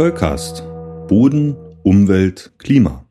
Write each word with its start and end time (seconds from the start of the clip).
Zollcast. 0.00 0.62
Boden, 1.08 1.54
Umwelt, 1.82 2.52
Klima. 2.56 3.04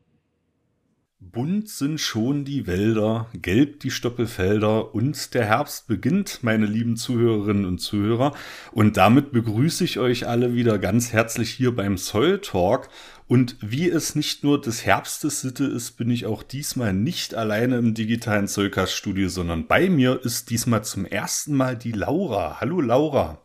Bunt 1.20 1.68
sind 1.68 2.00
schon 2.00 2.44
die 2.44 2.66
Wälder, 2.66 3.28
gelb 3.32 3.78
die 3.78 3.92
Stoppelfelder 3.92 4.92
und 4.92 5.32
der 5.34 5.44
Herbst 5.44 5.86
beginnt, 5.86 6.40
meine 6.42 6.66
lieben 6.66 6.96
Zuhörerinnen 6.96 7.64
und 7.64 7.78
Zuhörer. 7.78 8.34
Und 8.72 8.96
damit 8.96 9.30
begrüße 9.30 9.84
ich 9.84 10.00
euch 10.00 10.26
alle 10.26 10.56
wieder 10.56 10.80
ganz 10.80 11.12
herzlich 11.12 11.50
hier 11.50 11.76
beim 11.76 11.96
Soil 11.96 12.40
Talk. 12.40 12.88
Und 13.28 13.56
wie 13.60 13.88
es 13.88 14.16
nicht 14.16 14.42
nur 14.42 14.60
des 14.60 14.84
Herbstes 14.84 15.42
Sitte 15.42 15.66
ist, 15.66 15.92
bin 15.92 16.10
ich 16.10 16.26
auch 16.26 16.42
diesmal 16.42 16.92
nicht 16.92 17.36
alleine 17.36 17.78
im 17.78 17.94
digitalen 17.94 18.48
Zollcast-Studio, 18.48 19.28
sondern 19.28 19.68
bei 19.68 19.88
mir 19.88 20.20
ist 20.24 20.50
diesmal 20.50 20.82
zum 20.82 21.04
ersten 21.04 21.54
Mal 21.54 21.76
die 21.76 21.92
Laura. 21.92 22.60
Hallo 22.60 22.80
Laura. 22.80 23.40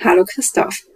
Hallo 0.00 0.24
Christoph. 0.24 0.89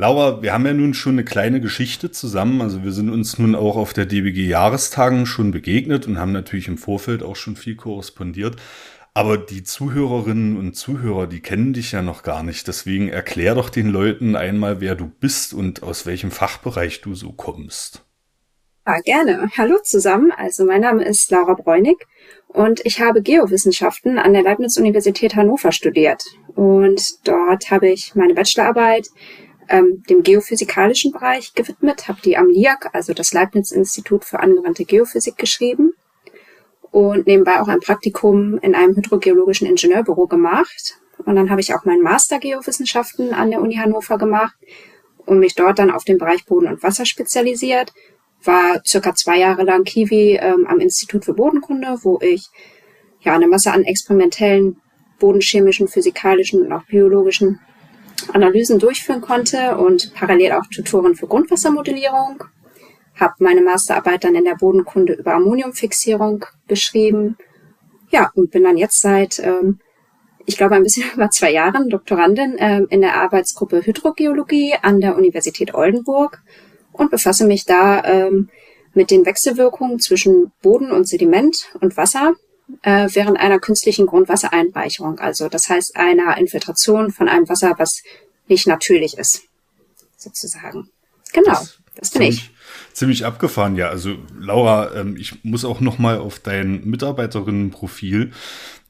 Laura, 0.00 0.42
wir 0.42 0.52
haben 0.52 0.64
ja 0.64 0.72
nun 0.72 0.94
schon 0.94 1.14
eine 1.14 1.24
kleine 1.24 1.60
Geschichte 1.60 2.12
zusammen. 2.12 2.62
Also 2.62 2.84
wir 2.84 2.92
sind 2.92 3.10
uns 3.10 3.36
nun 3.40 3.56
auch 3.56 3.76
auf 3.76 3.92
der 3.92 4.06
DBG 4.06 4.46
Jahrestagen 4.46 5.26
schon 5.26 5.50
begegnet 5.50 6.06
und 6.06 6.20
haben 6.20 6.30
natürlich 6.30 6.68
im 6.68 6.78
Vorfeld 6.78 7.24
auch 7.24 7.34
schon 7.34 7.56
viel 7.56 7.74
korrespondiert. 7.74 8.54
Aber 9.12 9.36
die 9.36 9.64
Zuhörerinnen 9.64 10.56
und 10.56 10.74
Zuhörer, 10.74 11.26
die 11.26 11.40
kennen 11.40 11.72
dich 11.72 11.90
ja 11.90 12.00
noch 12.00 12.22
gar 12.22 12.44
nicht. 12.44 12.68
Deswegen 12.68 13.08
erklär 13.08 13.56
doch 13.56 13.70
den 13.70 13.88
Leuten 13.88 14.36
einmal, 14.36 14.80
wer 14.80 14.94
du 14.94 15.06
bist 15.06 15.52
und 15.52 15.82
aus 15.82 16.06
welchem 16.06 16.30
Fachbereich 16.30 17.00
du 17.00 17.16
so 17.16 17.32
kommst. 17.32 18.04
Ja, 18.86 19.00
gerne. 19.00 19.50
Hallo 19.58 19.78
zusammen. 19.82 20.30
Also 20.30 20.64
mein 20.64 20.82
Name 20.82 21.04
ist 21.04 21.28
Laura 21.32 21.54
Bräunig 21.54 21.96
und 22.46 22.80
ich 22.84 23.00
habe 23.00 23.20
Geowissenschaften 23.20 24.20
an 24.20 24.32
der 24.32 24.44
Leibniz-Universität 24.44 25.34
Hannover 25.34 25.72
studiert. 25.72 26.22
Und 26.54 27.26
dort 27.26 27.72
habe 27.72 27.88
ich 27.88 28.14
meine 28.14 28.34
Bachelorarbeit 28.34 29.08
ähm, 29.68 30.02
dem 30.08 30.22
geophysikalischen 30.22 31.12
Bereich 31.12 31.54
gewidmet, 31.54 32.08
habe 32.08 32.20
die 32.22 32.36
am 32.36 32.48
LIAC, 32.48 32.90
also 32.92 33.12
das 33.12 33.32
Leibniz-Institut 33.32 34.24
für 34.24 34.40
angewandte 34.40 34.84
Geophysik, 34.84 35.36
geschrieben 35.36 35.92
und 36.90 37.26
nebenbei 37.26 37.60
auch 37.60 37.68
ein 37.68 37.80
Praktikum 37.80 38.58
in 38.58 38.74
einem 38.74 38.96
hydrogeologischen 38.96 39.66
Ingenieurbüro 39.66 40.26
gemacht. 40.26 40.98
Und 41.24 41.36
dann 41.36 41.50
habe 41.50 41.60
ich 41.60 41.74
auch 41.74 41.84
meinen 41.84 42.02
Master 42.02 42.38
Geowissenschaften 42.38 43.34
an 43.34 43.50
der 43.50 43.60
Uni 43.60 43.74
Hannover 43.74 44.18
gemacht 44.18 44.56
und 45.26 45.40
mich 45.40 45.54
dort 45.54 45.78
dann 45.78 45.90
auf 45.90 46.04
den 46.04 46.18
Bereich 46.18 46.46
Boden 46.46 46.68
und 46.68 46.82
Wasser 46.82 47.04
spezialisiert. 47.04 47.92
War 48.44 48.82
circa 48.86 49.14
zwei 49.14 49.38
Jahre 49.38 49.64
lang 49.64 49.84
Kiwi 49.84 50.38
ähm, 50.40 50.66
am 50.68 50.78
Institut 50.78 51.24
für 51.24 51.34
Bodenkunde, 51.34 51.98
wo 52.02 52.18
ich 52.22 52.48
ja 53.20 53.34
eine 53.34 53.48
Masse 53.48 53.72
an 53.72 53.82
experimentellen 53.82 54.80
bodenchemischen, 55.18 55.88
physikalischen 55.88 56.62
und 56.62 56.72
auch 56.72 56.84
biologischen 56.84 57.58
Analysen 58.32 58.78
durchführen 58.78 59.20
konnte 59.20 59.76
und 59.76 60.12
parallel 60.14 60.52
auch 60.52 60.66
Tutoren 60.66 61.14
für 61.14 61.26
Grundwassermodellierung. 61.26 62.44
Habe 63.14 63.34
meine 63.38 63.62
Masterarbeit 63.62 64.24
dann 64.24 64.34
in 64.34 64.44
der 64.44 64.54
Bodenkunde 64.54 65.14
über 65.14 65.34
Ammoniumfixierung 65.34 66.44
geschrieben. 66.68 67.36
Ja, 68.10 68.30
und 68.34 68.50
bin 68.50 68.64
dann 68.64 68.76
jetzt 68.76 69.00
seit, 69.00 69.38
ähm, 69.40 69.80
ich 70.46 70.56
glaube, 70.56 70.76
ein 70.76 70.82
bisschen 70.82 71.10
über 71.14 71.30
zwei 71.30 71.52
Jahren 71.52 71.88
Doktorandin 71.88 72.56
ähm, 72.58 72.86
in 72.90 73.00
der 73.00 73.16
Arbeitsgruppe 73.16 73.84
Hydrogeologie 73.84 74.74
an 74.82 75.00
der 75.00 75.16
Universität 75.16 75.74
Oldenburg 75.74 76.42
und 76.92 77.10
befasse 77.10 77.46
mich 77.46 77.64
da 77.64 78.04
ähm, 78.04 78.48
mit 78.94 79.10
den 79.10 79.26
Wechselwirkungen 79.26 80.00
zwischen 80.00 80.52
Boden 80.62 80.90
und 80.90 81.08
Sediment 81.08 81.68
und 81.80 81.96
Wasser 81.96 82.34
äh, 82.82 83.08
während 83.12 83.38
einer 83.38 83.58
künstlichen 83.58 84.06
Grundwassereinweicherung. 84.06 85.18
Also 85.18 85.48
das 85.48 85.68
heißt 85.68 85.96
einer 85.96 86.36
Infiltration 86.38 87.10
von 87.10 87.28
einem 87.28 87.48
Wasser, 87.48 87.74
was 87.78 88.02
nicht 88.46 88.66
natürlich 88.66 89.18
ist, 89.18 89.42
sozusagen. 90.16 90.90
Genau, 91.32 91.52
das, 91.52 91.78
das 91.96 92.10
bin 92.10 92.22
ich. 92.22 92.50
Ziemlich 92.92 93.24
abgefahren, 93.24 93.76
ja. 93.76 93.88
Also 93.88 94.16
Laura, 94.38 94.94
ähm, 94.94 95.16
ich 95.16 95.44
muss 95.44 95.64
auch 95.64 95.80
noch 95.80 95.98
mal 95.98 96.18
auf 96.18 96.38
dein 96.38 96.84
Mitarbeiterinnenprofil 96.84 98.32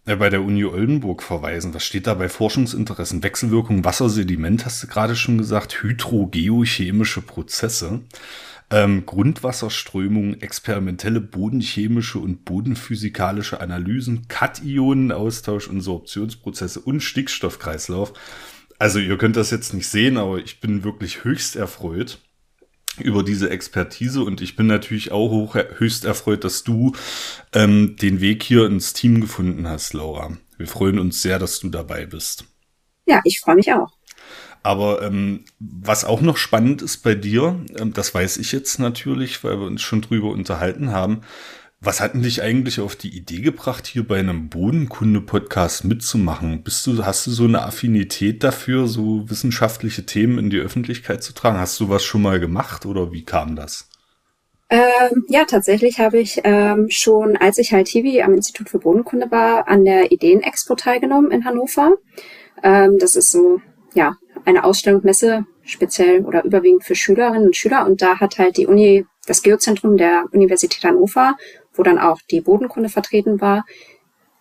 äh, 0.06 0.16
bei 0.16 0.30
der 0.30 0.42
Uni 0.42 0.64
Oldenburg 0.64 1.22
verweisen. 1.22 1.74
Was 1.74 1.84
steht 1.84 2.06
da 2.06 2.14
bei 2.14 2.28
Forschungsinteressen? 2.28 3.22
Wechselwirkung 3.22 3.84
Wasser, 3.84 4.08
Sediment, 4.08 4.64
hast 4.64 4.82
du 4.82 4.86
gerade 4.86 5.14
schon 5.14 5.38
gesagt, 5.38 5.82
hydrogeochemische 5.82 7.20
Prozesse 7.20 8.00
ähm, 8.70 9.06
Grundwasserströmung, 9.06 10.34
experimentelle 10.40 11.20
bodenchemische 11.20 12.18
und 12.18 12.44
bodenphysikalische 12.44 13.60
Analysen, 13.60 14.28
Kationenaustausch 14.28 15.68
und 15.68 15.80
Sorptionsprozesse 15.80 16.80
und 16.80 17.00
Stickstoffkreislauf. 17.00 18.12
Also 18.78 18.98
ihr 18.98 19.16
könnt 19.18 19.36
das 19.36 19.50
jetzt 19.50 19.74
nicht 19.74 19.88
sehen, 19.88 20.16
aber 20.18 20.38
ich 20.38 20.60
bin 20.60 20.84
wirklich 20.84 21.24
höchst 21.24 21.56
erfreut 21.56 22.20
über 23.00 23.22
diese 23.22 23.50
Expertise 23.50 24.22
und 24.22 24.40
ich 24.40 24.56
bin 24.56 24.66
natürlich 24.66 25.12
auch 25.12 25.30
hoch, 25.30 25.54
höchst 25.54 26.04
erfreut, 26.04 26.44
dass 26.44 26.64
du 26.64 26.92
ähm, 27.52 27.96
den 27.96 28.20
Weg 28.20 28.42
hier 28.42 28.66
ins 28.66 28.92
Team 28.92 29.20
gefunden 29.20 29.68
hast, 29.68 29.94
Laura. 29.94 30.36
Wir 30.56 30.66
freuen 30.66 30.98
uns 30.98 31.22
sehr, 31.22 31.38
dass 31.38 31.60
du 31.60 31.68
dabei 31.68 32.06
bist. 32.06 32.44
Ja, 33.06 33.20
ich 33.24 33.40
freue 33.40 33.54
mich 33.54 33.72
auch. 33.72 33.97
Aber 34.62 35.02
ähm, 35.02 35.44
was 35.58 36.04
auch 36.04 36.20
noch 36.20 36.36
spannend 36.36 36.82
ist 36.82 36.98
bei 36.98 37.14
dir, 37.14 37.60
ähm, 37.78 37.92
das 37.92 38.14
weiß 38.14 38.36
ich 38.38 38.52
jetzt 38.52 38.78
natürlich, 38.78 39.42
weil 39.44 39.58
wir 39.58 39.66
uns 39.66 39.82
schon 39.82 40.02
drüber 40.02 40.30
unterhalten 40.30 40.92
haben. 40.92 41.22
Was 41.80 42.00
hat 42.00 42.14
denn 42.14 42.22
dich 42.22 42.42
eigentlich 42.42 42.80
auf 42.80 42.96
die 42.96 43.16
Idee 43.16 43.40
gebracht, 43.40 43.86
hier 43.86 44.06
bei 44.06 44.18
einem 44.18 44.48
Bodenkunde-Podcast 44.48 45.84
mitzumachen? 45.84 46.64
Bist 46.64 46.84
du, 46.86 47.04
hast 47.04 47.24
du 47.26 47.30
so 47.30 47.44
eine 47.44 47.62
Affinität 47.62 48.42
dafür, 48.42 48.88
so 48.88 49.30
wissenschaftliche 49.30 50.04
Themen 50.04 50.38
in 50.38 50.50
die 50.50 50.58
Öffentlichkeit 50.58 51.22
zu 51.22 51.34
tragen? 51.34 51.58
Hast 51.58 51.78
du 51.78 51.88
was 51.88 52.02
schon 52.02 52.22
mal 52.22 52.40
gemacht 52.40 52.84
oder 52.84 53.12
wie 53.12 53.24
kam 53.24 53.54
das? 53.54 53.88
Ähm, 54.70 55.24
ja, 55.28 55.44
tatsächlich 55.44 55.98
habe 55.98 56.18
ich 56.18 56.40
ähm, 56.44 56.90
schon, 56.90 57.36
als 57.36 57.58
ich 57.58 57.72
halt 57.72 57.86
TV 57.86 58.24
am 58.24 58.34
Institut 58.34 58.68
für 58.68 58.80
Bodenkunde 58.80 59.30
war, 59.30 59.68
an 59.68 59.84
der 59.84 60.10
Ideenexpo 60.12 60.74
teilgenommen 60.74 61.30
in 61.30 61.44
Hannover. 61.44 61.96
Ähm, 62.62 62.98
das 62.98 63.14
ist 63.14 63.30
so, 63.30 63.60
ja, 63.98 64.16
eine 64.44 64.62
Ausstellung 64.62 65.00
Messe 65.02 65.44
speziell 65.64 66.24
oder 66.24 66.44
überwiegend 66.44 66.84
für 66.84 66.94
Schülerinnen 66.94 67.48
und 67.48 67.56
Schüler. 67.56 67.84
Und 67.84 68.00
da 68.00 68.20
hat 68.20 68.38
halt 68.38 68.56
die 68.56 68.68
Uni, 68.68 69.04
das 69.26 69.42
Geozentrum 69.42 69.96
der 69.96 70.24
Universität 70.30 70.84
Hannover, 70.84 71.34
wo 71.74 71.82
dann 71.82 71.98
auch 71.98 72.20
die 72.30 72.40
Bodenkunde 72.40 72.88
vertreten 72.88 73.40
war, 73.40 73.64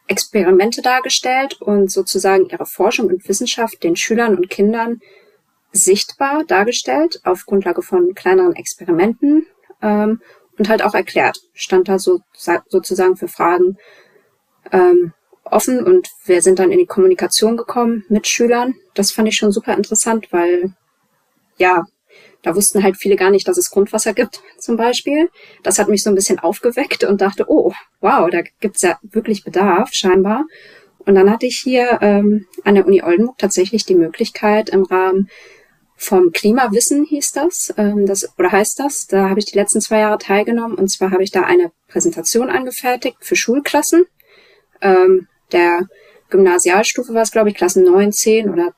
Experimente 0.07 0.84
dargestellt 0.84 1.59
und 1.59 1.91
sozusagen 1.91 2.45
ihre 2.50 2.68
Forschung 2.68 3.07
und 3.07 3.28
Wissenschaft 3.28 3.84
den 3.84 3.95
Schülern 3.95 4.38
und 4.38 4.50
Kindern 4.50 5.01
sichtbar 5.72 6.44
dargestellt 6.45 7.19
auf 7.24 7.45
Grundlage 7.45 7.81
von 7.81 8.13
kleineren 8.13 8.56
Experimenten 8.56 9.47
ähm, 9.81 10.22
und 10.57 10.69
halt 10.69 10.84
auch 10.84 10.94
erklärt. 10.94 11.39
Stand 11.53 11.89
da 11.89 11.97
so 11.97 12.19
sozusagen 12.69 13.18
für 13.18 13.28
Fragen 13.28 13.78
ähm, 14.72 15.13
offen 15.52 15.84
und 15.84 16.09
wir 16.25 16.41
sind 16.41 16.59
dann 16.59 16.72
in 16.72 16.80
die 16.80 16.85
Kommunikation 16.85 17.58
gekommen 17.58 18.06
mit 18.09 18.28
Schülern. 18.28 18.75
Das 18.94 19.12
fand 19.12 19.28
ich 19.28 19.35
schon 19.35 19.52
super 19.52 19.75
interessant, 19.75 20.28
weil 20.31 20.74
ja, 21.58 21.85
da 22.41 22.56
wussten 22.56 22.84
halt 22.84 22.97
viele 22.97 23.16
gar 23.16 23.30
nicht, 23.30 23.47
dass 23.47 23.57
es 23.57 23.69
Grundwasser 23.69 24.13
gibt, 24.13 24.41
zum 24.59 24.78
Beispiel. 24.78 25.30
Das 25.63 25.80
hat 25.80 25.90
mich 25.90 26.03
so 26.03 26.09
ein 26.09 26.16
bisschen 26.16 26.40
aufgeweckt 26.40 27.03
und 27.03 27.22
dachte, 27.22 27.46
oh, 27.47 27.74
wow, 28.00 28.30
da 28.30 28.41
gibt's 28.59 28.81
ja 28.81 28.97
wirklich 29.02 29.44
Bedarf, 29.44 29.90
scheinbar. 29.94 30.46
Und 31.00 31.16
dann 31.16 31.31
hatte 31.31 31.46
ich 31.46 31.59
hier 31.63 32.00
ähm, 32.02 32.46
an 32.63 32.75
der 32.75 32.86
Uni 32.86 33.02
Oldenburg 33.02 33.38
tatsächlich 33.38 33.86
die 33.86 33.96
Möglichkeit 33.96 34.69
im 34.69 34.84
Rahmen 34.84 35.30
vom 36.00 36.31
Klimawissen 36.31 37.06
hieß 37.06 37.31
das, 37.31 37.74
ähm, 37.75 38.06
das 38.06 38.38
oder 38.38 38.52
heißt 38.52 38.80
das. 38.80 39.07
Da 39.07 39.30
habe 39.30 39.40
ich 39.40 39.46
die 39.46 39.57
letzten 39.57 39.81
zwei 39.81 40.00
Jahre 40.00 40.19
teilgenommen 40.19 40.78
und 40.78 40.90
zwar 40.90 41.12
habe 41.12 41.24
ich 41.24 41.31
da 41.31 41.41
eine 41.41 41.72
Präsentation 41.88 42.52
angefertigt 42.52 43.18
für 43.22 43.36
Schulklassen. 43.36 44.06
Ähm, 44.81 45.28
der 45.52 45.88
Gymnasialstufe 46.30 47.13
war 47.13 47.22
es, 47.22 47.31
glaube 47.31 47.50
ich, 47.50 47.56
Klassen 47.56 47.83
9, 47.83 48.12
10 48.12 48.50
oder 48.50 48.74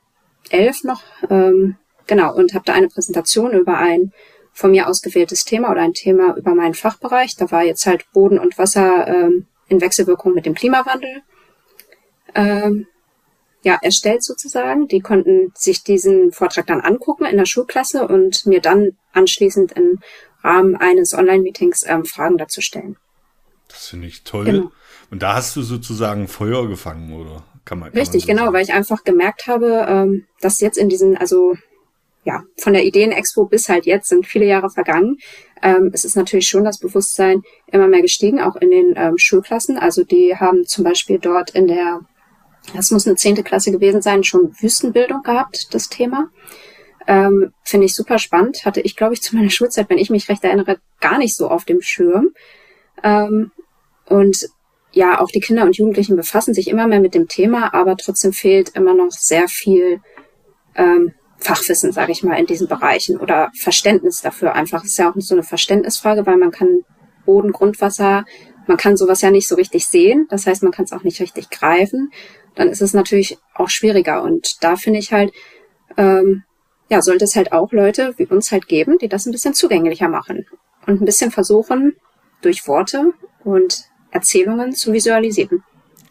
11 0.50 0.84
noch. 0.84 1.02
Ähm, 1.28 1.76
genau, 2.06 2.34
und 2.34 2.54
habe 2.54 2.64
da 2.64 2.74
eine 2.74 2.88
Präsentation 2.88 3.52
über 3.52 3.78
ein 3.78 4.12
von 4.52 4.72
mir 4.72 4.88
ausgewähltes 4.88 5.44
Thema 5.44 5.70
oder 5.70 5.82
ein 5.82 5.94
Thema 5.94 6.36
über 6.36 6.54
meinen 6.54 6.74
Fachbereich. 6.74 7.36
Da 7.36 7.50
war 7.50 7.64
jetzt 7.64 7.86
halt 7.86 8.10
Boden 8.12 8.38
und 8.38 8.58
Wasser 8.58 9.06
ähm, 9.06 9.46
in 9.68 9.80
Wechselwirkung 9.80 10.34
mit 10.34 10.46
dem 10.46 10.54
Klimawandel. 10.54 11.22
Ähm, 12.34 12.86
ja, 13.62 13.78
erstellt 13.80 14.22
sozusagen. 14.22 14.88
Die 14.88 15.00
konnten 15.00 15.52
sich 15.54 15.82
diesen 15.82 16.32
Vortrag 16.32 16.66
dann 16.66 16.80
angucken 16.80 17.26
in 17.26 17.36
der 17.36 17.46
Schulklasse 17.46 18.06
und 18.06 18.46
mir 18.46 18.60
dann 18.60 18.96
anschließend 19.12 19.72
im 19.72 20.00
Rahmen 20.42 20.76
eines 20.76 21.14
Online-Meetings 21.14 21.84
ähm, 21.86 22.04
Fragen 22.04 22.38
dazu 22.38 22.60
stellen. 22.60 22.96
Das 23.68 23.88
finde 23.88 24.08
ich 24.08 24.24
toll. 24.24 24.44
Genau. 24.44 24.72
Und 25.10 25.22
da 25.22 25.34
hast 25.34 25.56
du 25.56 25.62
sozusagen 25.62 26.28
Feuer 26.28 26.68
gefangen, 26.68 27.12
oder? 27.12 27.42
Kann 27.64 27.78
man, 27.78 27.90
kann 27.90 27.98
Richtig, 27.98 28.26
man 28.26 28.26
so 28.26 28.26
genau, 28.26 28.42
sagen. 28.44 28.54
weil 28.54 28.62
ich 28.62 28.72
einfach 28.72 29.04
gemerkt 29.04 29.46
habe, 29.46 29.86
ähm, 29.88 30.26
dass 30.40 30.60
jetzt 30.60 30.78
in 30.78 30.88
diesen, 30.88 31.16
also 31.16 31.54
ja, 32.24 32.42
von 32.58 32.72
der 32.72 32.84
Ideenexpo 32.84 33.46
bis 33.46 33.68
halt 33.68 33.86
jetzt 33.86 34.08
sind 34.08 34.26
viele 34.26 34.44
Jahre 34.46 34.70
vergangen. 34.70 35.16
Ähm, 35.62 35.90
es 35.92 36.04
ist 36.04 36.16
natürlich 36.16 36.48
schon 36.48 36.64
das 36.64 36.78
Bewusstsein 36.78 37.42
immer 37.66 37.88
mehr 37.88 38.02
gestiegen, 38.02 38.40
auch 38.40 38.56
in 38.56 38.70
den 38.70 38.94
ähm, 38.96 39.18
Schulklassen. 39.18 39.78
Also 39.78 40.04
die 40.04 40.36
haben 40.36 40.64
zum 40.66 40.84
Beispiel 40.84 41.18
dort 41.18 41.50
in 41.50 41.66
der, 41.66 42.00
das 42.74 42.90
muss 42.90 43.06
eine 43.06 43.16
zehnte 43.16 43.42
Klasse 43.42 43.72
gewesen 43.72 44.02
sein, 44.02 44.22
schon 44.22 44.54
Wüstenbildung 44.60 45.22
gehabt, 45.22 45.68
das 45.72 45.88
Thema. 45.88 46.28
Ähm, 47.06 47.52
Finde 47.64 47.86
ich 47.86 47.94
super 47.94 48.18
spannend. 48.18 48.64
Hatte 48.64 48.80
ich, 48.80 48.96
glaube 48.96 49.14
ich, 49.14 49.22
zu 49.22 49.34
meiner 49.34 49.50
Schulzeit, 49.50 49.88
wenn 49.88 49.98
ich 49.98 50.10
mich 50.10 50.28
recht 50.28 50.44
erinnere, 50.44 50.78
gar 51.00 51.18
nicht 51.18 51.36
so 51.36 51.48
auf 51.48 51.64
dem 51.64 51.80
Schirm. 51.80 52.30
Ähm, 53.02 53.50
und 54.06 54.48
ja, 54.92 55.20
auch 55.20 55.30
die 55.30 55.40
Kinder 55.40 55.64
und 55.64 55.76
Jugendlichen 55.76 56.16
befassen 56.16 56.54
sich 56.54 56.68
immer 56.68 56.86
mehr 56.86 57.00
mit 57.00 57.14
dem 57.14 57.28
Thema, 57.28 57.74
aber 57.74 57.96
trotzdem 57.96 58.32
fehlt 58.32 58.70
immer 58.70 58.94
noch 58.94 59.10
sehr 59.12 59.48
viel 59.48 60.00
ähm, 60.74 61.12
Fachwissen, 61.38 61.92
sage 61.92 62.12
ich 62.12 62.22
mal, 62.22 62.38
in 62.38 62.46
diesen 62.46 62.68
Bereichen 62.68 63.18
oder 63.18 63.50
Verständnis 63.58 64.20
dafür 64.20 64.54
einfach. 64.54 64.84
Ist 64.84 64.98
ja 64.98 65.10
auch 65.10 65.14
so 65.16 65.34
eine 65.34 65.42
Verständnisfrage, 65.42 66.26
weil 66.26 66.36
man 66.36 66.50
kann 66.50 66.84
Boden, 67.24 67.52
Grundwasser, 67.52 68.24
man 68.66 68.76
kann 68.76 68.96
sowas 68.96 69.22
ja 69.22 69.30
nicht 69.30 69.48
so 69.48 69.54
richtig 69.54 69.86
sehen. 69.86 70.26
Das 70.28 70.46
heißt, 70.46 70.62
man 70.62 70.72
kann 70.72 70.84
es 70.84 70.92
auch 70.92 71.02
nicht 71.02 71.20
richtig 71.20 71.50
greifen. 71.50 72.10
Dann 72.54 72.68
ist 72.68 72.82
es 72.82 72.92
natürlich 72.92 73.38
auch 73.54 73.68
schwieriger. 73.68 74.22
Und 74.22 74.62
da 74.62 74.76
finde 74.76 74.98
ich 74.98 75.12
halt, 75.12 75.32
ähm, 75.96 76.44
ja, 76.88 77.02
sollte 77.02 77.24
es 77.24 77.36
halt 77.36 77.52
auch 77.52 77.72
Leute 77.72 78.14
wie 78.16 78.26
uns 78.26 78.52
halt 78.52 78.68
geben, 78.68 78.98
die 78.98 79.08
das 79.08 79.26
ein 79.26 79.32
bisschen 79.32 79.54
zugänglicher 79.54 80.08
machen 80.08 80.46
und 80.86 81.00
ein 81.00 81.04
bisschen 81.04 81.30
versuchen, 81.30 81.96
durch 82.42 82.66
Worte 82.66 83.12
und 83.44 83.89
Erzählungen 84.10 84.72
zu 84.74 84.92
visualisieren. 84.92 85.62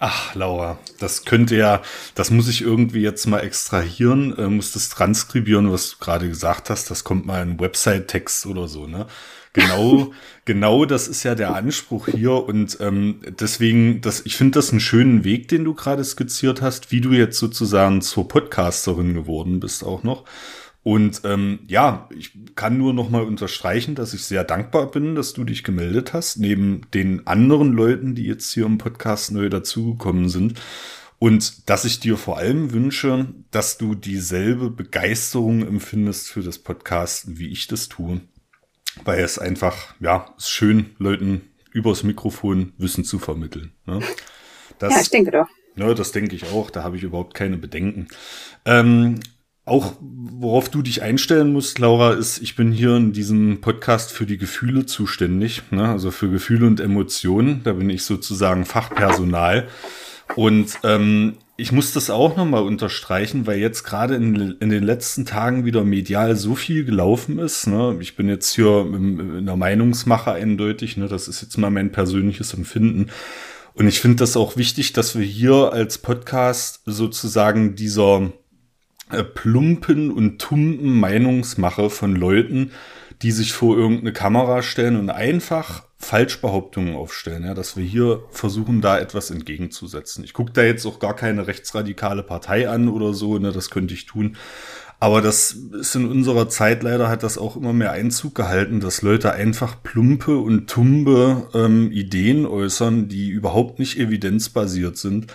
Ach, 0.01 0.33
Laura, 0.33 0.79
das 0.99 1.25
könnte 1.25 1.57
ja, 1.57 1.81
das 2.15 2.31
muss 2.31 2.47
ich 2.47 2.61
irgendwie 2.61 3.01
jetzt 3.01 3.25
mal 3.25 3.41
extrahieren, 3.41 4.33
äh, 4.37 4.47
muss 4.47 4.71
das 4.71 4.87
transkribieren, 4.87 5.69
was 5.73 5.91
du 5.91 5.97
gerade 5.99 6.29
gesagt 6.29 6.69
hast. 6.69 6.89
Das 6.89 7.03
kommt 7.03 7.25
mal 7.25 7.43
in 7.43 7.59
Website-Text 7.59 8.45
oder 8.45 8.69
so, 8.69 8.87
ne? 8.87 9.07
Genau, 9.51 10.13
genau 10.45 10.85
das 10.85 11.09
ist 11.09 11.23
ja 11.23 11.35
der 11.35 11.53
Anspruch 11.53 12.07
hier 12.07 12.31
und 12.31 12.77
ähm, 12.79 13.19
deswegen, 13.41 13.99
das, 13.99 14.25
ich 14.25 14.37
finde 14.37 14.59
das 14.59 14.71
einen 14.71 14.79
schönen 14.79 15.25
Weg, 15.25 15.49
den 15.49 15.65
du 15.65 15.73
gerade 15.73 16.05
skizziert 16.05 16.61
hast, 16.61 16.93
wie 16.93 17.01
du 17.01 17.11
jetzt 17.11 17.37
sozusagen 17.37 18.01
zur 18.01 18.25
Podcasterin 18.25 19.13
geworden 19.13 19.59
bist 19.59 19.83
auch 19.83 20.03
noch. 20.03 20.23
Und 20.81 21.21
ähm, 21.25 21.59
ja, 21.67 22.07
ich 22.15 22.31
kann 22.55 22.77
nur 22.77 22.93
noch 22.93 23.09
mal 23.09 23.23
unterstreichen, 23.23 23.95
dass 23.95 24.13
ich 24.13 24.23
sehr 24.23 24.43
dankbar 24.43 24.89
bin, 24.89 25.15
dass 25.15 25.33
du 25.33 25.43
dich 25.43 25.63
gemeldet 25.63 26.13
hast, 26.13 26.37
neben 26.37 26.81
den 26.93 27.27
anderen 27.27 27.73
Leuten, 27.73 28.15
die 28.15 28.25
jetzt 28.25 28.53
hier 28.53 28.65
im 28.65 28.77
Podcast 28.77 29.31
neu 29.31 29.49
dazugekommen 29.49 30.29
sind. 30.29 30.59
Und 31.19 31.69
dass 31.69 31.83
ich 31.83 31.99
dir 31.99 32.15
vor 32.15 32.37
allem 32.37 32.71
wünsche, 32.71 33.27
dass 33.51 33.77
du 33.77 33.93
dieselbe 33.93 34.69
Begeisterung 34.69 35.67
empfindest 35.67 36.29
für 36.29 36.41
das 36.41 36.57
Podcast, 36.59 37.37
wie 37.37 37.49
ich 37.49 37.67
das 37.67 37.89
tue. 37.89 38.21
Weil 39.03 39.19
es 39.19 39.37
einfach, 39.37 39.95
ja, 39.99 40.33
ist 40.37 40.49
schön, 40.49 40.91
Leuten 40.97 41.41
übers 41.71 42.03
Mikrofon 42.03 42.71
Wissen 42.77 43.03
zu 43.03 43.19
vermitteln. 43.19 43.73
Ne? 43.85 43.99
Das, 44.79 44.93
ja, 44.93 45.01
ich 45.01 45.09
denke 45.09 45.31
doch. 45.31 45.47
Ja, 45.75 45.93
das 45.93 46.13
denke 46.13 46.35
ich 46.35 46.51
auch. 46.51 46.71
Da 46.71 46.83
habe 46.83 46.95
ich 46.95 47.03
überhaupt 47.03 47.33
keine 47.33 47.57
Bedenken. 47.57 48.07
Ähm, 48.65 49.19
auch 49.69 49.95
worauf 50.39 50.69
du 50.69 50.81
dich 50.81 51.01
einstellen 51.01 51.51
musst, 51.51 51.79
Laura, 51.79 52.13
ist, 52.13 52.41
ich 52.41 52.55
bin 52.55 52.71
hier 52.71 52.95
in 52.95 53.11
diesem 53.11 53.59
Podcast 53.59 54.13
für 54.13 54.25
die 54.25 54.37
Gefühle 54.37 54.85
zuständig, 54.85 55.63
ne? 55.71 55.89
also 55.89 56.11
für 56.11 56.29
Gefühle 56.29 56.65
und 56.65 56.79
Emotionen. 56.79 57.61
Da 57.63 57.73
bin 57.73 57.89
ich 57.89 58.05
sozusagen 58.05 58.65
Fachpersonal. 58.65 59.67
Und 60.35 60.79
ähm, 60.83 61.35
ich 61.57 61.73
muss 61.73 61.91
das 61.91 62.09
auch 62.09 62.37
nochmal 62.37 62.63
unterstreichen, 62.63 63.47
weil 63.47 63.59
jetzt 63.59 63.83
gerade 63.83 64.15
in, 64.15 64.55
in, 64.61 64.69
den 64.69 64.83
letzten 64.83 65.25
Tagen 65.25 65.65
wieder 65.65 65.83
medial 65.83 66.37
so 66.37 66.55
viel 66.55 66.85
gelaufen 66.85 67.37
ist. 67.39 67.67
Ne? 67.67 67.97
Ich 67.99 68.15
bin 68.15 68.29
jetzt 68.29 68.53
hier 68.53 68.87
in 68.93 69.45
der 69.45 69.57
Meinungsmache 69.57 70.31
eindeutig. 70.31 70.95
Ne? 70.95 71.09
Das 71.09 71.27
ist 71.27 71.41
jetzt 71.41 71.57
mal 71.57 71.69
mein 71.69 71.91
persönliches 71.91 72.53
Empfinden. 72.53 73.07
Und 73.73 73.87
ich 73.87 73.99
finde 73.99 74.17
das 74.17 74.37
auch 74.37 74.55
wichtig, 74.55 74.93
dass 74.93 75.17
wir 75.17 75.25
hier 75.25 75.73
als 75.73 75.97
Podcast 75.97 76.81
sozusagen 76.85 77.75
dieser 77.75 78.31
plumpen 79.33 80.11
und 80.11 80.39
tumpen 80.39 80.99
Meinungsmache 80.99 81.89
von 81.89 82.15
Leuten, 82.15 82.71
die 83.21 83.31
sich 83.31 83.53
vor 83.53 83.77
irgendeine 83.77 84.13
Kamera 84.13 84.61
stellen 84.61 84.95
und 84.95 85.09
einfach 85.09 85.83
Falschbehauptungen 85.97 86.95
aufstellen, 86.95 87.43
ja, 87.43 87.53
dass 87.53 87.75
wir 87.75 87.83
hier 87.83 88.23
versuchen, 88.31 88.79
da 88.79 88.97
etwas 88.97 89.31
entgegenzusetzen. 89.31 90.23
Ich 90.23 90.33
gucke 90.33 90.53
da 90.53 90.63
jetzt 90.63 90.85
auch 90.85 90.99
gar 90.99 91.15
keine 91.15 91.45
rechtsradikale 91.47 92.23
Partei 92.23 92.69
an 92.69 92.87
oder 92.87 93.13
so, 93.13 93.37
ne, 93.37 93.51
das 93.51 93.69
könnte 93.69 93.93
ich 93.93 94.05
tun. 94.05 94.37
Aber 95.01 95.21
das 95.21 95.51
ist 95.51 95.95
in 95.95 96.09
unserer 96.09 96.49
Zeit 96.49 96.83
leider 96.83 97.09
hat 97.09 97.23
das 97.23 97.37
auch 97.37 97.55
immer 97.55 97.71
mehr 97.73 97.91
Einzug 97.91 98.35
gehalten, 98.35 98.79
dass 98.79 99.01
Leute 99.01 99.31
einfach 99.31 99.81
plumpe 99.81 100.37
und 100.37 100.69
tumbe 100.69 101.47
ähm, 101.53 101.91
Ideen 101.91 102.45
äußern, 102.45 103.07
die 103.07 103.29
überhaupt 103.29 103.79
nicht 103.79 103.97
evidenzbasiert 103.97 104.97
sind 104.97 105.27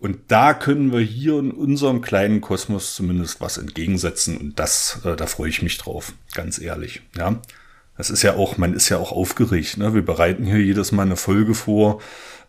und 0.00 0.18
da 0.28 0.54
können 0.54 0.92
wir 0.92 1.00
hier 1.00 1.38
in 1.38 1.50
unserem 1.50 2.00
kleinen 2.00 2.40
Kosmos 2.40 2.94
zumindest 2.94 3.40
was 3.40 3.58
entgegensetzen. 3.58 4.36
Und 4.36 4.58
das, 4.58 5.00
äh, 5.04 5.16
da 5.16 5.26
freue 5.26 5.48
ich 5.48 5.62
mich 5.62 5.78
drauf, 5.78 6.12
ganz 6.34 6.60
ehrlich. 6.60 7.02
Ja, 7.16 7.40
das 7.96 8.10
ist 8.10 8.22
ja 8.22 8.36
auch, 8.36 8.58
man 8.58 8.74
ist 8.74 8.88
ja 8.88 8.98
auch 8.98 9.10
aufgeregt. 9.10 9.76
Ne? 9.76 9.94
Wir 9.94 10.04
bereiten 10.04 10.44
hier 10.44 10.60
jedes 10.60 10.92
Mal 10.92 11.02
eine 11.02 11.16
Folge 11.16 11.54
vor 11.54 12.00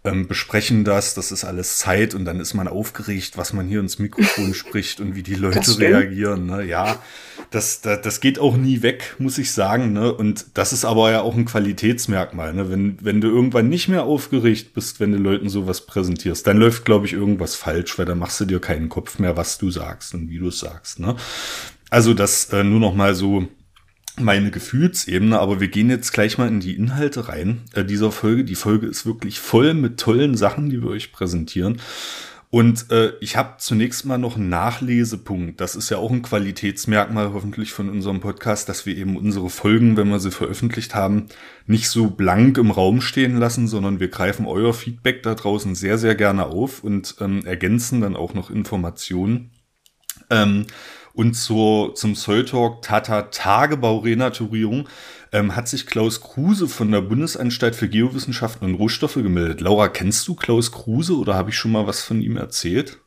ähm, 0.05 0.27
besprechen 0.27 0.85
das, 0.85 1.13
das 1.13 1.31
ist 1.31 1.43
alles 1.43 1.77
Zeit 1.77 2.13
und 2.13 2.23
dann 2.23 2.39
ist 2.39 2.53
man 2.53 2.69
aufgeregt, 2.69 3.37
was 3.37 3.51
man 3.51 3.67
hier 3.67 3.81
ins 3.81 3.99
Mikrofon 3.99 4.53
spricht 4.53 5.01
und 5.01 5.15
wie 5.15 5.23
die 5.23 5.35
Leute 5.35 5.77
reagieren. 5.77 6.45
Ne? 6.45 6.63
Ja, 6.63 7.01
das, 7.51 7.81
das, 7.81 8.01
das 8.01 8.21
geht 8.21 8.39
auch 8.39 8.55
nie 8.55 8.81
weg, 8.81 9.15
muss 9.19 9.37
ich 9.37 9.51
sagen. 9.51 9.91
Ne? 9.91 10.13
Und 10.13 10.45
das 10.53 10.71
ist 10.71 10.85
aber 10.85 11.11
ja 11.11 11.21
auch 11.21 11.35
ein 11.35 11.45
Qualitätsmerkmal. 11.45 12.53
Ne? 12.53 12.69
Wenn, 12.69 12.97
wenn 13.01 13.19
du 13.19 13.27
irgendwann 13.27 13.67
nicht 13.67 13.89
mehr 13.89 14.03
aufgeregt 14.03 14.73
bist, 14.73 15.01
wenn 15.01 15.11
du 15.11 15.17
Leuten 15.17 15.49
sowas 15.49 15.85
präsentierst, 15.85 16.47
dann 16.47 16.57
läuft, 16.57 16.85
glaube 16.85 17.05
ich, 17.05 17.13
irgendwas 17.13 17.55
falsch, 17.55 17.99
weil 17.99 18.05
dann 18.05 18.19
machst 18.19 18.39
du 18.39 18.45
dir 18.45 18.61
keinen 18.61 18.87
Kopf 18.87 19.19
mehr, 19.19 19.35
was 19.35 19.57
du 19.57 19.69
sagst 19.69 20.13
und 20.13 20.29
wie 20.29 20.39
du 20.39 20.47
es 20.47 20.59
sagst. 20.59 20.99
Ne? 20.99 21.17
Also 21.89 22.13
das 22.13 22.45
äh, 22.53 22.63
nur 22.63 22.79
noch 22.79 22.95
mal 22.95 23.15
so 23.15 23.47
meine 24.19 24.51
Gefühlsebene, 24.51 25.39
aber 25.39 25.59
wir 25.59 25.67
gehen 25.67 25.89
jetzt 25.89 26.11
gleich 26.11 26.37
mal 26.37 26.47
in 26.47 26.59
die 26.59 26.75
Inhalte 26.75 27.27
rein 27.29 27.61
äh, 27.73 27.83
dieser 27.83 28.11
Folge. 28.11 28.43
Die 28.43 28.55
Folge 28.55 28.87
ist 28.87 29.05
wirklich 29.05 29.39
voll 29.39 29.73
mit 29.73 29.99
tollen 29.99 30.35
Sachen, 30.35 30.69
die 30.69 30.81
wir 30.81 30.89
euch 30.89 31.11
präsentieren. 31.11 31.79
Und 32.51 32.89
äh, 32.91 33.13
ich 33.21 33.37
habe 33.37 33.57
zunächst 33.59 34.05
mal 34.05 34.17
noch 34.17 34.35
einen 34.35 34.49
Nachlesepunkt. 34.49 35.61
Das 35.61 35.75
ist 35.75 35.91
ja 35.91 35.97
auch 35.97 36.09
ein 36.09 36.23
Qualitätsmerkmal 36.23 37.31
hoffentlich 37.31 37.73
von 37.73 37.89
unserem 37.89 38.21
Podcast, 38.21 38.67
dass 38.69 38.87
wir 38.87 38.97
eben 38.97 39.17
unsere 39.17 39.51
Folgen, 39.51 39.97
wenn 39.97 40.09
wir 40.09 40.19
sie 40.19 40.31
veröffentlicht 40.31 40.95
haben, 40.95 41.27
nicht 41.67 41.89
so 41.89 42.09
blank 42.09 42.57
im 42.57 42.71
Raum 42.71 43.01
stehen 43.01 43.37
lassen, 43.37 43.67
sondern 43.67 43.99
wir 43.99 44.07
greifen 44.07 44.47
euer 44.47 44.73
Feedback 44.73 45.21
da 45.21 45.35
draußen 45.35 45.75
sehr, 45.75 45.99
sehr 45.99 46.15
gerne 46.15 46.47
auf 46.47 46.83
und 46.83 47.17
ähm, 47.19 47.45
ergänzen 47.45 48.01
dann 48.01 48.15
auch 48.15 48.33
noch 48.33 48.49
Informationen. 48.49 49.51
Ähm, 50.31 50.65
und 51.13 51.33
zur, 51.33 51.95
zum 51.95 52.15
Soul 52.15 52.45
Talk 52.45 52.81
Tata 52.81 53.23
Tagebau-Renaturierung 53.23 54.87
ähm, 55.31 55.55
hat 55.55 55.67
sich 55.67 55.85
Klaus 55.85 56.21
Kruse 56.21 56.67
von 56.67 56.91
der 56.91 57.01
Bundesanstalt 57.01 57.75
für 57.75 57.89
Geowissenschaften 57.89 58.65
und 58.65 58.75
Rohstoffe 58.75 59.15
gemeldet. 59.15 59.61
Laura, 59.61 59.87
kennst 59.87 60.27
du 60.27 60.35
Klaus 60.35 60.71
Kruse 60.71 61.17
oder 61.17 61.35
habe 61.35 61.49
ich 61.49 61.55
schon 61.55 61.71
mal 61.71 61.87
was 61.87 62.01
von 62.01 62.21
ihm 62.21 62.37
erzählt? 62.37 62.99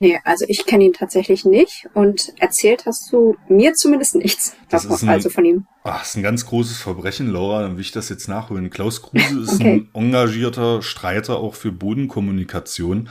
Nee, 0.00 0.20
also 0.22 0.44
ich 0.46 0.64
kenne 0.64 0.84
ihn 0.84 0.92
tatsächlich 0.92 1.44
nicht 1.44 1.88
und 1.92 2.32
erzählt 2.38 2.86
hast 2.86 3.12
du 3.12 3.36
mir 3.48 3.74
zumindest 3.74 4.14
nichts 4.14 4.54
davon, 4.68 4.96
ein, 5.00 5.08
also 5.08 5.30
von 5.30 5.44
ihm. 5.44 5.66
Ach, 5.84 6.02
ist 6.02 6.16
ein 6.16 6.22
ganz 6.22 6.46
großes 6.46 6.78
Verbrechen, 6.78 7.30
Laura, 7.30 7.62
dann 7.62 7.74
will 7.74 7.80
ich 7.80 7.92
das 7.92 8.08
jetzt 8.08 8.28
nachholen. 8.28 8.70
Klaus 8.70 9.02
Kruse 9.02 9.40
ist 9.42 9.54
okay. 9.54 9.88
ein 9.94 10.02
engagierter 10.04 10.82
Streiter 10.82 11.38
auch 11.38 11.54
für 11.54 11.72
Bodenkommunikation. 11.72 13.08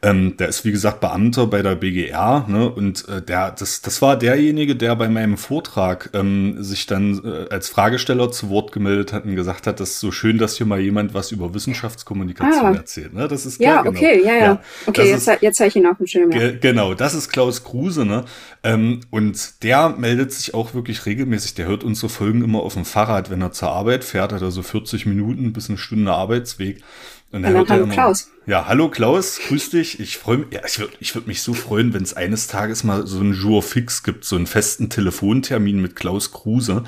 Ähm, 0.00 0.36
der 0.36 0.48
ist, 0.48 0.64
wie 0.64 0.70
gesagt, 0.70 1.00
Beamter 1.00 1.48
bei 1.48 1.60
der 1.60 1.74
BGR, 1.74 2.44
ne? 2.46 2.70
Und 2.70 3.08
äh, 3.08 3.20
der, 3.20 3.50
das, 3.50 3.82
das 3.82 4.00
war 4.00 4.16
derjenige, 4.16 4.76
der 4.76 4.94
bei 4.94 5.08
meinem 5.08 5.36
Vortrag 5.36 6.10
ähm, 6.14 6.62
sich 6.62 6.86
dann 6.86 7.20
äh, 7.24 7.52
als 7.52 7.68
Fragesteller 7.68 8.30
zu 8.30 8.48
Wort 8.48 8.70
gemeldet 8.70 9.12
hat 9.12 9.24
und 9.24 9.34
gesagt 9.34 9.66
hat, 9.66 9.80
das 9.80 9.90
ist 9.90 10.00
so 10.00 10.12
schön, 10.12 10.38
dass 10.38 10.56
hier 10.56 10.66
mal 10.66 10.78
jemand 10.78 11.14
was 11.14 11.32
über 11.32 11.52
Wissenschaftskommunikation 11.52 12.66
ah. 12.66 12.74
erzählt. 12.74 13.12
Ne? 13.12 13.26
Das 13.26 13.44
ist 13.44 13.58
klar, 13.58 13.76
ja, 13.76 13.82
genau. 13.82 13.98
okay, 13.98 14.22
ja, 14.24 14.34
ja. 14.34 14.38
ja 14.38 14.62
okay, 14.86 15.08
jetzt, 15.08 15.26
ist, 15.26 15.42
jetzt 15.42 15.58
habe 15.58 15.68
ich 15.68 15.76
ihn 15.76 15.86
auf 15.86 15.96
dem 15.96 16.06
Schirm. 16.06 16.30
Ja. 16.30 16.38
Ge 16.38 16.58
genau, 16.60 16.94
das 16.94 17.14
ist 17.14 17.30
Klaus 17.30 17.64
Kruse, 17.64 18.04
ne? 18.04 18.24
Ähm, 18.62 19.00
und 19.10 19.64
der 19.64 19.90
meldet 19.90 20.32
sich 20.32 20.54
auch 20.54 20.74
wirklich 20.74 20.97
regelmäßig. 21.06 21.54
Der 21.54 21.66
hört 21.66 21.84
unsere 21.84 22.08
Folgen 22.08 22.42
immer 22.42 22.60
auf 22.60 22.74
dem 22.74 22.84
Fahrrad, 22.84 23.30
wenn 23.30 23.42
er 23.42 23.52
zur 23.52 23.70
Arbeit 23.70 24.04
fährt, 24.04 24.32
hat 24.32 24.42
er 24.42 24.50
so 24.50 24.62
40 24.62 25.06
Minuten 25.06 25.52
bis 25.52 25.68
eine 25.68 25.78
Stunde 25.78 26.12
Arbeitsweg. 26.12 26.82
Und 27.30 27.42
dann 27.42 27.54
hallo 27.54 27.82
immer, 27.82 27.92
Klaus. 27.92 28.30
Ja, 28.46 28.66
hallo 28.66 28.88
Klaus, 28.88 29.38
grüß 29.48 29.70
dich. 29.70 30.00
Ich 30.00 30.16
freue 30.16 30.38
mich, 30.38 30.48
ja, 30.52 30.60
ich 30.66 30.78
würde 30.78 30.94
ich 31.00 31.14
würd 31.14 31.26
mich 31.26 31.42
so 31.42 31.52
freuen, 31.52 31.92
wenn 31.92 32.02
es 32.02 32.14
eines 32.14 32.46
Tages 32.46 32.84
mal 32.84 33.06
so 33.06 33.20
einen 33.20 33.34
Jour 33.34 33.62
fix 33.62 34.02
gibt, 34.02 34.24
so 34.24 34.36
einen 34.36 34.46
festen 34.46 34.88
Telefontermin 34.88 35.80
mit 35.82 35.94
Klaus 35.94 36.32
Kruse. 36.32 36.84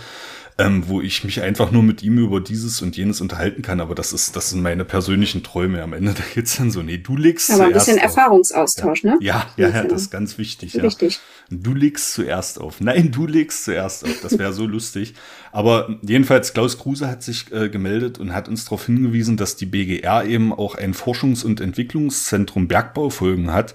Ähm, 0.61 0.85
wo 0.89 1.01
ich 1.01 1.25
mich 1.25 1.41
einfach 1.41 1.71
nur 1.71 1.83
mit 1.83 2.03
ihm 2.03 2.19
über 2.19 2.41
dieses 2.41 2.83
und 2.83 2.97
jenes 2.97 3.21
unterhalten 3.21 3.63
kann. 3.63 3.81
Aber 3.81 3.95
das 3.95 4.13
ist, 4.13 4.37
das 4.37 4.51
sind 4.51 4.63
meine 4.63 4.85
persönlichen 4.85 5.43
Träume. 5.43 5.83
Am 5.83 5.93
Ende 5.93 6.13
da 6.17 6.23
geht's 6.35 6.57
dann 6.57 6.71
so, 6.71 6.83
nee, 6.83 6.99
du 6.99 7.17
legst 7.17 7.51
Aber 7.51 7.65
ein 7.65 7.73
bisschen 7.73 7.99
auf. 7.99 8.05
Erfahrungsaustausch, 8.05 9.05
ja. 9.05 9.13
ne? 9.13 9.19
Ja, 9.21 9.47
ja, 9.57 9.69
ja, 9.69 9.85
das 9.85 10.03
ist 10.03 10.11
ganz 10.11 10.39
wichtig. 10.39 10.75
Ja. 10.75 10.83
Wichtig. 10.83 11.21
Du 11.51 11.75
legst 11.75 12.13
zuerst 12.13 12.61
auf. 12.61 12.81
Nein, 12.81 13.11
du 13.11 13.27
legst 13.27 13.65
zuerst 13.65 14.05
auf. 14.05 14.21
Das 14.23 14.39
wäre 14.39 14.53
so 14.53 14.67
lustig. 14.67 15.15
Aber 15.53 15.97
jedenfalls, 16.03 16.53
Klaus 16.53 16.79
Kruse 16.79 17.09
hat 17.09 17.23
sich 17.23 17.51
äh, 17.53 17.69
gemeldet 17.69 18.19
und 18.19 18.35
hat 18.35 18.49
uns 18.49 18.65
darauf 18.65 18.87
hingewiesen, 18.87 19.37
dass 19.37 19.57
die 19.57 19.67
BGR 19.67 20.25
eben 20.25 20.53
auch 20.53 20.75
ein 20.75 20.95
Forschungs- 20.95 21.45
und 21.45 21.61
Entwicklungszentrum 21.61 22.69
Bergbaufolgen 22.69 23.53
hat, 23.53 23.75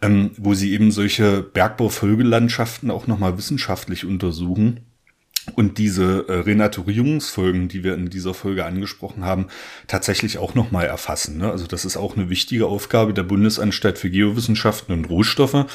ähm, 0.00 0.30
wo 0.36 0.54
sie 0.54 0.72
eben 0.72 0.92
solche 0.92 1.42
Bergbaufolgelandschaften 1.42 2.90
auch 2.90 3.06
nochmal 3.06 3.36
wissenschaftlich 3.36 4.06
untersuchen 4.06 4.80
und 5.54 5.78
diese 5.78 6.26
äh, 6.28 6.32
Renaturierungsfolgen, 6.40 7.68
die 7.68 7.82
wir 7.82 7.94
in 7.94 8.10
dieser 8.10 8.34
Folge 8.34 8.64
angesprochen 8.64 9.24
haben, 9.24 9.46
tatsächlich 9.86 10.38
auch 10.38 10.54
nochmal 10.54 10.86
erfassen. 10.86 11.38
Ne? 11.38 11.50
Also 11.50 11.66
das 11.66 11.84
ist 11.84 11.96
auch 11.96 12.16
eine 12.16 12.28
wichtige 12.30 12.66
Aufgabe 12.66 13.14
der 13.14 13.22
Bundesanstalt 13.22 13.98
für 13.98 14.10
Geowissenschaften 14.10 14.92
und 14.92 15.06
Rohstoffe. 15.06 15.66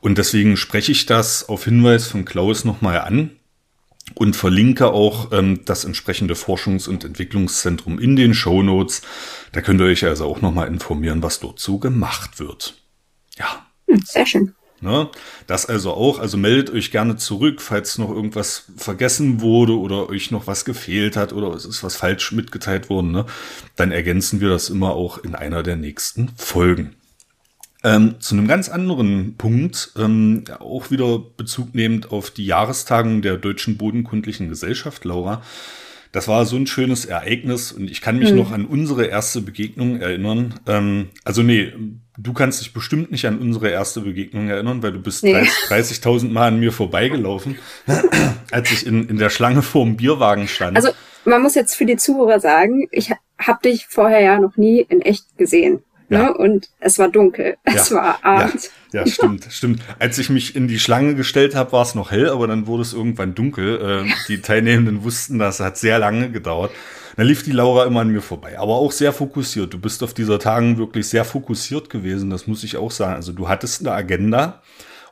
Und 0.00 0.18
deswegen 0.18 0.56
spreche 0.56 0.92
ich 0.92 1.06
das 1.06 1.48
auf 1.48 1.64
Hinweis 1.64 2.06
von 2.06 2.24
Klaus 2.24 2.64
nochmal 2.64 3.00
an 3.00 3.32
und 4.14 4.36
verlinke 4.36 4.92
auch 4.92 5.32
ähm, 5.32 5.64
das 5.64 5.84
entsprechende 5.84 6.34
Forschungs- 6.34 6.88
und 6.88 7.04
Entwicklungszentrum 7.04 7.98
in 7.98 8.16
den 8.16 8.34
Show 8.34 8.62
Notes. 8.62 9.02
Da 9.52 9.60
könnt 9.60 9.80
ihr 9.80 9.86
euch 9.86 10.04
also 10.04 10.26
auch 10.26 10.40
nochmal 10.40 10.68
informieren, 10.68 11.22
was 11.22 11.40
dort 11.40 11.60
so 11.60 11.78
gemacht 11.78 12.38
wird. 12.38 12.74
Ja. 13.36 13.66
Hm, 13.88 14.02
sehr 14.04 14.26
schön. 14.26 14.54
Ne? 14.80 15.08
Das 15.46 15.66
also 15.66 15.92
auch, 15.92 16.18
also 16.18 16.36
meldet 16.36 16.70
euch 16.70 16.90
gerne 16.90 17.16
zurück, 17.16 17.60
falls 17.60 17.98
noch 17.98 18.10
irgendwas 18.10 18.64
vergessen 18.76 19.40
wurde 19.40 19.78
oder 19.78 20.08
euch 20.08 20.30
noch 20.30 20.46
was 20.46 20.64
gefehlt 20.64 21.16
hat 21.16 21.32
oder 21.32 21.48
es 21.48 21.64
ist 21.64 21.82
was 21.82 21.96
falsch 21.96 22.32
mitgeteilt 22.32 22.88
worden, 22.88 23.10
ne? 23.10 23.26
dann 23.76 23.90
ergänzen 23.90 24.40
wir 24.40 24.48
das 24.48 24.70
immer 24.70 24.92
auch 24.92 25.18
in 25.18 25.34
einer 25.34 25.62
der 25.62 25.76
nächsten 25.76 26.30
Folgen. 26.36 26.94
Ähm, 27.84 28.16
zu 28.20 28.34
einem 28.34 28.48
ganz 28.48 28.68
anderen 28.68 29.36
Punkt, 29.36 29.92
ähm, 29.96 30.44
auch 30.58 30.90
wieder 30.90 31.20
Bezug 31.36 31.74
nehmend 31.74 32.10
auf 32.10 32.30
die 32.30 32.46
Jahrestagung 32.46 33.22
der 33.22 33.36
Deutschen 33.36 33.76
Bodenkundlichen 33.76 34.48
Gesellschaft, 34.48 35.04
Laura. 35.04 35.42
Das 36.12 36.28
war 36.28 36.46
so 36.46 36.56
ein 36.56 36.66
schönes 36.66 37.04
Ereignis 37.04 37.72
und 37.72 37.90
ich 37.90 38.00
kann 38.00 38.18
mich 38.18 38.30
mhm. 38.30 38.38
noch 38.38 38.52
an 38.52 38.64
unsere 38.64 39.06
erste 39.06 39.40
Begegnung 39.40 40.00
erinnern. 40.00 40.54
Ähm, 40.66 41.10
also 41.24 41.42
nee, 41.42 41.72
du 42.16 42.32
kannst 42.32 42.60
dich 42.60 42.72
bestimmt 42.72 43.10
nicht 43.10 43.26
an 43.26 43.38
unsere 43.38 43.68
erste 43.70 44.00
Begegnung 44.00 44.48
erinnern, 44.48 44.82
weil 44.82 44.92
du 44.92 45.00
bist 45.00 45.24
nee. 45.24 45.34
30.000 45.34 46.00
30 46.00 46.30
Mal 46.30 46.48
an 46.48 46.60
mir 46.60 46.72
vorbeigelaufen, 46.72 47.58
als 48.50 48.70
ich 48.72 48.86
in, 48.86 49.08
in 49.08 49.18
der 49.18 49.30
Schlange 49.30 49.62
vor 49.62 49.84
dem 49.84 49.96
Bierwagen 49.96 50.48
stand. 50.48 50.76
Also 50.76 50.90
man 51.24 51.42
muss 51.42 51.54
jetzt 51.54 51.74
für 51.74 51.84
die 51.84 51.96
Zuhörer 51.96 52.40
sagen, 52.40 52.88
ich 52.90 53.12
habe 53.38 53.58
dich 53.62 53.86
vorher 53.86 54.20
ja 54.20 54.38
noch 54.38 54.56
nie 54.56 54.80
in 54.80 55.02
echt 55.02 55.36
gesehen. 55.36 55.82
Ja. 56.08 56.24
Ne? 56.24 56.34
Und 56.34 56.68
es 56.80 56.98
war 56.98 57.08
dunkel. 57.08 57.56
Es 57.64 57.90
ja. 57.90 57.96
war 57.96 58.24
Abend. 58.24 58.70
Ja. 58.92 59.00
ja, 59.00 59.06
stimmt, 59.06 59.46
stimmt. 59.50 59.82
Als 59.98 60.18
ich 60.18 60.30
mich 60.30 60.56
in 60.56 60.68
die 60.68 60.78
Schlange 60.78 61.14
gestellt 61.14 61.54
habe, 61.54 61.72
war 61.72 61.82
es 61.82 61.94
noch 61.94 62.10
hell, 62.10 62.30
aber 62.30 62.46
dann 62.46 62.66
wurde 62.66 62.82
es 62.82 62.92
irgendwann 62.92 63.34
dunkel. 63.34 64.06
Äh, 64.06 64.12
die 64.28 64.40
Teilnehmenden 64.40 65.04
wussten, 65.04 65.38
das 65.38 65.60
hat 65.60 65.76
sehr 65.76 65.98
lange 65.98 66.30
gedauert. 66.30 66.70
Dann 67.16 67.26
lief 67.26 67.42
die 67.42 67.52
Laura 67.52 67.84
immer 67.84 68.02
an 68.02 68.10
mir 68.10 68.22
vorbei, 68.22 68.58
aber 68.58 68.76
auch 68.76 68.92
sehr 68.92 69.12
fokussiert. 69.12 69.74
Du 69.74 69.80
bist 69.80 70.04
auf 70.04 70.14
dieser 70.14 70.38
Tagen 70.38 70.78
wirklich 70.78 71.08
sehr 71.08 71.24
fokussiert 71.24 71.90
gewesen, 71.90 72.30
das 72.30 72.46
muss 72.46 72.62
ich 72.62 72.76
auch 72.76 72.92
sagen. 72.92 73.14
Also 73.14 73.32
du 73.32 73.48
hattest 73.48 73.80
eine 73.80 73.90
Agenda 73.90 74.62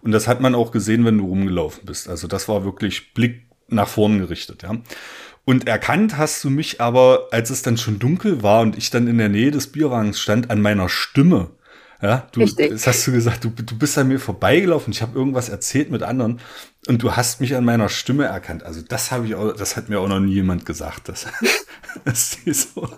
und 0.02 0.12
das 0.12 0.28
hat 0.28 0.40
man 0.40 0.54
auch 0.54 0.70
gesehen, 0.70 1.04
wenn 1.04 1.18
du 1.18 1.26
rumgelaufen 1.26 1.84
bist. 1.84 2.08
Also 2.08 2.28
das 2.28 2.48
war 2.48 2.64
wirklich 2.64 3.12
Blick 3.12 3.42
nach 3.68 3.88
vorn 3.88 4.20
gerichtet, 4.20 4.62
ja. 4.62 4.76
Und 5.46 5.68
erkannt 5.68 6.18
hast 6.18 6.42
du 6.42 6.50
mich 6.50 6.80
aber, 6.80 7.28
als 7.30 7.50
es 7.50 7.62
dann 7.62 7.78
schon 7.78 8.00
dunkel 8.00 8.42
war 8.42 8.62
und 8.62 8.76
ich 8.76 8.90
dann 8.90 9.06
in 9.06 9.16
der 9.16 9.28
Nähe 9.28 9.52
des 9.52 9.68
Bierwagens 9.68 10.18
stand, 10.18 10.50
an 10.50 10.60
meiner 10.60 10.88
Stimme. 10.88 11.50
Ja, 12.02 12.26
du, 12.32 12.40
Richtig. 12.40 12.70
das 12.70 12.86
hast 12.88 13.06
du 13.06 13.12
gesagt, 13.12 13.44
du, 13.44 13.50
du 13.50 13.78
bist 13.78 13.96
an 13.96 14.08
mir 14.08 14.18
vorbeigelaufen, 14.18 14.92
ich 14.92 15.00
habe 15.00 15.16
irgendwas 15.16 15.48
erzählt 15.48 15.90
mit 15.90 16.02
anderen 16.02 16.40
und 16.88 17.02
du 17.02 17.12
hast 17.12 17.40
mich 17.40 17.54
an 17.54 17.64
meiner 17.64 17.88
Stimme 17.88 18.24
erkannt. 18.24 18.64
Also 18.64 18.82
das 18.82 19.12
habe 19.12 19.26
ich 19.26 19.36
auch, 19.36 19.52
das 19.52 19.76
hat 19.76 19.88
mir 19.88 20.00
auch 20.00 20.08
noch 20.08 20.18
nie 20.18 20.34
jemand 20.34 20.66
gesagt. 20.66 21.08
Das, 21.08 21.26
das 22.04 22.38
ist 22.44 22.74
so. 22.74 22.88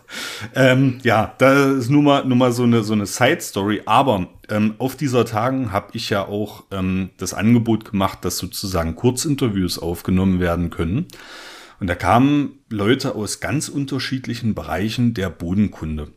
Ähm, 0.55 1.01
ja, 1.03 1.35
da 1.37 1.73
ist 1.75 1.91
nur 1.91 2.03
mal, 2.03 2.25
nur 2.25 2.37
mal 2.37 2.53
so 2.53 2.63
eine, 2.63 2.83
so 2.83 2.95
eine 2.95 3.07
Side-Story. 3.07 3.83
Aber 3.85 4.27
ähm, 4.49 4.75
auf 4.79 4.97
dieser 4.97 5.27
Tagen 5.27 5.71
habe 5.71 5.91
ich 5.93 6.09
ja 6.09 6.27
auch 6.27 6.65
ähm, 6.71 7.11
das 7.19 7.35
Angebot 7.35 7.91
gemacht, 7.91 8.25
dass 8.25 8.39
sozusagen 8.39 8.97
Kurzinterviews 8.97 9.79
aufgenommen 9.79 10.41
werden 10.41 10.71
können. 10.71 11.07
Und 11.81 11.87
da 11.87 11.95
kamen 11.95 12.61
Leute 12.69 13.15
aus 13.15 13.41
ganz 13.41 13.69
unterschiedlichen 13.69 14.55
Bereichen 14.55 15.15
der 15.15 15.31
Bodenkunde. 15.31 16.13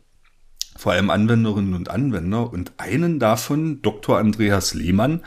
Vor 0.76 0.92
allem 0.92 1.10
Anwenderinnen 1.10 1.74
und 1.74 1.90
Anwender. 1.90 2.50
Und 2.52 2.72
einen 2.78 3.18
davon, 3.18 3.82
Dr. 3.82 4.18
Andreas 4.18 4.74
Lehmann, 4.74 5.22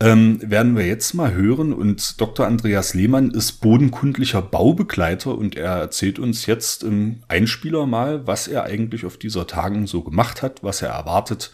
ähm, 0.00 0.40
werden 0.42 0.76
wir 0.76 0.86
jetzt 0.86 1.12
mal 1.14 1.34
hören. 1.34 1.72
Und 1.72 2.20
Dr. 2.20 2.46
Andreas 2.46 2.94
Lehmann 2.94 3.30
ist 3.30 3.60
bodenkundlicher 3.60 4.42
Baubegleiter 4.42 5.36
und 5.36 5.56
er 5.56 5.72
erzählt 5.72 6.18
uns 6.18 6.46
jetzt 6.46 6.82
im 6.82 7.22
Einspieler 7.28 7.86
mal, 7.86 8.26
was 8.26 8.48
er 8.48 8.64
eigentlich 8.64 9.04
auf 9.04 9.18
dieser 9.18 9.46
Tagung 9.46 9.86
so 9.86 10.02
gemacht 10.02 10.42
hat, 10.42 10.62
was 10.64 10.82
er 10.82 10.88
erwartet 10.88 11.52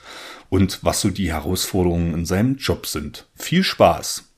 und 0.49 0.79
was 0.83 1.01
so 1.01 1.11
die 1.11 1.33
Herausforderungen 1.33 2.15
in 2.15 2.25
seinem 2.25 2.57
Job 2.57 2.87
sind. 2.87 3.27
Viel 3.35 3.65
Spaß! 3.65 4.34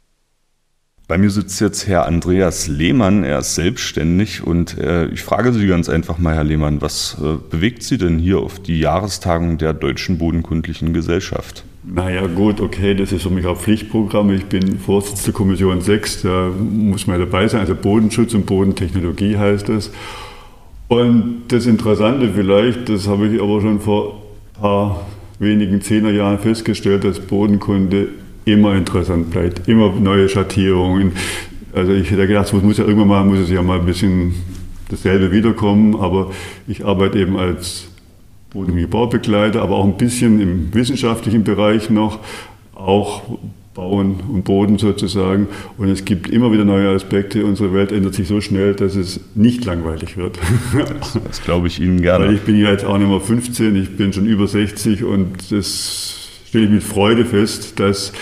Bei 1.09 1.19
mir 1.19 1.31
sitzt 1.31 1.61
jetzt 1.61 1.87
Herr 1.87 2.05
Andreas 2.07 2.67
Lehmann, 2.67 3.23
er 3.23 3.39
ist 3.39 3.55
selbstständig 3.55 4.45
und 4.45 4.77
äh, 4.77 5.07
ich 5.07 5.23
frage 5.23 5.53
Sie 5.53 5.65
ganz 5.69 5.89
einfach 5.89 6.19
mal, 6.19 6.35
Herr 6.35 6.43
Lehmann, 6.43 6.83
was 6.83 7.17
äh, 7.23 7.37
bewegt 7.49 7.85
Sie 7.85 7.97
denn 7.97 8.19
hier 8.19 8.41
auf 8.41 8.59
die 8.59 8.81
Jahrestagung 8.81 9.57
der 9.57 9.73
Deutschen 9.73 10.19
Bodenkundlichen 10.19 10.93
Gesellschaft? 10.93 11.63
Naja 11.85 12.27
gut, 12.27 12.61
okay, 12.61 12.97
das 12.97 13.13
ist 13.13 13.23
für 13.23 13.31
mich 13.31 13.47
auch 13.47 13.57
Pflichtprogramm. 13.57 14.31
Ich 14.33 14.47
bin 14.47 14.81
Vorsitzender 14.81 15.27
der 15.27 15.35
Kommission 15.35 15.81
6, 15.81 16.23
da 16.23 16.51
muss 16.51 17.07
man 17.07 17.21
dabei 17.21 17.47
sein, 17.47 17.61
also 17.61 17.77
Bodenschutz 17.77 18.35
und 18.35 18.45
Bodentechnologie 18.45 19.37
heißt 19.37 19.69
es. 19.69 19.93
Und 20.89 21.45
das 21.47 21.67
Interessante 21.67 22.33
vielleicht, 22.35 22.89
das 22.89 23.07
habe 23.07 23.29
ich 23.29 23.41
aber 23.41 23.61
schon 23.61 23.79
vor 23.79 24.23
ein 24.57 24.61
paar 24.61 25.07
wenigen 25.39 25.81
Zehnerjahren 25.83 26.41
festgestellt, 26.41 27.05
dass 27.05 27.21
Bodenkunde 27.21 28.09
immer 28.47 28.75
interessant 28.75 29.31
bleibt, 29.31 29.69
immer 29.69 29.93
neue 29.93 30.29
Schattierungen. 30.29 31.13
Also 31.75 31.93
ich 31.93 32.11
hätte 32.11 32.27
gedacht, 32.27 32.47
es 32.47 32.53
muss 32.63 32.79
ja 32.79 32.85
irgendwann 32.85 33.09
mal, 33.09 33.25
muss 33.25 33.41
es 33.41 33.51
ja 33.51 33.61
mal 33.61 33.81
ein 33.81 33.87
bisschen 33.87 34.35
dasselbe 34.89 35.33
wiederkommen, 35.33 35.97
aber 35.97 36.31
ich 36.67 36.87
arbeite 36.87 37.19
eben 37.19 37.37
als 37.37 37.89
Boden- 38.51 38.73
und 38.73 38.89
Baubegleiter, 38.89 39.63
aber 39.63 39.75
auch 39.75 39.85
ein 39.85 39.97
bisschen 39.97 40.41
im 40.41 40.73
wissenschaftlichen 40.73 41.43
Bereich 41.43 41.91
noch, 41.91 42.21
auch 42.75 43.23
Bauen 43.75 44.21
und 44.33 44.45
Boden 44.45 44.79
sozusagen. 44.79 45.49
Und 45.77 45.89
es 45.91 46.05
gibt 46.05 46.31
immer 46.31 46.51
wieder 46.53 46.65
neue 46.65 46.89
Aspekte. 46.89 47.45
Unsere 47.45 47.75
Welt 47.75 47.93
ändert 47.93 48.15
sich 48.15 48.27
so 48.29 48.41
schnell, 48.41 48.75
dass 48.75 48.95
es 48.95 49.21
nicht 49.35 49.65
langweilig 49.65 50.17
wird. 50.17 50.39
Das, 50.99 51.19
das 51.23 51.43
glaube 51.43 51.67
ich 51.67 51.81
Ihnen 51.81 52.01
gerne. 52.01 52.27
Weil 52.27 52.35
ich 52.35 52.41
bin 52.43 52.57
ja 52.57 52.71
jetzt 52.71 52.87
auch 52.87 52.97
nicht 52.97 53.09
mehr 53.09 53.21
15, 53.21 53.77
ich 53.77 53.97
bin 53.97 54.13
schon 54.13 54.27
über 54.27 54.47
60 54.47 55.05
und 55.05 55.51
das 55.51 56.26
stelle 56.47 56.65
ich 56.65 56.71
mit 56.71 56.83
Freude 56.83 57.25
fest, 57.25 57.79
dass, 57.81 58.13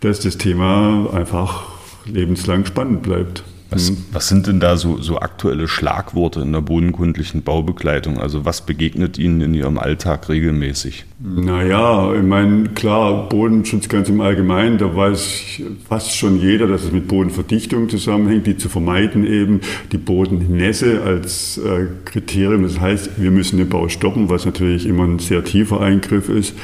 dass 0.00 0.20
das 0.20 0.38
Thema 0.38 1.10
einfach 1.12 1.64
lebenslang 2.06 2.64
spannend 2.66 3.02
bleibt. 3.02 3.44
Was, 3.72 3.90
mhm. 3.90 3.96
was, 4.12 4.28
sind 4.28 4.46
denn 4.46 4.60
da 4.60 4.76
so, 4.76 4.98
so 5.00 5.18
aktuelle 5.18 5.66
Schlagworte 5.66 6.40
in 6.40 6.52
der 6.52 6.60
bodenkundlichen 6.60 7.42
Baubegleitung? 7.42 8.18
Also 8.18 8.44
was 8.44 8.66
begegnet 8.66 9.18
Ihnen 9.18 9.40
in 9.40 9.54
Ihrem 9.54 9.78
Alltag 9.78 10.28
regelmäßig? 10.28 11.06
Naja, 11.20 12.12
ich 12.14 12.22
meine, 12.22 12.68
klar, 12.70 13.30
Bodenschutz 13.30 13.88
ganz 13.88 14.10
im 14.10 14.20
Allgemeinen, 14.20 14.76
da 14.76 14.94
weiß 14.94 15.62
fast 15.88 16.16
schon 16.16 16.38
jeder, 16.38 16.66
dass 16.66 16.84
es 16.84 16.92
mit 16.92 17.08
Bodenverdichtung 17.08 17.88
zusammenhängt, 17.88 18.46
die 18.46 18.58
zu 18.58 18.68
vermeiden 18.68 19.26
eben, 19.26 19.60
die 19.90 19.98
Bodennässe 19.98 21.02
als 21.02 21.56
äh, 21.56 21.86
Kriterium. 22.04 22.64
Das 22.64 22.78
heißt, 22.78 23.22
wir 23.22 23.30
müssen 23.30 23.56
den 23.56 23.70
Bau 23.70 23.88
stoppen, 23.88 24.28
was 24.28 24.44
natürlich 24.44 24.86
immer 24.86 25.04
ein 25.04 25.18
sehr 25.18 25.44
tiefer 25.44 25.80
Eingriff 25.80 26.28
ist. 26.28 26.54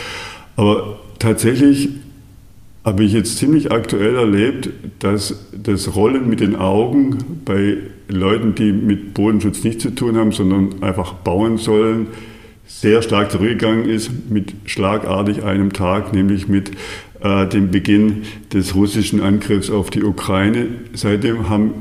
Aber 0.57 0.99
tatsächlich 1.19 1.91
habe 2.85 3.05
ich 3.05 3.13
jetzt 3.13 3.39
ziemlich 3.39 3.71
aktuell 3.71 4.17
erlebt, 4.17 4.71
dass 5.01 5.49
das 5.53 5.95
Rollen 5.95 6.29
mit 6.29 6.41
den 6.41 6.57
Augen 6.57 7.19
bei 7.45 7.77
Leuten, 8.09 8.55
die 8.55 8.73
mit 8.73 9.15
Bodenschutz 9.15 9.63
nichts 9.63 9.83
zu 9.83 9.91
tun 9.91 10.17
haben, 10.17 10.33
sondern 10.33 10.83
einfach 10.83 11.13
bauen 11.15 11.59
sollen, 11.59 12.07
sehr 12.67 13.03
stark 13.03 13.31
zurückgegangen 13.31 13.89
ist 13.89 14.11
mit 14.31 14.55
schlagartig 14.67 15.43
einem 15.43 15.73
Tag, 15.73 16.13
nämlich 16.13 16.49
mit 16.49 16.71
äh, 17.21 17.47
dem 17.47 17.71
Beginn 17.71 18.23
des 18.53 18.75
russischen 18.75 19.21
Angriffs 19.21 19.71
auf 19.71 19.91
die 19.91 20.05
Ukraine. 20.05 20.67
Seitdem 20.93 21.49
haben, 21.49 21.73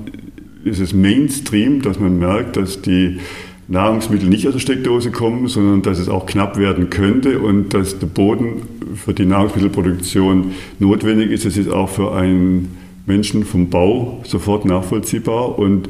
ist 0.63 0.79
es 0.79 0.93
Mainstream, 0.93 1.81
dass 1.81 1.99
man 1.99 2.19
merkt, 2.19 2.57
dass 2.57 2.81
die 2.81 3.19
Nahrungsmittel 3.67 4.29
nicht 4.29 4.47
aus 4.47 4.53
der 4.53 4.59
Steckdose 4.59 5.11
kommen, 5.11 5.47
sondern 5.47 5.81
dass 5.81 5.99
es 5.99 6.07
auch 6.07 6.25
knapp 6.25 6.57
werden 6.57 6.89
könnte 6.89 7.39
und 7.39 7.73
dass 7.73 7.99
der 7.99 8.07
Boden 8.07 8.61
für 8.95 9.13
die 9.13 9.25
Nahrungsmittelproduktion 9.25 10.51
notwendig 10.79 11.31
ist. 11.31 11.45
Das 11.45 11.57
ist 11.57 11.69
auch 11.69 11.89
für 11.89 12.13
einen 12.13 12.77
Menschen 13.05 13.43
vom 13.43 13.69
Bau 13.69 14.21
sofort 14.23 14.65
nachvollziehbar 14.65 15.59
und 15.59 15.89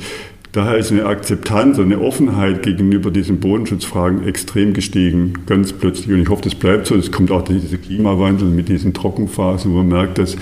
daher 0.52 0.78
ist 0.78 0.92
eine 0.92 1.06
Akzeptanz 1.06 1.78
und 1.78 1.86
eine 1.86 2.02
Offenheit 2.02 2.64
gegenüber 2.64 3.12
diesen 3.12 3.40
Bodenschutzfragen 3.40 4.28
extrem 4.28 4.74
gestiegen, 4.74 5.34
ganz 5.46 5.74
plötzlich. 5.74 6.10
Und 6.10 6.22
ich 6.22 6.30
hoffe, 6.30 6.44
das 6.44 6.56
bleibt 6.56 6.88
so. 6.88 6.96
Es 6.96 7.12
kommt 7.12 7.32
auch 7.32 7.44
dieser 7.44 7.78
Klimawandel 7.78 8.48
mit 8.48 8.70
diesen 8.70 8.94
Trockenphasen, 8.94 9.72
wo 9.72 9.78
man 9.78 9.88
merkt, 9.88 10.18
dass 10.18 10.36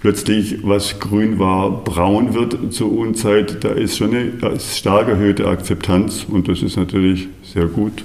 plötzlich, 0.00 0.58
was 0.62 0.98
grün 1.00 1.38
war, 1.38 1.84
braun 1.84 2.34
wird 2.34 2.72
zur 2.72 2.92
Unzeit. 2.92 3.64
Da 3.64 3.70
ist 3.70 3.96
schon 3.96 4.14
eine 4.14 4.60
stark 4.60 5.08
erhöhte 5.08 5.46
Akzeptanz 5.46 6.26
und 6.28 6.48
das 6.48 6.62
ist 6.62 6.76
natürlich 6.76 7.28
sehr 7.42 7.66
gut 7.66 8.02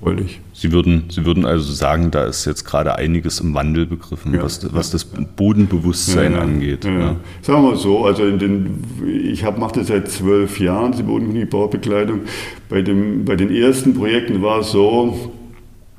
und. 0.00 0.40
Sie 0.52 0.72
würden, 0.72 1.04
Sie 1.08 1.24
würden 1.24 1.46
also 1.46 1.72
sagen, 1.72 2.10
da 2.10 2.24
ist 2.24 2.44
jetzt 2.44 2.64
gerade 2.64 2.96
einiges 2.96 3.40
im 3.40 3.54
Wandel 3.54 3.86
begriffen, 3.86 4.34
ja, 4.34 4.42
was, 4.42 4.72
was 4.74 4.90
das 4.90 5.04
Bodenbewusstsein 5.04 6.32
ja, 6.32 6.38
angeht. 6.40 6.84
Ja, 6.84 7.16
Sagen 7.42 7.62
wir 7.62 7.70
mal 7.70 7.76
so, 7.76 8.04
also 8.04 8.30
den, 8.30 8.84
ich 9.06 9.42
mache 9.42 9.80
das 9.80 9.88
seit 9.88 10.10
zwölf 10.10 10.60
Jahren, 10.60 10.92
die 10.92 11.02
Bodenbaubekleidung. 11.02 12.20
Bei, 12.68 12.82
dem, 12.82 13.24
bei 13.24 13.36
den 13.36 13.54
ersten 13.54 13.94
Projekten 13.94 14.42
war 14.42 14.60
es 14.60 14.70
so, 14.70 15.32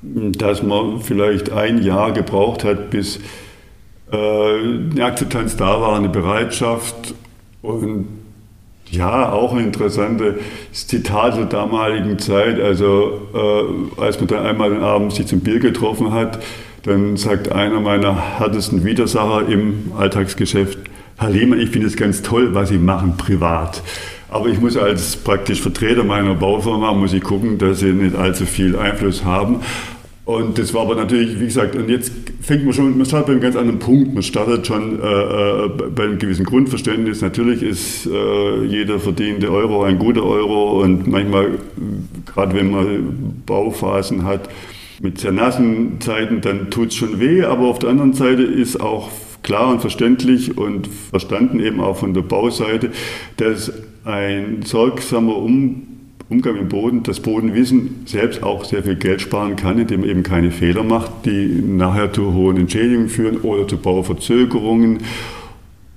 dass 0.01 0.61
man 0.61 1.01
vielleicht 1.01 1.51
ein 1.51 1.83
Jahr 1.83 2.11
gebraucht 2.11 2.63
hat, 2.63 2.91
bis 2.91 3.19
äh, 4.11 4.15
eine 4.15 5.03
Akzeptanz 5.05 5.57
da 5.57 5.81
war, 5.81 5.97
eine 5.97 6.09
Bereitschaft 6.09 7.15
und 7.61 8.07
ja, 8.95 9.31
auch 9.31 9.53
ein 9.53 9.63
interessantes 9.63 10.35
Zitat 10.87 11.37
der 11.37 11.45
damaligen 11.45 12.19
Zeit. 12.19 12.59
Also, 12.59 13.21
äh, 13.33 14.01
als 14.01 14.19
man 14.19 14.27
dann 14.27 14.45
einmal 14.45 14.69
den 14.69 14.81
Abend 14.81 15.13
sich 15.13 15.27
zum 15.27 15.41
Bier 15.41 15.59
getroffen 15.59 16.11
hat, 16.13 16.39
dann 16.83 17.17
sagt 17.17 17.51
einer 17.51 17.79
meiner 17.79 18.39
härtesten 18.39 18.83
Widersacher 18.85 19.47
im 19.47 19.91
Alltagsgeschäft, 19.97 20.77
Herr 21.17 21.29
Lehmann, 21.29 21.59
ich 21.59 21.69
finde 21.69 21.87
es 21.87 21.95
ganz 21.95 22.21
toll, 22.21 22.53
was 22.53 22.69
Sie 22.69 22.77
machen 22.77 23.15
privat. 23.17 23.81
Aber 24.29 24.49
ich 24.49 24.59
muss 24.59 24.75
als 24.75 25.15
praktisch 25.15 25.61
Vertreter 25.61 26.03
meiner 26.03 26.33
Baufirma, 26.33 26.91
muss 26.91 27.13
ich 27.13 27.23
gucken, 27.23 27.57
dass 27.57 27.79
sie 27.79 27.93
nicht 27.93 28.15
allzu 28.15 28.45
viel 28.45 28.75
Einfluss 28.75 29.23
haben. 29.23 29.61
Und 30.25 30.57
das 30.57 30.73
war 30.73 30.81
aber 30.81 30.95
natürlich, 30.95 31.39
wie 31.39 31.45
gesagt, 31.45 31.75
und 31.75 31.87
jetzt 31.87 32.11
fängt 32.41 32.65
man 32.65 32.73
schon, 32.73 32.97
man 32.97 33.05
startet 33.05 33.27
bei 33.27 33.31
einem 33.33 33.41
ganz 33.41 33.55
anderen 33.55 33.77
Punkt. 33.77 34.13
Man 34.15 34.23
startet 34.23 34.65
schon 34.65 34.99
äh, 34.99 35.05
äh, 35.05 35.69
bei 35.95 36.03
einem 36.03 36.17
gewissen 36.17 36.45
Grundverständnis. 36.45 37.21
Natürlich 37.21 37.61
ist 37.61 38.07
äh, 38.07 38.63
jeder 38.65 38.99
verdiente 38.99 39.51
Euro 39.51 39.83
ein 39.83 39.99
guter 39.99 40.23
Euro 40.23 40.81
und 40.81 41.05
manchmal, 41.05 41.59
gerade 42.25 42.55
wenn 42.55 42.71
man 42.71 43.43
Bauphasen 43.45 44.25
hat, 44.25 44.49
mit 44.99 45.19
sehr 45.19 45.31
nassen 45.31 46.01
Zeiten, 46.01 46.41
dann 46.41 46.71
tut 46.71 46.87
es 46.87 46.95
schon 46.95 47.19
weh. 47.19 47.43
Aber 47.43 47.67
auf 47.67 47.77
der 47.77 47.91
anderen 47.91 48.13
Seite 48.13 48.41
ist 48.41 48.81
auch 48.81 49.11
klar 49.43 49.69
und 49.69 49.81
verständlich 49.81 50.57
und 50.57 50.87
verstanden 50.87 51.59
eben 51.59 51.79
auch 51.79 51.97
von 51.97 52.15
der 52.15 52.23
Bauseite, 52.23 52.89
dass 53.37 53.71
ein 54.05 54.63
sorgsamer 54.63 55.35
Umgang 55.37 55.94
Umgang 56.27 56.55
mit 56.55 56.69
Boden, 56.69 57.03
das 57.03 57.19
Bodenwissen 57.19 58.01
selbst 58.05 58.41
auch 58.41 58.65
sehr 58.65 58.81
viel 58.81 58.95
Geld 58.95 59.21
sparen 59.21 59.55
kann, 59.55 59.77
indem 59.77 60.01
man 60.01 60.09
eben 60.09 60.23
keine 60.23 60.49
Fehler 60.49 60.83
macht, 60.83 61.11
die 61.25 61.45
nachher 61.47 62.11
zu 62.11 62.33
hohen 62.33 62.57
Entschädigungen 62.57 63.09
führen 63.09 63.37
oder 63.37 63.67
zu 63.67 63.77
Bauverzögerungen. 63.77 64.99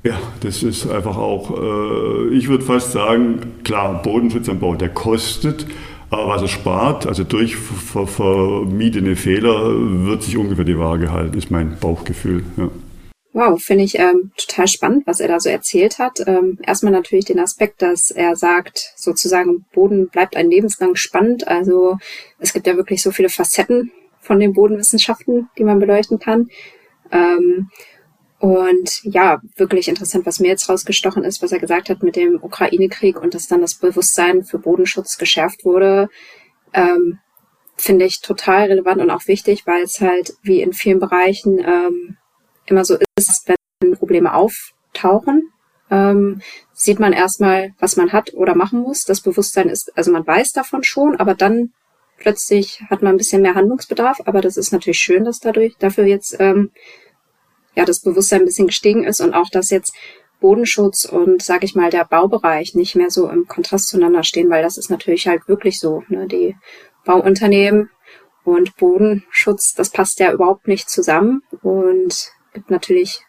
Ja, 0.05 0.19
das 0.41 0.63
ist 0.63 0.89
einfach 0.89 1.17
auch, 1.17 1.57
äh, 1.59 2.35
ich 2.35 2.49
würde 2.49 2.65
fast 2.65 2.93
sagen, 2.93 3.41
klar, 3.65 4.03
Bodenschutz 4.03 4.49
am 4.51 4.59
Bau, 4.59 4.75
der 4.75 4.91
kostet, 4.91 5.67
aber 6.11 6.29
was 6.29 6.43
er 6.43 6.49
spart, 6.49 7.07
also 7.07 7.25
durch 7.25 7.57
vermiedene 7.57 9.17
Fehler, 9.17 10.05
wird 10.05 10.23
sich 10.23 10.37
ungefähr 10.37 10.65
die 10.65 10.79
Waage 10.79 11.11
halten, 11.11 11.37
ist 11.37 11.51
mein 11.51 11.77
Bauchgefühl. 11.81 12.43
Ja. 12.57 12.69
Wow, 13.39 13.63
finde 13.63 13.85
ich 13.85 13.97
ähm, 13.97 14.33
total 14.37 14.67
spannend, 14.67 15.07
was 15.07 15.21
er 15.21 15.29
da 15.29 15.39
so 15.39 15.49
erzählt 15.49 16.01
hat. 16.01 16.19
Ähm, 16.27 16.59
erstmal 16.67 16.93
natürlich 16.93 17.25
den 17.25 17.39
Aspekt, 17.39 17.83
dass 17.83 18.11
er 18.11 18.35
sagt, 18.35 18.95
sozusagen 18.97 19.65
Boden 19.73 20.09
bleibt 20.09 20.35
ein 20.35 20.51
lebenslang 20.51 20.97
spannend. 20.97 21.47
Also 21.47 21.99
es 22.41 22.53
gibt 22.53 22.67
ja 22.67 22.75
wirklich 22.75 23.01
so 23.01 23.13
viele 23.13 23.29
Facetten 23.29 23.93
von 24.21 24.41
den 24.41 24.55
Bodenwissenschaften, 24.55 25.51
die 25.57 25.63
man 25.63 25.79
beleuchten 25.79 26.19
kann. 26.19 26.49
Ähm, 27.13 27.71
und 28.41 29.05
ja, 29.05 29.41
wirklich 29.55 29.87
interessant, 29.87 30.27
was 30.27 30.41
mir 30.41 30.49
jetzt 30.49 30.69
rausgestochen 30.69 31.23
ist, 31.23 31.41
was 31.41 31.53
er 31.53 31.61
gesagt 31.61 31.91
hat 31.91 32.03
mit 32.03 32.17
dem 32.17 32.43
Ukraine-Krieg 32.43 33.23
und 33.23 33.35
dass 33.35 33.47
dann 33.47 33.61
das 33.61 33.75
Bewusstsein 33.75 34.43
für 34.43 34.59
Bodenschutz 34.59 35.17
geschärft 35.17 35.65
wurde. 35.65 36.09
Ähm, 36.75 37.21
finde 37.77 38.05
ich 38.05 38.21
total 38.21 38.67
relevant 38.67 39.01
und 39.01 39.11
auch 39.11 39.29
wichtig, 39.29 39.65
weil 39.65 39.85
es 39.85 40.01
halt 40.01 40.33
wie 40.43 40.61
in 40.61 40.73
vielen 40.73 40.99
Bereichen 40.99 41.61
ähm, 41.61 42.18
immer 42.71 42.85
so 42.85 42.97
ist, 43.17 43.49
wenn 43.81 43.97
Probleme 43.97 44.35
auftauchen, 44.35 45.53
ähm, 45.91 46.43
sieht 46.73 47.01
man 47.01 47.13
erstmal, 47.13 47.73
was 47.79 47.97
man 47.97 48.13
hat 48.13 48.35
oder 48.35 48.55
machen 48.55 48.81
muss. 48.81 49.05
Das 49.05 49.21
Bewusstsein 49.21 49.69
ist, 49.69 49.97
also 49.97 50.13
man 50.13 50.27
weiß 50.27 50.53
davon 50.53 50.85
schon, 50.85 51.17
aber 51.17 51.35
dann 51.35 51.73
plötzlich 52.19 52.83
hat 52.91 53.03
man 53.03 53.15
ein 53.15 53.19
bisschen 53.19 53.43
mehr 53.43 53.55
Handlungsbedarf. 53.55 54.21
Aber 54.27 54.41
das 54.41 54.57
ist 54.57 54.73
natürlich 54.73 54.99
schön, 54.99 55.25
dass 55.25 55.41
dadurch 55.41 55.77
dafür 55.79 56.05
jetzt 56.05 56.37
ähm, 56.41 56.71
ja 57.75 57.85
das 57.85 58.01
Bewusstsein 58.01 58.41
ein 58.41 58.47
bisschen 58.47 58.67
gestiegen 58.67 59.05
ist 59.05 59.21
und 59.21 59.35
auch, 59.35 59.49
dass 59.51 59.71
jetzt 59.71 59.95
Bodenschutz 60.41 61.05
und, 61.05 61.43
sage 61.43 61.65
ich 61.65 61.75
mal, 61.75 61.91
der 61.91 62.05
Baubereich 62.05 62.75
nicht 62.75 62.95
mehr 62.95 63.11
so 63.11 63.29
im 63.29 63.49
Kontrast 63.49 63.89
zueinander 63.89 64.23
stehen, 64.23 64.51
weil 64.51 64.63
das 64.63 64.77
ist 64.77 64.91
natürlich 64.91 65.27
halt 65.27 65.49
wirklich 65.49 65.81
so. 65.81 66.05
Ne? 66.09 66.27
Die 66.29 66.57
Bauunternehmen 67.05 67.91
und 68.45 68.77
Bodenschutz, 68.77 69.75
das 69.75 69.91
passt 69.91 70.21
ja 70.21 70.33
überhaupt 70.33 70.69
nicht 70.69 70.89
zusammen. 70.89 71.43
Und 71.63 72.31
gibt 72.59 72.71
natürlich, 72.71 73.21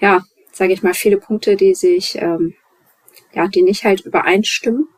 ja, 0.00 0.24
sage 0.50 0.72
ich 0.72 0.82
mal, 0.82 0.92
viele 0.92 1.18
Punkte, 1.18 1.54
die 1.54 1.74
sich, 1.74 2.16
ähm, 2.16 2.54
ja, 3.32 3.46
die 3.46 3.62
nicht 3.62 3.84
halt 3.84 4.00
übereinstimmen. 4.00 4.88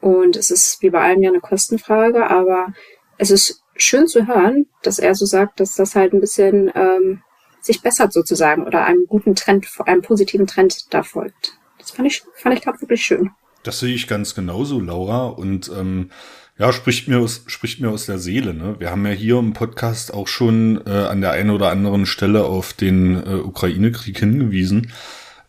Und 0.00 0.36
es 0.36 0.50
ist 0.50 0.80
wie 0.80 0.88
bei 0.88 1.02
allem 1.02 1.22
ja 1.22 1.28
eine 1.28 1.40
Kostenfrage, 1.40 2.30
aber 2.30 2.72
es 3.18 3.30
ist 3.30 3.62
schön 3.76 4.06
zu 4.06 4.26
hören, 4.26 4.66
dass 4.82 4.98
er 4.98 5.14
so 5.14 5.26
sagt, 5.26 5.60
dass 5.60 5.74
das 5.74 5.94
halt 5.94 6.14
ein 6.14 6.20
bisschen 6.20 6.70
ähm, 6.74 7.22
sich 7.60 7.82
bessert 7.82 8.12
sozusagen 8.12 8.66
oder 8.66 8.86
einem 8.86 9.04
guten 9.06 9.34
Trend, 9.34 9.66
einem 9.84 10.00
positiven 10.00 10.46
Trend 10.46 10.94
da 10.94 11.02
folgt. 11.02 11.58
Das 11.78 11.90
fand 11.90 12.08
ich, 12.08 12.22
fand 12.34 12.56
ich 12.56 12.62
gerade 12.62 12.80
wirklich 12.80 13.02
schön. 13.02 13.32
Das 13.64 13.80
sehe 13.80 13.94
ich 13.94 14.06
ganz 14.06 14.34
genauso, 14.34 14.80
Laura. 14.80 15.26
Und 15.26 15.70
ähm, 15.76 16.10
ja, 16.58 16.72
spricht 16.72 17.06
mir 17.06 17.20
aus, 17.20 17.44
spricht 17.46 17.80
mir 17.80 17.90
aus 17.90 18.06
der 18.06 18.18
Seele. 18.18 18.52
Ne? 18.52 18.76
Wir 18.78 18.90
haben 18.90 19.06
ja 19.06 19.12
hier 19.12 19.38
im 19.38 19.52
Podcast 19.52 20.12
auch 20.12 20.26
schon 20.26 20.84
äh, 20.86 20.90
an 20.90 21.20
der 21.20 21.30
einen 21.30 21.50
oder 21.50 21.70
anderen 21.70 22.04
Stelle 22.04 22.44
auf 22.44 22.72
den 22.72 23.14
äh, 23.14 23.34
Ukraine-Krieg 23.36 24.18
hingewiesen. 24.18 24.90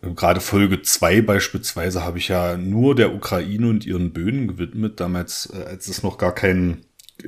Äh, 0.03 0.11
Gerade 0.13 0.39
Folge 0.39 0.83
zwei 0.83 1.21
beispielsweise 1.21 2.03
habe 2.03 2.19
ich 2.19 2.27
ja 2.27 2.57
nur 2.57 2.93
der 2.93 3.15
Ukraine 3.15 3.69
und 3.69 3.87
ihren 3.87 4.13
Böden 4.13 4.47
gewidmet, 4.47 4.99
damals, 4.99 5.51
äh, 5.51 5.63
als 5.63 5.87
es 5.87 6.03
noch 6.03 6.19
gar 6.19 6.33
kein, 6.33 6.85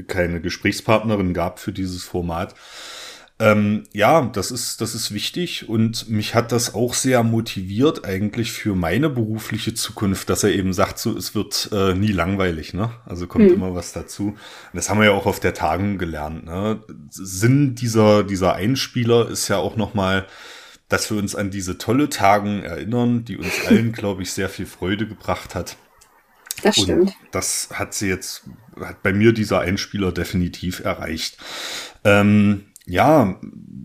keine 0.08 0.42
Gesprächspartnerin 0.42 1.34
gab 1.34 1.60
für 1.60 1.74
dieses 1.74 2.04
Format. 2.04 2.54
Ähm, 3.42 3.86
ja, 3.92 4.22
das 4.22 4.52
ist, 4.52 4.82
das 4.82 4.94
ist 4.94 5.12
wichtig 5.12 5.68
und 5.68 6.08
mich 6.08 6.36
hat 6.36 6.52
das 6.52 6.76
auch 6.76 6.94
sehr 6.94 7.24
motiviert 7.24 8.06
eigentlich 8.06 8.52
für 8.52 8.76
meine 8.76 9.10
berufliche 9.10 9.74
Zukunft, 9.74 10.30
dass 10.30 10.44
er 10.44 10.52
eben 10.52 10.74
sagt, 10.74 11.00
so, 11.00 11.18
es 11.18 11.34
wird 11.34 11.70
äh, 11.74 11.96
nie 11.96 12.12
langweilig, 12.12 12.76
ne? 12.76 12.92
Also 13.04 13.26
kommt 13.26 13.48
hm. 13.48 13.56
immer 13.56 13.74
was 13.74 13.94
dazu. 13.94 14.28
Und 14.28 14.38
das 14.74 14.92
haben 14.92 15.00
wir 15.00 15.08
ja 15.08 15.14
auch 15.14 15.26
auf 15.26 15.40
der 15.40 15.56
Tagung 15.56 15.98
gelernt, 15.98 16.46
ne? 16.46 16.84
Sinn 17.10 17.74
dieser, 17.74 18.24
dieser 18.24 18.54
Einspieler 18.54 19.28
ist 19.28 19.48
ja 19.48 19.58
auch 19.58 19.76
nochmal, 19.76 20.28
dass 20.88 21.10
wir 21.10 21.18
uns 21.18 21.34
an 21.34 21.50
diese 21.50 21.80
tolle 21.80 22.10
Tagung 22.10 22.62
erinnern, 22.62 23.26
die 23.26 23.38
uns 23.38 23.54
allen, 23.68 23.92
glaube 23.92 24.22
ich, 24.22 24.34
sehr 24.34 24.50
viel 24.50 24.68
Freude 24.68 25.08
gebracht 25.08 25.56
hat. 25.56 25.78
Das 26.62 26.76
stimmt. 26.76 27.02
Und 27.02 27.16
das 27.32 27.70
hat 27.74 27.96
sie 27.96 28.08
jetzt, 28.08 28.44
hat 28.80 29.02
bei 29.02 29.14
mir 29.14 29.34
dieser 29.34 29.62
Einspieler 29.62 30.12
definitiv 30.12 30.82
erreicht. 30.82 31.40
Ähm, 32.04 32.66
ja, 32.92 33.40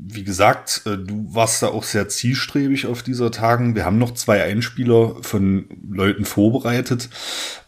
wie 0.09 0.25
gesagt, 0.25 0.83
äh, 0.87 0.99
du 0.99 1.27
warst 1.33 1.63
da 1.63 1.69
auch 1.69 1.85
sehr 1.85 2.09
zielstrebig 2.09 2.87
auf 2.87 3.03
dieser 3.03 3.31
Tagen. 3.31 3.75
Wir 3.75 3.85
haben 3.85 3.99
noch 3.99 4.13
zwei 4.15 4.43
Einspieler 4.43 5.17
von 5.23 5.67
Leuten 5.89 6.25
vorbereitet, 6.25 7.09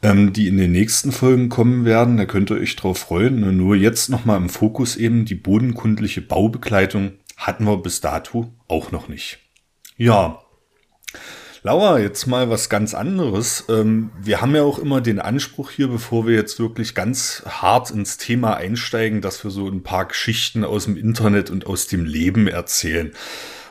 ähm, 0.02 0.32
die 0.32 0.48
in 0.48 0.56
den 0.56 0.72
nächsten 0.72 1.12
Folgen 1.12 1.48
kommen 1.48 1.84
werden. 1.84 2.16
Da 2.16 2.26
könnt 2.26 2.50
ihr 2.50 2.56
euch 2.56 2.74
drauf 2.74 2.98
freuen. 2.98 3.56
Nur 3.56 3.76
jetzt 3.76 4.08
nochmal 4.08 4.36
im 4.38 4.48
Fokus 4.48 4.96
eben 4.96 5.24
die 5.24 5.36
bodenkundliche 5.36 6.22
Baubegleitung 6.22 7.12
hatten 7.36 7.64
wir 7.64 7.76
bis 7.78 8.00
dato 8.00 8.52
auch 8.66 8.90
noch 8.90 9.08
nicht. 9.08 9.38
Ja, 9.96 10.40
Laura, 11.62 11.98
jetzt 11.98 12.26
mal 12.26 12.50
was 12.50 12.68
ganz 12.68 12.94
anderes. 12.94 13.64
Ähm, 13.68 14.10
wir 14.20 14.40
haben 14.40 14.54
ja 14.54 14.62
auch 14.62 14.78
immer 14.78 15.00
den 15.00 15.18
Anspruch 15.18 15.70
hier, 15.70 15.88
bevor 15.88 16.26
wir 16.26 16.34
jetzt 16.34 16.60
wirklich 16.60 16.94
ganz 16.94 17.42
hart 17.46 17.90
ins 17.90 18.16
Thema 18.16 18.56
einsteigen, 18.56 19.20
dass 19.20 19.42
wir 19.42 19.50
so 19.50 19.68
ein 19.68 19.82
paar 19.82 20.06
Geschichten 20.06 20.64
aus 20.64 20.84
dem 20.84 20.96
Internet 20.96 21.50
und 21.50 21.66
aus 21.66 21.88
dem 21.88 22.04
Leben 22.04 22.46
erzählen. 22.46 23.12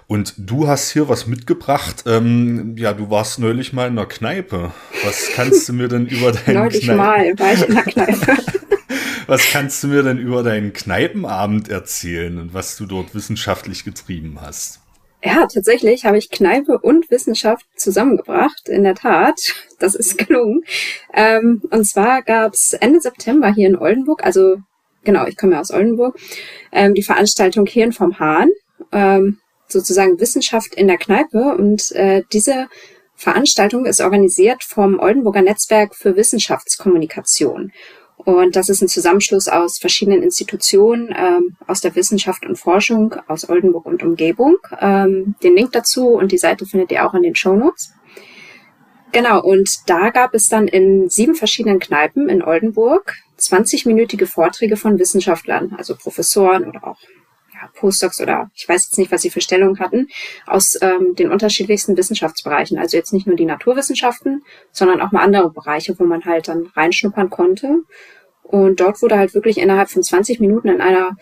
Und 0.08 0.34
du 0.38 0.68
hast 0.68 0.92
hier 0.92 1.10
was 1.10 1.28
mitgebracht. 1.28 2.04
Ähm, 2.06 2.76
ja, 2.78 2.94
du 2.94 3.10
warst 3.10 3.40
neulich 3.40 3.74
mal 3.74 3.88
in 3.88 3.96
der 3.96 4.06
Kneipe. 4.06 4.72
Was 5.04 5.30
kannst 5.34 5.68
du 5.68 5.74
mir 5.74 5.88
denn 5.88 6.06
über 6.08 6.32
deinen 6.32 6.56
Neulich 6.56 6.84
Kneipen 6.84 6.98
mal 6.98 7.40
war 7.40 7.54
ich 7.54 7.68
in 7.68 7.76
der 7.76 7.84
Kneipe. 7.84 8.38
was 9.28 9.50
kannst 9.50 9.84
du 9.84 9.88
mir 9.88 10.04
denn 10.04 10.18
über 10.18 10.44
deinen 10.44 10.74
Kneipenabend 10.74 11.70
erzählen 11.70 12.38
und 12.38 12.54
was 12.54 12.78
du 12.78 12.86
dort 12.86 13.16
wissenschaftlich 13.16 13.84
getrieben 13.84 14.40
hast? 14.42 14.80
Ja, 15.24 15.48
tatsächlich 15.48 16.06
habe 16.06 16.18
ich 16.18 16.30
Kneipe 16.30 16.78
und 16.78 17.10
Wissenschaft 17.10 17.66
zusammengebracht. 17.76 18.70
In 18.70 18.84
der 18.84 18.96
Tat, 18.96 19.40
das 19.80 19.96
ist 19.96 20.18
gelungen. 20.18 20.64
Ähm, 21.14 21.62
und 21.72 21.86
zwar 21.86 22.22
gab 22.22 22.54
es 22.54 22.74
Ende 22.74 23.02
September 23.02 23.52
hier 23.52 23.68
in 23.68 23.78
Oldenburg, 23.78 24.24
also 24.24 24.58
genau, 25.04 25.26
ich 25.26 25.36
komme 25.36 25.54
ja 25.54 25.62
aus 25.62 25.72
Oldenburg, 25.72 26.18
ähm, 26.72 26.94
die 26.94 27.04
Veranstaltung 27.04 27.66
Hirn 27.66 27.94
vom 27.94 28.20
Hahn, 28.20 28.50
ähm, 28.92 29.40
sozusagen 29.68 30.20
Wissenschaft 30.20 30.76
in 30.76 30.88
der 30.88 30.98
Kneipe. 30.98 31.56
Und 31.58 31.92
äh, 31.94 32.22
diese 32.32 32.68
Veranstaltung 33.16 33.86
ist 33.88 34.02
organisiert 34.02 34.64
vom 34.64 35.00
Oldenburger 35.00 35.42
Netzwerk 35.42 35.96
für 35.96 36.16
Wissenschaftskommunikation. 36.16 37.72
Und 38.18 38.56
das 38.56 38.68
ist 38.68 38.82
ein 38.82 38.88
Zusammenschluss 38.88 39.48
aus 39.48 39.78
verschiedenen 39.78 40.24
Institutionen 40.24 41.14
ähm, 41.16 41.56
aus 41.68 41.82
der 41.82 41.96
Wissenschaft 41.96 42.46
und 42.46 42.58
Forschung 42.58 43.16
aus 43.28 43.48
Oldenburg 43.48 43.86
und 43.86 44.04
Umgebung. 44.04 44.58
Ähm, 44.82 45.36
den 45.44 45.56
Link 45.56 45.72
dazu 45.72 46.10
und 46.10 46.32
die 46.32 46.38
Seite 46.38 46.66
findet 46.66 46.92
ihr 46.92 47.06
auch 47.06 47.14
in 47.14 47.22
den 47.22 47.36
Show 47.36 47.56
Notes. 47.56 47.94
Genau, 49.12 49.42
und 49.42 49.70
da 49.88 50.10
gab 50.10 50.34
es 50.34 50.50
dann 50.50 50.68
in 50.68 51.10
sieben 51.10 51.36
verschiedenen 51.36 51.80
Kneipen 51.80 52.28
in 52.28 52.44
Oldenburg 52.44 53.16
20-minütige 53.40 54.26
Vorträge 54.26 54.78
von 54.78 55.00
Wissenschaftlern, 55.00 55.76
also 55.78 55.96
Professoren 55.96 56.66
oder 56.66 56.86
auch 56.86 56.98
Postdocs 57.76 58.22
oder 58.22 58.50
ich 58.54 58.68
weiß 58.68 58.86
jetzt 58.86 58.98
nicht, 58.98 59.12
was 59.12 59.22
sie 59.22 59.30
für 59.30 59.42
Stellung 59.42 59.80
hatten, 59.80 60.08
aus 60.46 60.78
ähm, 60.82 61.16
den 61.16 61.32
unterschiedlichsten 61.32 61.98
Wissenschaftsbereichen. 61.98 62.78
Also 62.78 62.98
jetzt 62.98 63.14
nicht 63.14 63.28
nur 63.28 63.36
die 63.36 63.46
Naturwissenschaften, 63.46 64.44
sondern 64.72 65.02
auch 65.02 65.12
mal 65.12 65.24
andere 65.24 65.52
Bereiche, 65.52 65.98
wo 66.00 66.04
man 66.04 66.26
halt 66.26 66.48
dann 66.48 66.68
reinschnuppern 66.76 67.30
konnte. 67.30 67.82
Und 68.44 68.80
dort 68.80 69.02
wurde 69.02 69.18
halt 69.18 69.34
wirklich 69.34 69.58
innerhalb 69.58 69.90
von 69.90 70.04
20 70.04 70.40
Minuten 70.40 70.70
in 70.70 70.82
einer 70.82 71.18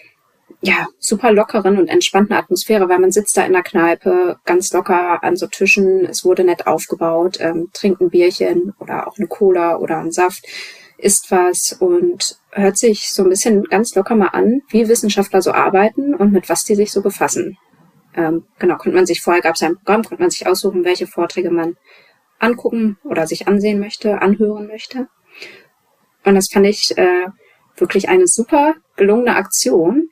ja, 0.61 0.87
super 0.99 1.31
lockeren 1.31 1.77
und 1.77 1.87
entspannten 1.87 2.35
Atmosphäre, 2.35 2.89
weil 2.89 2.99
man 2.99 3.11
sitzt 3.11 3.37
da 3.37 3.45
in 3.45 3.53
der 3.53 3.63
Kneipe 3.63 4.37
ganz 4.45 4.71
locker 4.73 5.23
an 5.23 5.35
so 5.35 5.47
Tischen, 5.47 6.05
es 6.05 6.23
wurde 6.23 6.43
nett 6.43 6.67
aufgebaut, 6.67 7.37
ähm, 7.39 7.69
trinkt 7.73 8.01
ein 8.01 8.09
Bierchen 8.09 8.73
oder 8.79 9.07
auch 9.07 9.17
eine 9.17 9.27
Cola 9.27 9.77
oder 9.77 9.97
einen 9.97 10.11
Saft, 10.11 10.45
isst 10.97 11.29
was 11.31 11.73
und 11.73 12.37
hört 12.55 12.77
sich 12.77 13.11
so 13.11 13.23
ein 13.23 13.29
bisschen 13.29 13.63
ganz 13.65 13.93
locker 13.95 14.15
mal 14.15 14.29
an, 14.29 14.61
wie 14.69 14.87
Wissenschaftler 14.87 15.41
so 15.41 15.51
arbeiten 15.51 16.15
und 16.15 16.31
mit 16.31 16.49
was 16.49 16.63
die 16.63 16.75
sich 16.75 16.91
so 16.91 17.01
befassen. 17.01 17.57
Ähm, 18.15 18.45
genau, 18.59 18.77
konnte 18.77 18.95
man 18.95 19.05
sich 19.05 19.21
vorher, 19.21 19.41
gab 19.41 19.55
es 19.55 19.61
ein 19.61 19.75
Programm, 19.75 20.03
konnte 20.03 20.23
man 20.23 20.31
sich 20.31 20.47
aussuchen, 20.47 20.85
welche 20.85 21.05
Vorträge 21.05 21.51
man 21.51 21.75
angucken 22.39 22.97
oder 23.03 23.27
sich 23.27 23.47
ansehen 23.47 23.79
möchte, 23.79 24.21
anhören 24.21 24.67
möchte. 24.67 25.07
Und 26.23 26.35
das 26.35 26.47
fand 26.51 26.65
ich 26.65 26.97
äh, 26.97 27.27
wirklich 27.75 28.07
eine 28.07 28.25
super 28.25 28.75
gelungene 28.95 29.35
Aktion 29.35 30.09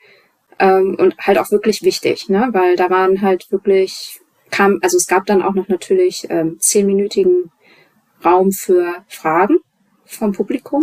ähm, 0.59 0.95
und 0.99 1.17
halt 1.19 1.37
auch 1.37 1.49
wirklich 1.49 1.81
wichtig, 1.81 2.27
ne? 2.27 2.49
weil 2.51 2.75
da 2.75 2.89
waren 2.89 3.21
halt 3.21 3.49
wirklich, 3.51 4.19
kam, 4.51 4.79
also 4.81 4.97
es 4.97 5.07
gab 5.07 5.25
dann 5.25 5.41
auch 5.41 5.53
noch 5.53 5.69
natürlich 5.69 6.27
ähm, 6.29 6.57
zehnminütigen 6.59 7.51
Raum 8.23 8.51
für 8.51 8.95
Fragen 9.07 9.59
vom 10.05 10.33
Publikum 10.33 10.81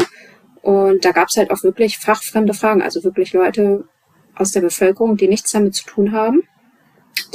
und 0.62 1.04
da 1.04 1.12
gab 1.12 1.28
es 1.28 1.36
halt 1.36 1.50
auch 1.50 1.62
wirklich 1.62 1.98
fachfremde 1.98 2.54
Fragen, 2.54 2.82
also 2.82 3.02
wirklich 3.04 3.32
Leute 3.32 3.88
aus 4.34 4.52
der 4.52 4.60
Bevölkerung, 4.60 5.16
die 5.16 5.28
nichts 5.28 5.52
damit 5.52 5.74
zu 5.74 5.86
tun 5.86 6.12
haben, 6.12 6.42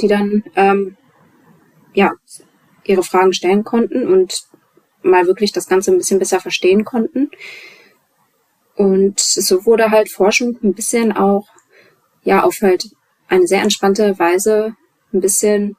die 0.00 0.08
dann 0.08 0.44
ähm, 0.54 0.96
ja 1.94 2.12
ihre 2.84 3.02
Fragen 3.02 3.32
stellen 3.32 3.64
konnten 3.64 4.06
und 4.06 4.44
mal 5.02 5.26
wirklich 5.26 5.52
das 5.52 5.68
Ganze 5.68 5.92
ein 5.92 5.98
bisschen 5.98 6.18
besser 6.18 6.40
verstehen 6.40 6.84
konnten. 6.84 7.30
Und 8.76 9.18
so 9.18 9.64
wurde 9.64 9.90
halt 9.90 10.10
Forschung 10.10 10.58
ein 10.62 10.74
bisschen 10.74 11.12
auch, 11.12 11.48
ja, 12.22 12.42
auf 12.42 12.60
halt 12.60 12.90
eine 13.28 13.46
sehr 13.46 13.62
entspannte 13.62 14.18
Weise 14.18 14.76
ein 15.12 15.20
bisschen 15.20 15.76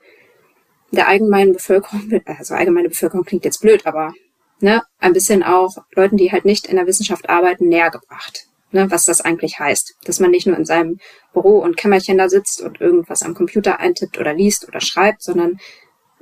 der 0.92 1.08
allgemeinen 1.08 1.54
Bevölkerung, 1.54 2.22
also 2.26 2.56
allgemeine 2.56 2.90
Bevölkerung 2.90 3.24
klingt 3.24 3.46
jetzt 3.46 3.62
blöd, 3.62 3.86
aber 3.86 4.14
ne, 4.60 4.84
ein 5.00 5.14
bisschen 5.14 5.44
auch 5.44 5.78
Leuten, 5.96 6.18
die 6.18 6.32
halt 6.32 6.46
nicht 6.46 6.68
in 6.68 6.76
der 6.76 6.88
Wissenschaft 6.88 7.30
arbeiten, 7.30 7.68
näher 7.68 7.92
gebracht. 7.92 8.48
Ne, 8.72 8.92
was 8.92 9.06
das 9.06 9.22
eigentlich 9.22 9.60
heißt. 9.60 9.96
Dass 10.04 10.20
man 10.20 10.32
nicht 10.32 10.46
nur 10.46 10.58
in 10.58 10.66
seinem 10.66 11.00
Büro 11.32 11.60
und 11.60 11.78
Kämmerchen 11.78 12.18
da 12.18 12.28
sitzt 12.28 12.62
und 12.62 12.82
irgendwas 12.82 13.24
am 13.24 13.34
Computer 13.34 13.80
eintippt 13.80 14.20
oder 14.20 14.34
liest 14.34 14.68
oder 14.68 14.82
schreibt, 14.82 15.24
sondern 15.24 15.58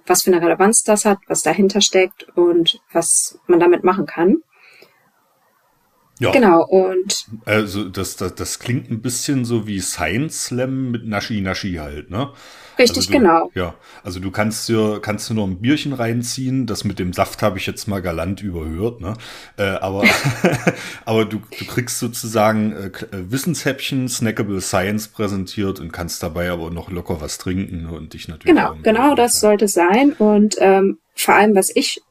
was 0.05 0.21
für 0.21 0.31
eine 0.31 0.45
Relevanz 0.45 0.83
das 0.83 1.05
hat, 1.05 1.17
was 1.27 1.41
dahinter 1.41 1.81
steckt 1.81 2.27
und 2.35 2.79
was 2.91 3.39
man 3.47 3.59
damit 3.59 3.83
machen 3.83 4.05
kann. 4.05 4.43
Ja. 6.19 6.31
Genau, 6.31 6.65
und. 6.65 7.25
Also, 7.45 7.89
das, 7.89 8.15
das, 8.15 8.35
das 8.35 8.59
klingt 8.59 8.89
ein 8.89 9.01
bisschen 9.01 9.43
so 9.43 9.67
wie 9.67 9.79
Science 9.81 10.45
Slam 10.45 10.91
mit 10.91 11.05
Naschi 11.05 11.41
Naschi 11.41 11.75
halt, 11.75 12.09
ne? 12.09 12.31
Richtig, 12.77 12.97
also 12.97 13.11
du, 13.11 13.17
genau. 13.17 13.51
Ja, 13.53 13.75
also 14.03 14.19
du 14.19 14.31
kannst 14.31 14.67
dir, 14.67 14.99
kannst 15.01 15.29
dir 15.29 15.33
noch 15.33 15.47
ein 15.47 15.61
Bierchen 15.61 15.93
reinziehen. 15.93 16.65
Das 16.65 16.83
mit 16.83 16.99
dem 16.99 17.13
Saft 17.13 17.41
habe 17.41 17.57
ich 17.57 17.65
jetzt 17.65 17.87
mal 17.87 18.01
galant 18.01 18.41
überhört, 18.41 19.01
ne? 19.01 19.13
Äh, 19.57 19.63
aber, 19.63 20.03
aber 21.05 21.25
du, 21.25 21.41
du 21.57 21.65
kriegst 21.65 21.99
sozusagen 21.99 22.73
äh, 22.73 22.87
äh, 22.87 23.31
Wissenshäppchen, 23.31 24.09
Snackable 24.09 24.61
Science 24.61 25.07
präsentiert 25.07 25.79
und 25.79 25.93
kannst 25.93 26.21
dabei 26.21 26.49
aber 26.49 26.69
noch 26.69 26.91
locker 26.91 27.21
was 27.21 27.37
trinken 27.37 27.83
ne? 27.83 27.91
und 27.91 28.13
dich 28.13 28.27
natürlich. 28.27 28.55
Genau, 28.55 28.75
genau 28.83 29.15
das 29.15 29.39
sein. 29.39 29.49
sollte 29.49 29.67
sein. 29.67 30.11
Und 30.13 30.55
ähm, 30.59 30.99
vor 31.15 31.35
allem, 31.35 31.55
was 31.55 31.71
ich 31.73 32.01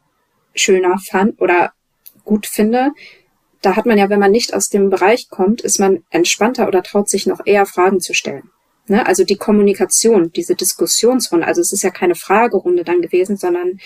schöner 0.55 0.99
fand 0.99 1.41
oder 1.41 1.73
gut 2.25 2.47
finde, 2.47 2.93
da 3.65 3.77
hat 3.77 3.87
man 3.87 3.97
ja, 3.99 4.11
wenn 4.11 4.21
man 4.21 4.31
nicht 4.31 4.53
aus 4.53 4.69
dem 4.69 4.91
Bereich 4.91 5.31
kommt, 5.31 5.63
ist 5.63 5.81
man 5.81 6.05
entspannter 6.11 6.69
oder 6.69 6.83
traut 6.83 7.09
sich 7.09 7.27
noch 7.27 7.41
eher 7.45 7.65
Fragen 7.67 8.01
zu 8.01 8.13
stellen. 8.13 8.51
Ne? 8.89 9.07
Also 9.07 9.25
die 9.25 9.37
Kommunikation, 9.37 10.31
diese 10.33 10.55
Diskussionsrunde, 10.55 11.47
also 11.47 11.61
es 11.61 11.73
ist 11.73 11.83
ja 11.83 11.91
keine 11.91 12.15
Fragerunde 12.15 12.85
dann 12.85 13.01
gewesen, 13.01 13.37
sondern 13.37 13.81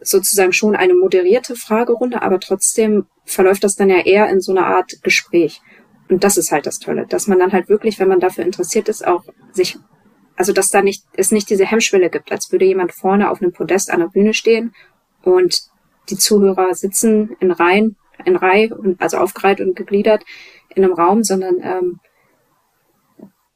sozusagen 0.00 0.52
schon 0.52 0.76
eine 0.76 0.94
moderierte 0.94 1.56
Fragerunde, 1.56 2.22
aber 2.22 2.38
trotzdem 2.38 3.06
verläuft 3.24 3.64
das 3.64 3.74
dann 3.74 3.90
ja 3.90 4.04
eher 4.04 4.28
in 4.28 4.40
so 4.40 4.52
einer 4.52 4.66
Art 4.66 5.02
Gespräch. 5.02 5.60
Und 6.08 6.22
das 6.22 6.36
ist 6.36 6.52
halt 6.52 6.66
das 6.66 6.78
Tolle, 6.78 7.06
dass 7.08 7.26
man 7.26 7.38
dann 7.38 7.52
halt 7.52 7.68
wirklich, 7.68 7.98
wenn 7.98 8.08
man 8.08 8.20
dafür 8.20 8.44
interessiert 8.44 8.88
ist, 8.88 9.04
auch 9.04 9.24
sich, 9.52 9.78
also 10.36 10.52
dass 10.52 10.68
da 10.68 10.82
nicht, 10.82 11.04
es 11.16 11.32
nicht 11.32 11.48
diese 11.48 11.64
Hemmschwelle 11.64 12.10
gibt, 12.10 12.30
als 12.30 12.52
würde 12.52 12.66
jemand 12.66 12.92
vorne 12.92 13.30
auf 13.30 13.40
einem 13.40 13.52
Podest 13.52 13.90
an 13.90 14.00
der 14.00 14.08
Bühne 14.08 14.34
stehen 14.34 14.74
und 15.22 15.62
die 16.10 16.18
Zuhörer 16.18 16.74
sitzen 16.74 17.34
in 17.40 17.50
Reihen 17.50 17.96
in 18.24 18.36
Reihe 18.36 18.74
und 18.74 19.00
also 19.00 19.18
aufgereiht 19.18 19.60
und 19.60 19.76
gegliedert 19.76 20.24
in 20.74 20.84
einem 20.84 20.94
Raum, 20.94 21.24
sondern 21.24 21.56
ähm, 21.62 22.00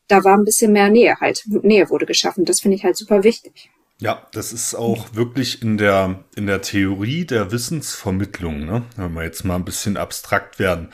da 0.09 0.25
war 0.25 0.37
ein 0.37 0.45
bisschen 0.45 0.73
mehr 0.73 0.89
Nähe 0.89 1.17
halt. 1.21 1.45
Nähe 1.47 1.91
wurde 1.91 2.07
geschaffen. 2.07 2.45
Das 2.45 2.61
finde 2.61 2.77
ich 2.77 2.85
halt 2.85 2.97
super 2.97 3.25
wichtig. 3.25 3.71
Ja, 4.01 4.27
das 4.33 4.53
ist 4.53 4.75
auch 4.75 5.15
wirklich 5.15 5.61
in 5.61 5.77
der, 5.77 6.25
in 6.37 6.47
der 6.47 6.63
Theorie 6.63 7.25
der 7.25 7.51
Wissensvermittlung, 7.51 8.65
ne? 8.65 8.85
wenn 8.97 9.13
wir 9.13 9.25
jetzt 9.25 9.45
mal 9.45 9.57
ein 9.57 9.65
bisschen 9.65 9.97
abstrakt 9.97 10.61
werden, 10.61 10.91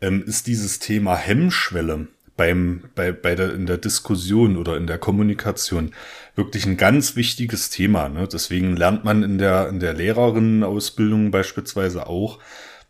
ähm, 0.00 0.22
ist 0.24 0.46
dieses 0.46 0.78
Thema 0.78 1.16
Hemmschwelle 1.16 2.06
beim, 2.36 2.84
bei, 2.94 3.10
bei 3.10 3.34
der, 3.34 3.52
in 3.52 3.66
der 3.66 3.78
Diskussion 3.78 4.56
oder 4.56 4.76
in 4.76 4.86
der 4.86 4.98
Kommunikation 4.98 5.92
wirklich 6.36 6.66
ein 6.66 6.76
ganz 6.76 7.16
wichtiges 7.16 7.70
Thema. 7.70 8.08
Ne? 8.08 8.28
Deswegen 8.30 8.76
lernt 8.76 9.04
man 9.04 9.24
in 9.24 9.38
der, 9.38 9.68
in 9.68 9.80
der 9.80 9.94
Lehrerinnenausbildung 9.94 11.32
beispielsweise 11.32 12.06
auch, 12.06 12.38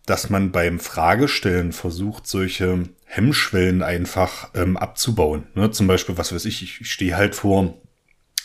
dass 0.07 0.31
man 0.31 0.53
beim 0.53 0.79
Fragestellen 0.79 1.73
versucht, 1.73 2.27
solche 2.27 2.85
Hemmschwellen 3.05 3.83
einfach 3.83 4.51
ähm, 4.55 4.77
abzubauen. 4.77 5.49
Ne? 5.55 5.71
Zum 5.73 5.87
Beispiel, 5.87 6.16
was 6.16 6.33
weiß 6.33 6.45
ich, 6.45 6.62
ich 6.62 6.90
stehe 6.90 7.16
halt 7.16 7.35
vor 7.35 7.75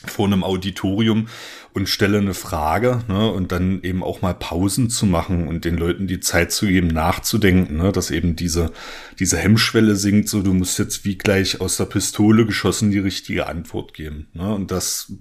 vor 0.05 0.25
einem 0.25 0.43
Auditorium 0.43 1.27
und 1.73 1.87
stelle 1.87 2.17
eine 2.17 2.33
Frage 2.33 3.03
ne, 3.07 3.31
und 3.31 3.51
dann 3.51 3.81
eben 3.83 4.03
auch 4.03 4.21
mal 4.21 4.33
Pausen 4.33 4.89
zu 4.89 5.05
machen 5.05 5.47
und 5.47 5.63
den 5.63 5.77
Leuten 5.77 6.07
die 6.07 6.19
Zeit 6.19 6.51
zu 6.51 6.67
geben, 6.67 6.87
nachzudenken, 6.87 7.77
ne, 7.77 7.91
dass 7.91 8.11
eben 8.11 8.35
diese, 8.35 8.71
diese 9.19 9.37
Hemmschwelle 9.37 9.95
sinkt, 9.95 10.27
so 10.27 10.41
du 10.41 10.53
musst 10.53 10.79
jetzt 10.79 11.05
wie 11.05 11.17
gleich 11.17 11.61
aus 11.61 11.77
der 11.77 11.85
Pistole 11.85 12.45
geschossen 12.45 12.91
die 12.91 12.99
richtige 12.99 13.47
Antwort 13.47 13.93
geben. 13.93 14.27
Ne, 14.33 14.53
und 14.53 14.71
das, 14.71 15.13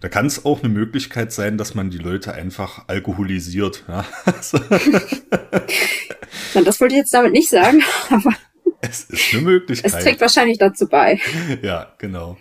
da 0.00 0.08
kann 0.08 0.26
es 0.26 0.44
auch 0.44 0.62
eine 0.62 0.72
Möglichkeit 0.72 1.32
sein, 1.32 1.56
dass 1.56 1.74
man 1.74 1.90
die 1.90 1.98
Leute 1.98 2.34
einfach 2.34 2.88
alkoholisiert. 2.88 3.84
Ja. 3.88 4.04
das 4.24 4.52
wollte 6.80 6.94
ich 6.94 6.98
jetzt 6.98 7.14
damit 7.14 7.32
nicht 7.32 7.48
sagen, 7.48 7.82
aber 8.10 8.34
es 8.80 9.04
ist 9.04 9.32
eine 9.32 9.42
Möglichkeit. 9.42 9.94
Es 9.94 10.02
trägt 10.02 10.20
wahrscheinlich 10.20 10.58
dazu 10.58 10.86
bei. 10.86 11.18
Ja, 11.62 11.94
genau. 11.98 12.36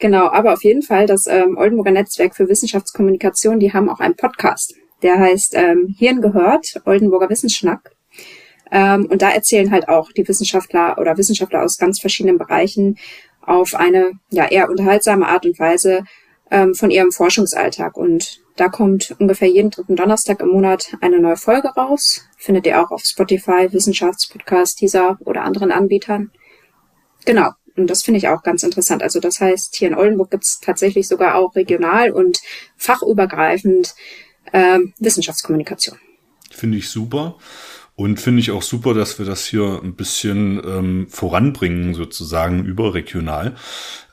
Genau, 0.00 0.28
aber 0.28 0.54
auf 0.54 0.64
jeden 0.64 0.82
Fall 0.82 1.06
das 1.06 1.26
ähm, 1.26 1.58
Oldenburger 1.58 1.90
Netzwerk 1.90 2.34
für 2.34 2.48
Wissenschaftskommunikation, 2.48 3.60
die 3.60 3.72
haben 3.72 3.90
auch 3.90 4.00
einen 4.00 4.16
Podcast. 4.16 4.74
Der 5.02 5.18
heißt 5.18 5.54
ähm, 5.54 5.94
Hirn 5.98 6.22
gehört, 6.22 6.80
Oldenburger 6.86 7.28
Wissensschnack. 7.28 7.92
Ähm, 8.72 9.06
und 9.06 9.20
da 9.20 9.30
erzählen 9.30 9.70
halt 9.70 9.88
auch 9.88 10.10
die 10.12 10.26
Wissenschaftler 10.26 10.96
oder 10.98 11.18
Wissenschaftler 11.18 11.62
aus 11.62 11.76
ganz 11.76 12.00
verschiedenen 12.00 12.38
Bereichen 12.38 12.96
auf 13.42 13.74
eine 13.74 14.12
ja 14.30 14.46
eher 14.46 14.70
unterhaltsame 14.70 15.26
Art 15.26 15.44
und 15.44 15.58
Weise 15.58 16.04
ähm, 16.50 16.74
von 16.74 16.90
ihrem 16.90 17.12
Forschungsalltag. 17.12 17.98
Und 17.98 18.40
da 18.56 18.68
kommt 18.68 19.14
ungefähr 19.18 19.48
jeden 19.48 19.70
dritten 19.70 19.96
Donnerstag 19.96 20.40
im 20.40 20.48
Monat 20.48 20.94
eine 21.02 21.20
neue 21.20 21.36
Folge 21.36 21.68
raus. 21.68 22.24
Findet 22.38 22.66
ihr 22.66 22.80
auch 22.80 22.90
auf 22.90 23.02
Spotify, 23.02 23.70
Wissenschaftspodcast, 23.70 24.80
dieser 24.80 25.18
oder 25.26 25.42
anderen 25.42 25.72
Anbietern. 25.72 26.30
Genau. 27.26 27.50
Und 27.80 27.88
das 27.88 28.02
finde 28.02 28.18
ich 28.18 28.28
auch 28.28 28.42
ganz 28.42 28.62
interessant. 28.62 29.02
Also 29.02 29.20
das 29.20 29.40
heißt, 29.40 29.74
hier 29.74 29.88
in 29.88 29.94
Oldenburg 29.94 30.30
gibt 30.30 30.44
es 30.44 30.60
tatsächlich 30.60 31.08
sogar 31.08 31.34
auch 31.34 31.56
regional 31.56 32.10
und 32.10 32.40
fachübergreifend 32.76 33.94
äh, 34.52 34.80
Wissenschaftskommunikation. 34.98 35.98
Finde 36.50 36.78
ich 36.78 36.90
super. 36.90 37.36
Und 37.96 38.20
finde 38.20 38.40
ich 38.40 38.50
auch 38.50 38.62
super, 38.62 38.94
dass 38.94 39.18
wir 39.18 39.26
das 39.26 39.46
hier 39.46 39.80
ein 39.82 39.94
bisschen 39.94 40.60
ähm, 40.64 41.06
voranbringen, 41.10 41.94
sozusagen 41.94 42.64
überregional. 42.64 43.56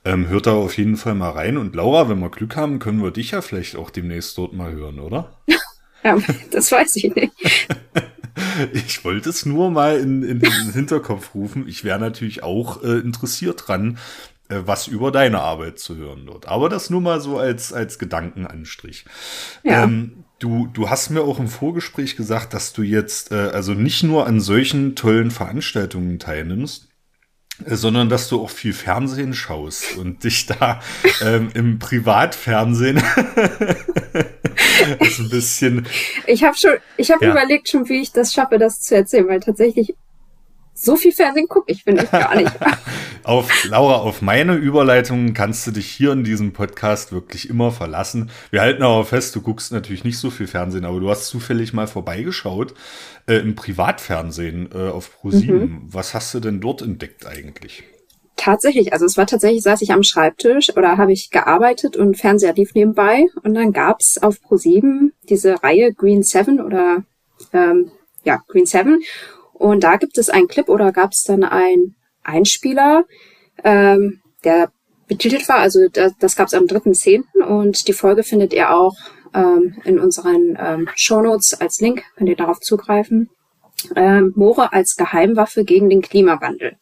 Ähm, 0.04 0.28
hört 0.28 0.48
da 0.48 0.54
auf 0.54 0.78
jeden 0.78 0.98
Fall 0.98 1.16
mal 1.16 1.32
rein. 1.32 1.58
Und 1.58 1.76
Laura, 1.76 2.10
wenn 2.10 2.20
wir 2.20 2.30
Glück 2.30 2.56
haben, 2.56 2.80
können 2.80 3.02
wir 3.02 3.12
dich 3.12 3.32
ja 3.32 3.42
vielleicht 3.42 3.76
auch 3.76 3.90
demnächst 3.90 4.38
dort 4.38 4.54
mal 4.54 4.72
hören, 4.72 5.00
oder? 5.00 5.42
ja, 6.04 6.18
das 6.52 6.72
weiß 6.72 6.96
ich 6.98 7.16
nicht. 7.16 7.32
ich 8.74 9.04
wollte 9.04 9.30
es 9.30 9.46
nur 9.46 9.72
mal 9.72 9.98
in, 9.98 10.24
in 10.24 10.40
den 10.40 10.52
Hinterkopf 10.74 11.34
rufen. 11.36 11.68
Ich 11.68 11.84
wäre 11.84 12.00
natürlich 12.00 12.44
auch 12.44 12.84
äh, 12.84 13.00
interessiert 13.00 13.68
dran, 13.68 13.98
äh, 14.50 14.62
was 14.66 14.88
über 14.88 15.12
deine 15.12 15.40
Arbeit 15.40 15.80
zu 15.80 15.96
hören 15.96 16.26
dort. 16.26 16.48
Aber 16.48 16.70
das 16.70 16.90
nur 16.90 17.02
mal 17.02 17.22
so 17.22 17.38
als, 17.38 17.74
als 17.74 18.00
Gedankenanstrich. 18.00 19.06
Ja. 19.64 19.84
Ähm, 19.84 20.24
du, 20.40 20.68
du 20.68 20.90
hast 20.90 21.10
mir 21.10 21.22
auch 21.22 21.40
im 21.40 21.48
Vorgespräch 21.48 22.16
gesagt, 22.16 22.54
dass 22.54 22.74
du 22.74 22.82
jetzt 22.82 23.32
äh, 23.32 23.36
also 23.36 23.74
nicht 23.74 24.04
nur 24.04 24.28
an 24.28 24.40
solchen 24.40 24.96
tollen 24.96 25.32
Veranstaltungen 25.32 26.20
teilnimmst, 26.20 26.88
sondern 27.66 28.10
dass 28.10 28.30
du 28.30 28.42
auch 28.42 28.50
viel 28.50 28.74
Fernsehen 28.74 29.34
schaust 29.34 29.98
und 29.98 30.24
dich 30.24 30.46
da 30.46 30.80
ähm, 31.22 31.50
im 31.54 31.80
Privatfernsehen 31.80 32.98
ist 35.00 35.20
ein 35.20 35.30
bisschen. 35.30 35.88
Ich 36.28 36.44
habe 36.44 36.56
schon, 36.58 36.74
ich 36.98 37.12
habe 37.12 37.26
ja. 37.26 37.32
überlegt 37.32 37.70
schon, 37.70 37.90
wie 37.90 38.02
ich 38.02 38.12
das 38.12 38.34
schaffe, 38.34 38.58
das 38.58 38.82
zu 38.82 38.96
erzählen, 38.96 39.28
weil 39.28 39.40
tatsächlich 39.40 39.96
so 40.80 40.96
viel 40.96 41.12
Fernsehen 41.12 41.48
gucke 41.48 41.72
ich, 41.72 41.84
finde 41.84 42.04
ich 42.04 42.12
gar 42.12 42.36
nicht. 42.36 42.52
auf 43.24 43.66
Laura, 43.66 43.96
auf 43.96 44.22
meine 44.22 44.54
Überleitungen 44.56 45.34
kannst 45.34 45.66
du 45.66 45.72
dich 45.72 45.88
hier 45.88 46.12
in 46.12 46.24
diesem 46.24 46.54
Podcast 46.54 47.12
wirklich 47.12 47.50
immer 47.50 47.72
verlassen. 47.72 48.30
Wir 48.52 48.62
halten 48.62 48.84
aber 48.84 49.04
fest, 49.04 49.36
du 49.36 49.42
guckst 49.42 49.72
natürlich 49.72 50.04
nicht 50.04 50.20
so 50.20 50.30
viel 50.30 50.46
Fernsehen, 50.46 50.86
aber 50.86 51.00
du 51.00 51.10
hast 51.10 51.26
zufällig 51.26 51.74
mal 51.74 51.88
vorbeigeschaut 51.88 52.76
äh, 53.28 53.38
im 53.38 53.56
Privatfernsehen 53.56 54.70
äh, 54.72 54.90
auf 54.90 55.10
Pro7. 55.22 55.52
Mhm. 55.52 55.82
Was 55.88 56.14
hast 56.14 56.34
du 56.36 56.40
denn 56.40 56.62
dort 56.62 56.84
entdeckt 56.84 57.26
eigentlich? 57.26 57.84
Tatsächlich, 58.36 58.94
also 58.94 59.06
es 59.06 59.18
war 59.18 59.26
tatsächlich, 59.26 59.64
saß 59.64 59.82
ich 59.82 59.92
am 59.92 60.04
Schreibtisch 60.04 60.78
oder 60.78 60.98
habe 60.98 61.12
ich 61.12 61.32
gearbeitet 61.32 61.98
und 61.98 62.18
Fernseher 62.18 62.54
lief 62.54 62.76
nebenbei 62.76 63.26
und 63.42 63.56
dann 63.56 63.74
gab's 63.74 64.20
auf 64.20 64.38
Pro7 64.48 65.10
diese 65.28 65.64
Reihe 65.64 65.92
Green 65.92 66.22
Seven 66.22 66.62
oder 66.62 67.04
ähm, 67.52 67.92
ja, 68.24 68.44
Green 68.48 68.68
Seven 68.68 69.02
und 69.58 69.84
da 69.84 69.98
gibt 69.98 70.18
es 70.18 70.30
einen 70.30 70.48
Clip 70.48 70.70
oder 70.70 70.92
gab 70.92 71.12
es 71.12 71.24
dann 71.24 71.44
einen 71.44 71.96
Einspieler, 72.24 73.06
ähm, 73.64 74.22
der 74.44 74.72
betitelt 75.08 75.48
war. 75.50 75.58
Also 75.58 75.88
das, 75.92 76.14
das 76.20 76.36
gab 76.36 76.48
es 76.48 76.54
am 76.54 76.66
3.10. 76.66 77.44
und 77.44 77.88
die 77.88 77.94
Folge 77.94 78.24
findet 78.24 78.54
ihr 78.54 78.76
auch 78.76 78.96
ähm, 79.34 79.76
in 79.84 80.00
unseren 80.00 80.58
ähm, 80.60 80.90
Shownotes 80.96 81.60
als 81.60 81.80
Link, 81.80 82.04
könnt 82.16 82.30
ihr 82.30 82.36
darauf 82.36 82.60
zugreifen. 82.60 83.30
Ähm, 83.96 84.34
Moore 84.36 84.74
als 84.74 84.96
Geheimwaffe 84.96 85.64
gegen 85.64 85.90
den 85.90 86.02
Klimawandel. 86.02 86.78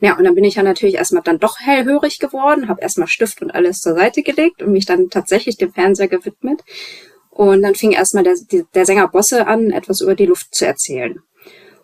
Ja, 0.00 0.16
und 0.16 0.24
dann 0.24 0.34
bin 0.34 0.44
ich 0.44 0.56
ja 0.56 0.64
natürlich 0.64 0.96
erstmal 0.96 1.22
dann 1.22 1.38
doch 1.38 1.60
hellhörig 1.60 2.18
geworden, 2.18 2.68
habe 2.68 2.80
erstmal 2.80 3.06
Stift 3.06 3.40
und 3.40 3.52
alles 3.52 3.80
zur 3.80 3.94
Seite 3.94 4.22
gelegt 4.22 4.60
und 4.60 4.72
mich 4.72 4.84
dann 4.84 5.10
tatsächlich 5.10 5.56
dem 5.56 5.72
Fernseher 5.72 6.08
gewidmet. 6.08 6.62
Und 7.30 7.62
dann 7.62 7.76
fing 7.76 7.92
erstmal 7.92 8.24
der, 8.24 8.34
der 8.74 8.84
Sänger 8.84 9.08
Bosse 9.08 9.46
an, 9.46 9.70
etwas 9.70 10.00
über 10.00 10.16
die 10.16 10.26
Luft 10.26 10.54
zu 10.54 10.66
erzählen. 10.66 11.20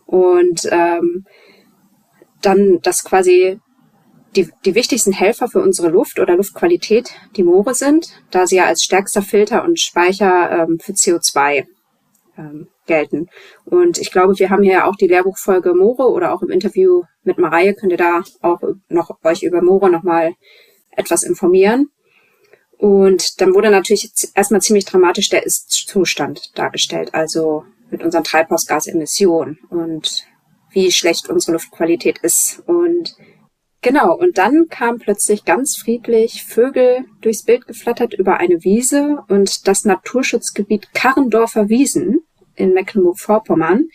Und 0.09 0.67
ähm, 0.71 1.27
dann, 2.41 2.79
dass 2.83 3.05
quasi 3.05 3.61
die, 4.37 4.49
die 4.65 4.75
wichtigsten 4.75 5.13
Helfer 5.13 5.49
für 5.49 5.61
unsere 5.61 5.91
Luft 5.91 6.19
oder 6.19 6.37
Luftqualität 6.37 7.11
die 7.37 7.43
Moore 7.43 7.75
sind, 7.75 8.09
da 8.31 8.47
sie 8.47 8.57
ja 8.57 8.65
als 8.65 8.83
stärkster 8.83 9.21
Filter 9.21 9.65
und 9.65 9.79
Speicher 9.79 10.51
ähm, 10.51 10.79
für 10.81 10.93
CO2 10.93 11.67
ähm, 12.39 12.69
gelten. 12.87 13.29
Und 13.67 13.99
ich 13.99 14.11
glaube, 14.11 14.39
wir 14.39 14.49
haben 14.49 14.63
hier 14.63 14.87
auch 14.87 14.97
die 14.97 15.09
Lehrbuchfolge 15.09 15.75
Moore 15.75 16.11
oder 16.11 16.33
auch 16.33 16.41
im 16.41 16.51
Interview 16.51 17.03
mit 17.23 17.37
Mareie 17.37 17.75
könnt 17.75 17.93
ihr 17.93 17.99
da 17.99 18.23
auch 18.41 18.63
noch 18.89 19.19
euch 19.23 19.43
über 19.43 19.61
Moore 19.61 19.91
nochmal 19.91 20.33
etwas 20.91 21.23
informieren. 21.23 21.91
Und 22.79 23.43
dann 23.43 23.55
wurde 23.55 23.71
natürlich 23.71 24.11
erstmal 24.35 24.63
ziemlich 24.63 24.87
dramatisch 24.87 25.29
der 25.29 25.45
Ist-Zustand 25.45 26.57
dargestellt. 26.57 27.13
Also 27.13 27.65
mit 27.91 28.03
unseren 28.03 28.25
Treibhausgasemissionen 28.25 29.59
und 29.71 30.27
wie 30.71 30.93
schlecht 30.93 31.29
unsere 31.29 31.53
Luftqualität 31.53 32.19
ist. 32.19 32.63
Und 32.67 33.17
genau, 33.81 34.15
und 34.17 34.39
dann 34.39 34.67
kam 34.69 34.99
plötzlich 34.99 35.45
ganz 35.45 35.77
friedlich 35.77 36.45
Vögel 36.45 37.05
durchs 37.21 37.45
Bild 37.45 37.67
geflattert 37.67 38.15
über 38.15 38.39
eine 38.39 38.63
Wiese 38.65 39.23
und 39.29 39.67
das 39.67 39.85
Naturschutzgebiet 39.85 40.93
Karrendorfer 40.95 41.69
Wiesen 41.69 42.21
in 42.55 42.75
Mecklenburg-Vorpommern 42.75 43.89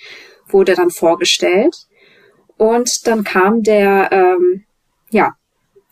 wurde 0.47 0.75
dann 0.75 0.89
vorgestellt. 0.89 1.75
Und 2.57 3.07
dann 3.07 3.23
kam 3.23 3.61
der, 3.61 4.11
ähm, 4.11 4.63
ja, 5.09 5.33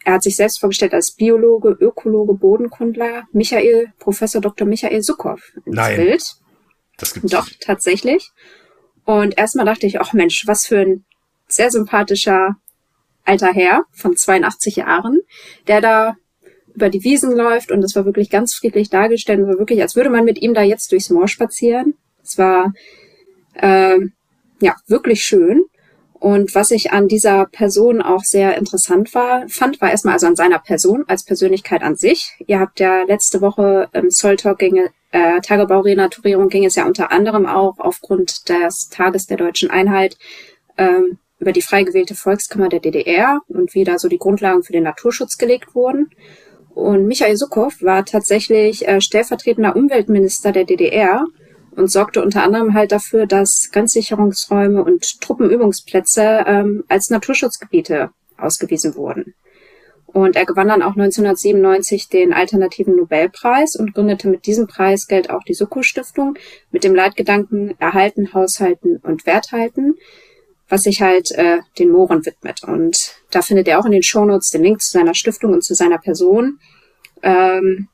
er 0.04 0.14
hat 0.14 0.24
sich 0.24 0.36
selbst 0.36 0.60
vorgestellt 0.60 0.94
als 0.94 1.12
Biologe, 1.12 1.70
Ökologe, 1.80 2.34
Bodenkundler, 2.34 3.24
Michael, 3.32 3.94
Professor 4.00 4.42
Dr. 4.42 4.68
Michael 4.68 5.02
Sukow 5.02 5.40
ins 5.66 5.76
Nein. 5.76 5.96
Bild. 5.96 6.24
Das 7.02 7.14
gibt's 7.14 7.32
Doch, 7.32 7.48
nicht. 7.48 7.62
tatsächlich. 7.62 8.32
Und 9.04 9.38
erstmal 9.38 9.66
dachte 9.66 9.88
ich, 9.88 10.00
ach 10.00 10.14
Mensch, 10.14 10.48
was 10.48 10.66
für 10.66 10.80
ein 10.80 11.06
sehr 11.48 11.72
sympathischer 11.72 12.56
alter 13.26 13.52
Herr 13.54 13.84
von 13.92 14.16
82 14.16 14.78
Jahren, 14.78 15.20
der 15.68 15.82
da 15.82 16.16
über 16.74 16.90
die 16.90 17.04
Wiesen 17.04 17.36
läuft 17.36 17.72
und 17.72 17.84
es 17.84 17.96
war 17.96 18.06
wirklich 18.06 18.30
ganz 18.30 18.54
friedlich 18.54 18.90
dargestellt. 18.90 19.42
Es 19.42 19.48
war 19.48 19.60
wirklich, 19.60 19.82
als 19.82 19.96
würde 19.96 20.10
man 20.10 20.24
mit 20.24 20.42
ihm 20.42 20.54
da 20.54 20.62
jetzt 20.62 20.92
durchs 20.92 21.10
Moor 21.10 21.28
spazieren. 21.28 21.96
Es 22.24 22.38
war 22.38 22.74
äh, 23.56 23.98
ja 24.62 24.76
wirklich 24.88 25.24
schön. 25.24 25.66
Und 26.14 26.54
was 26.54 26.70
ich 26.70 26.92
an 26.92 27.08
dieser 27.08 27.48
Person 27.48 28.02
auch 28.02 28.24
sehr 28.24 28.56
interessant 28.58 29.14
war, 29.16 29.50
fand, 29.50 29.82
war 29.82 29.90
erstmal 29.90 30.14
also 30.14 30.28
an 30.28 30.36
seiner 30.36 30.60
Person 30.60 31.04
als 31.08 31.24
Persönlichkeit 31.26 31.82
an 31.82 31.96
sich. 31.96 32.36
Ihr 32.46 32.60
habt 32.60 32.80
ja 32.80 33.04
letzte 33.04 33.42
Woche 33.42 33.90
im 33.92 34.12
Soul 34.12 34.36
Talk 34.36 34.60
äh, 35.12 35.42
Tagebaurenaturierung 35.42 36.50
ging 36.50 36.66
es 36.66 36.76
ja 36.76 36.86
unter 36.86 37.12
anderem 37.12 37.46
auch 37.46 37.80
aufgrund 37.80 38.50
des 38.50 38.90
Tages 38.90 39.28
der 39.28 39.38
deutschen 39.38 39.70
Einheit 39.70 40.18
ähm, 40.78 41.20
über 41.40 41.52
die 41.52 41.62
frei 41.62 41.84
gewählte 41.84 42.16
Volkskammer 42.16 42.70
der 42.70 42.80
DDR 42.80 43.40
und 43.48 43.74
wie 43.74 43.84
da 43.84 43.98
so 43.98 44.08
die 44.08 44.20
Grundlagen 44.20 44.64
für 44.64 44.74
den 44.74 44.84
Naturschutz 44.84 45.38
gelegt 45.38 45.76
wurden. 45.76 46.10
Und 46.74 47.08
Michael 47.08 47.36
Sukow 47.36 47.74
war 47.82 48.06
tatsächlich 48.06 48.88
äh, 48.88 49.02
stellvertretender 49.02 49.76
Umweltminister 49.76 50.52
der 50.52 50.66
DDR 50.66 51.26
und 51.76 51.92
sorgte 51.92 52.22
unter 52.22 52.44
anderem 52.44 52.74
halt 52.74 52.92
dafür, 52.92 53.26
dass 53.26 53.70
Grenzsicherungsräume 53.72 54.84
und 54.84 55.22
Truppenübungsplätze 55.22 56.44
ähm, 56.46 56.84
als 56.88 57.10
Naturschutzgebiete 57.10 58.12
ausgewiesen 58.38 58.96
wurden. 58.96 59.34
Und 60.14 60.36
er 60.36 60.46
gewann 60.46 60.68
dann 60.68 60.82
auch 60.82 60.96
1997 60.98 62.10
den 62.10 62.34
alternativen 62.34 62.96
Nobelpreis 62.98 63.78
und 63.78 63.94
gründete 63.94 64.28
mit 64.28 64.46
diesem 64.46 64.68
Preisgeld 64.68 65.30
auch 65.30 65.44
die 65.44 65.54
Soko 65.54 65.84
Stiftung 65.84 66.36
mit 66.72 66.84
dem 66.84 66.94
Leitgedanken 66.94 67.80
Erhalten, 67.80 68.34
Haushalten 68.34 68.98
und 68.98 69.26
Werthalten, 69.26 69.96
was 70.68 70.84
sich 70.84 71.02
halt 71.02 71.32
äh, 71.32 71.60
den 71.80 71.92
Mooren 71.92 72.26
widmet. 72.26 72.64
Und 72.64 73.16
da 73.32 73.42
findet 73.42 73.68
ihr 73.68 73.80
auch 73.80 73.86
in 73.86 73.94
den 73.94 74.04
Shownotes 74.04 74.50
den 74.50 74.64
Link 74.64 74.82
zu 74.82 74.92
seiner 74.92 75.14
Stiftung 75.14 75.54
und 75.54 75.64
zu 75.64 75.76
seiner 75.76 75.98
Person. 75.98 76.60
Ähm, 77.24 77.88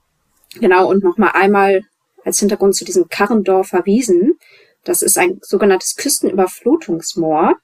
genau, 0.60 0.90
und 0.90 1.04
nochmal 1.04 1.32
einmal 1.34 1.84
als 2.24 2.40
Hintergrund 2.40 2.76
zu 2.76 2.84
diesem 2.84 3.10
Karrendorfer 3.10 3.86
Wiesen. 3.86 4.40
Das 4.84 5.04
ist 5.04 5.20
ein 5.20 5.38
sogenanntes 5.42 5.96
Küstenüberflutungsmoor. 5.96 7.56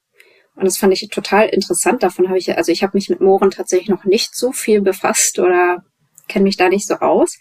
Und 0.56 0.66
das 0.66 0.78
fand 0.78 0.94
ich 0.94 1.10
total 1.10 1.48
interessant. 1.48 2.04
Davon 2.04 2.28
habe 2.28 2.38
ich, 2.38 2.56
also 2.56 2.72
ich 2.72 2.84
habe 2.84 2.96
mich 2.96 3.10
mit 3.10 3.22
Mooren 3.22 3.52
tatsächlich 3.52 3.89
noch 3.89 4.06
nicht 4.06 4.36
so 4.36 4.52
viel 4.52 4.82
befasst 4.82 5.39
oder 5.39 5.84
kenne 6.28 6.44
mich 6.44 6.58
da 6.58 6.70
nicht 6.70 6.88
so 6.88 6.96
aus. 6.96 7.38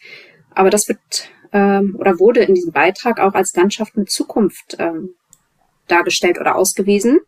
Aber 0.55 0.71
das 0.71 0.89
wird 0.89 0.99
ähm, 1.53 1.97
oder 1.99 2.19
wurde 2.19 2.41
in 2.41 2.55
diesem 2.55 2.73
Beitrag 2.73 3.21
auch 3.21 3.35
als 3.35 3.55
Landschaft 3.55 3.97
mit 3.97 4.11
Zukunft 4.11 4.77
ähm, 4.79 5.15
dargestellt 5.89 6.39
oder 6.41 6.57
ausgewiesen. 6.57 7.21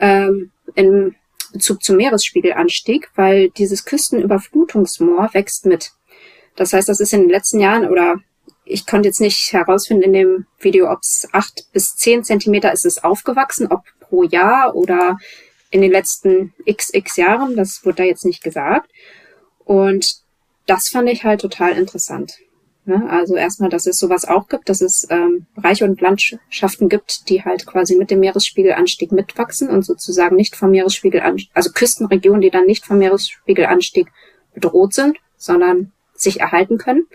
Ähm, 0.00 0.50
Im 0.74 1.14
Bezug 1.52 1.82
zum 1.82 1.96
Meeresspiegelanstieg, 1.96 3.10
weil 3.14 3.50
dieses 3.50 3.84
Küstenüberflutungsmoor 3.84 5.34
wächst 5.34 5.66
mit. 5.66 5.92
Das 6.56 6.72
heißt, 6.72 6.88
das 6.88 7.00
ist 7.00 7.12
in 7.12 7.20
den 7.20 7.30
letzten 7.30 7.60
Jahren 7.60 7.88
oder 7.88 8.16
ich 8.64 8.86
konnte 8.86 9.08
jetzt 9.08 9.20
nicht 9.20 9.52
herausfinden 9.52 10.04
in 10.04 10.12
dem 10.12 10.46
Video, 10.58 10.90
ob 10.90 11.00
es 11.00 11.28
acht 11.32 11.66
bis 11.72 11.96
zehn 11.96 12.24
Zentimeter 12.24 12.72
ist 12.72 12.86
es 12.86 13.02
aufgewachsen, 13.02 13.66
ob 13.70 13.82
pro 14.00 14.22
Jahr 14.22 14.74
oder 14.74 15.18
in 15.70 15.80
den 15.80 15.90
letzten 15.90 16.54
xx 16.70 17.16
Jahren. 17.16 17.56
Das 17.56 17.84
wurde 17.84 17.96
da 17.96 18.04
jetzt 18.04 18.24
nicht 18.24 18.42
gesagt. 18.42 18.90
Und 19.64 20.16
das 20.66 20.88
fand 20.88 21.08
ich 21.08 21.24
halt 21.24 21.40
total 21.40 21.72
interessant. 21.72 22.38
Ne? 22.84 23.08
Also 23.08 23.36
erstmal, 23.36 23.70
dass 23.70 23.86
es 23.86 23.98
sowas 23.98 24.24
auch 24.24 24.48
gibt, 24.48 24.68
dass 24.68 24.80
es 24.80 25.06
ähm, 25.10 25.46
Bereiche 25.54 25.84
und 25.84 26.00
Landschaften 26.00 26.88
gibt, 26.88 27.28
die 27.28 27.44
halt 27.44 27.66
quasi 27.66 27.96
mit 27.96 28.10
dem 28.10 28.20
Meeresspiegelanstieg 28.20 29.12
mitwachsen 29.12 29.70
und 29.70 29.84
sozusagen 29.84 30.36
nicht 30.36 30.56
vom 30.56 30.70
Meeresspiegelanstieg, 30.70 31.50
also 31.54 31.70
Küstenregionen, 31.70 32.40
die 32.40 32.50
dann 32.50 32.66
nicht 32.66 32.84
vom 32.84 32.98
Meeresspiegelanstieg 32.98 34.08
bedroht 34.54 34.94
sind, 34.94 35.16
sondern 35.36 35.92
sich 36.14 36.40
erhalten 36.40 36.78
können. 36.78 37.06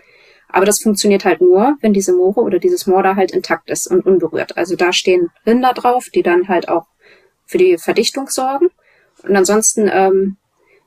Aber 0.48 0.64
das 0.64 0.80
funktioniert 0.82 1.24
halt 1.24 1.40
nur, 1.40 1.76
wenn 1.80 1.92
diese 1.92 2.14
Moore 2.14 2.40
oder 2.40 2.58
dieses 2.58 2.86
Moor 2.86 3.02
da 3.02 3.16
halt 3.16 3.32
intakt 3.32 3.68
ist 3.70 3.86
und 3.86 4.06
unberührt. 4.06 4.56
Also 4.56 4.76
da 4.76 4.92
stehen 4.92 5.30
Rinder 5.46 5.74
drauf, 5.74 6.06
die 6.14 6.22
dann 6.22 6.48
halt 6.48 6.68
auch 6.68 6.86
für 7.44 7.58
die 7.58 7.78
Verdichtung 7.78 8.28
sorgen. 8.28 8.68
Und 9.22 9.36
ansonsten 9.36 9.90
ähm, 9.92 10.36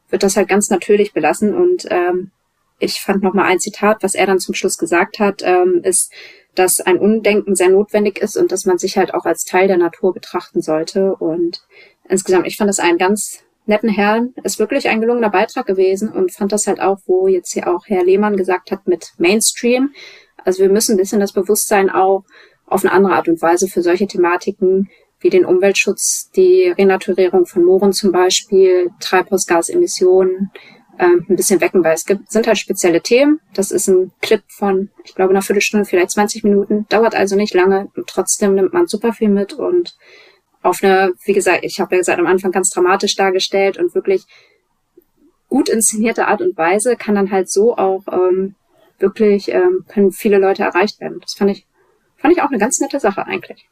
wird 0.09 0.23
das 0.23 0.35
halt 0.35 0.47
ganz 0.47 0.69
natürlich 0.69 1.13
belassen 1.13 1.53
und 1.53 1.85
ähm, 1.89 2.31
ich 2.79 2.99
fand 2.99 3.21
noch 3.21 3.33
mal 3.33 3.45
ein 3.45 3.59
Zitat, 3.59 4.01
was 4.01 4.15
er 4.15 4.25
dann 4.25 4.39
zum 4.39 4.55
Schluss 4.55 4.77
gesagt 4.77 5.19
hat, 5.19 5.43
ähm, 5.43 5.81
ist, 5.83 6.11
dass 6.55 6.81
ein 6.81 6.97
Undenken 6.97 7.55
sehr 7.55 7.69
notwendig 7.69 8.19
ist 8.19 8.35
und 8.35 8.51
dass 8.51 8.65
man 8.65 8.77
sich 8.77 8.97
halt 8.97 9.13
auch 9.13 9.25
als 9.25 9.45
Teil 9.45 9.67
der 9.67 9.77
Natur 9.77 10.13
betrachten 10.13 10.61
sollte. 10.61 11.15
Und 11.15 11.63
insgesamt, 12.09 12.47
ich 12.47 12.57
fand 12.57 12.69
das 12.69 12.79
einen 12.79 12.97
ganz 12.97 13.43
netten 13.71 13.89
Herrn, 13.89 14.33
ist 14.43 14.59
wirklich 14.59 14.89
ein 14.89 15.01
gelungener 15.01 15.29
Beitrag 15.29 15.65
gewesen 15.65 16.11
und 16.11 16.31
fand 16.31 16.51
das 16.51 16.67
halt 16.67 16.79
auch, 16.79 16.99
wo 17.07 17.27
jetzt 17.27 17.53
hier 17.53 17.67
auch 17.67 17.85
Herr 17.87 18.03
Lehmann 18.03 18.37
gesagt 18.37 18.69
hat 18.69 18.87
mit 18.87 19.13
Mainstream. 19.17 19.93
Also 20.43 20.61
wir 20.61 20.69
müssen 20.69 20.93
ein 20.93 20.97
bisschen 20.97 21.19
das 21.19 21.33
Bewusstsein 21.33 21.89
auch 21.89 22.23
auf 22.67 22.83
eine 22.83 22.93
andere 22.93 23.13
Art 23.13 23.27
und 23.27 23.41
Weise 23.41 23.67
für 23.67 23.81
solche 23.81 24.07
Thematiken 24.07 24.89
wie 25.19 25.29
den 25.29 25.45
Umweltschutz, 25.45 26.31
die 26.35 26.67
Renaturierung 26.67 27.45
von 27.45 27.63
Mooren 27.63 27.93
zum 27.93 28.11
Beispiel, 28.11 28.89
Treibhausgasemissionen, 28.99 30.51
ähm, 30.99 31.25
ein 31.29 31.35
bisschen 31.35 31.61
wecken, 31.61 31.83
weil 31.83 31.93
es 31.93 32.05
gibt, 32.05 32.31
sind 32.31 32.47
halt 32.47 32.57
spezielle 32.57 33.01
Themen. 33.01 33.39
Das 33.53 33.71
ist 33.71 33.87
ein 33.87 34.11
Clip 34.21 34.41
von, 34.47 34.89
ich 35.03 35.15
glaube, 35.15 35.31
einer 35.31 35.41
Viertelstunde, 35.41 35.85
vielleicht 35.85 36.11
20 36.11 36.43
Minuten, 36.43 36.87
dauert 36.89 37.15
also 37.15 37.35
nicht 37.35 37.53
lange 37.53 37.89
und 37.95 38.07
trotzdem 38.07 38.55
nimmt 38.55 38.73
man 38.73 38.87
super 38.87 39.13
viel 39.13 39.29
mit 39.29 39.53
und 39.53 39.95
auf 40.61 40.83
eine, 40.83 41.13
wie 41.25 41.33
gesagt, 41.33 41.63
ich 41.63 41.79
habe 41.79 41.95
ja 41.95 42.01
gesagt, 42.01 42.19
am 42.19 42.27
Anfang 42.27 42.51
ganz 42.51 42.69
dramatisch 42.69 43.15
dargestellt 43.15 43.77
und 43.77 43.95
wirklich 43.95 44.25
gut 45.47 45.69
inszenierte 45.69 46.27
Art 46.27 46.41
und 46.41 46.57
Weise 46.57 46.95
kann 46.95 47.15
dann 47.15 47.31
halt 47.31 47.49
so 47.49 47.77
auch 47.77 48.03
ähm, 48.11 48.55
wirklich, 48.99 49.49
ähm, 49.49 49.85
können 49.87 50.11
viele 50.11 50.37
Leute 50.37 50.63
erreicht 50.63 51.01
werden. 51.01 51.19
Das 51.21 51.33
fand 51.33 51.51
ich, 51.51 51.65
fand 52.17 52.33
ich 52.33 52.41
auch 52.41 52.49
eine 52.49 52.59
ganz 52.59 52.79
nette 52.79 52.99
Sache 52.99 53.25
eigentlich. 53.25 53.67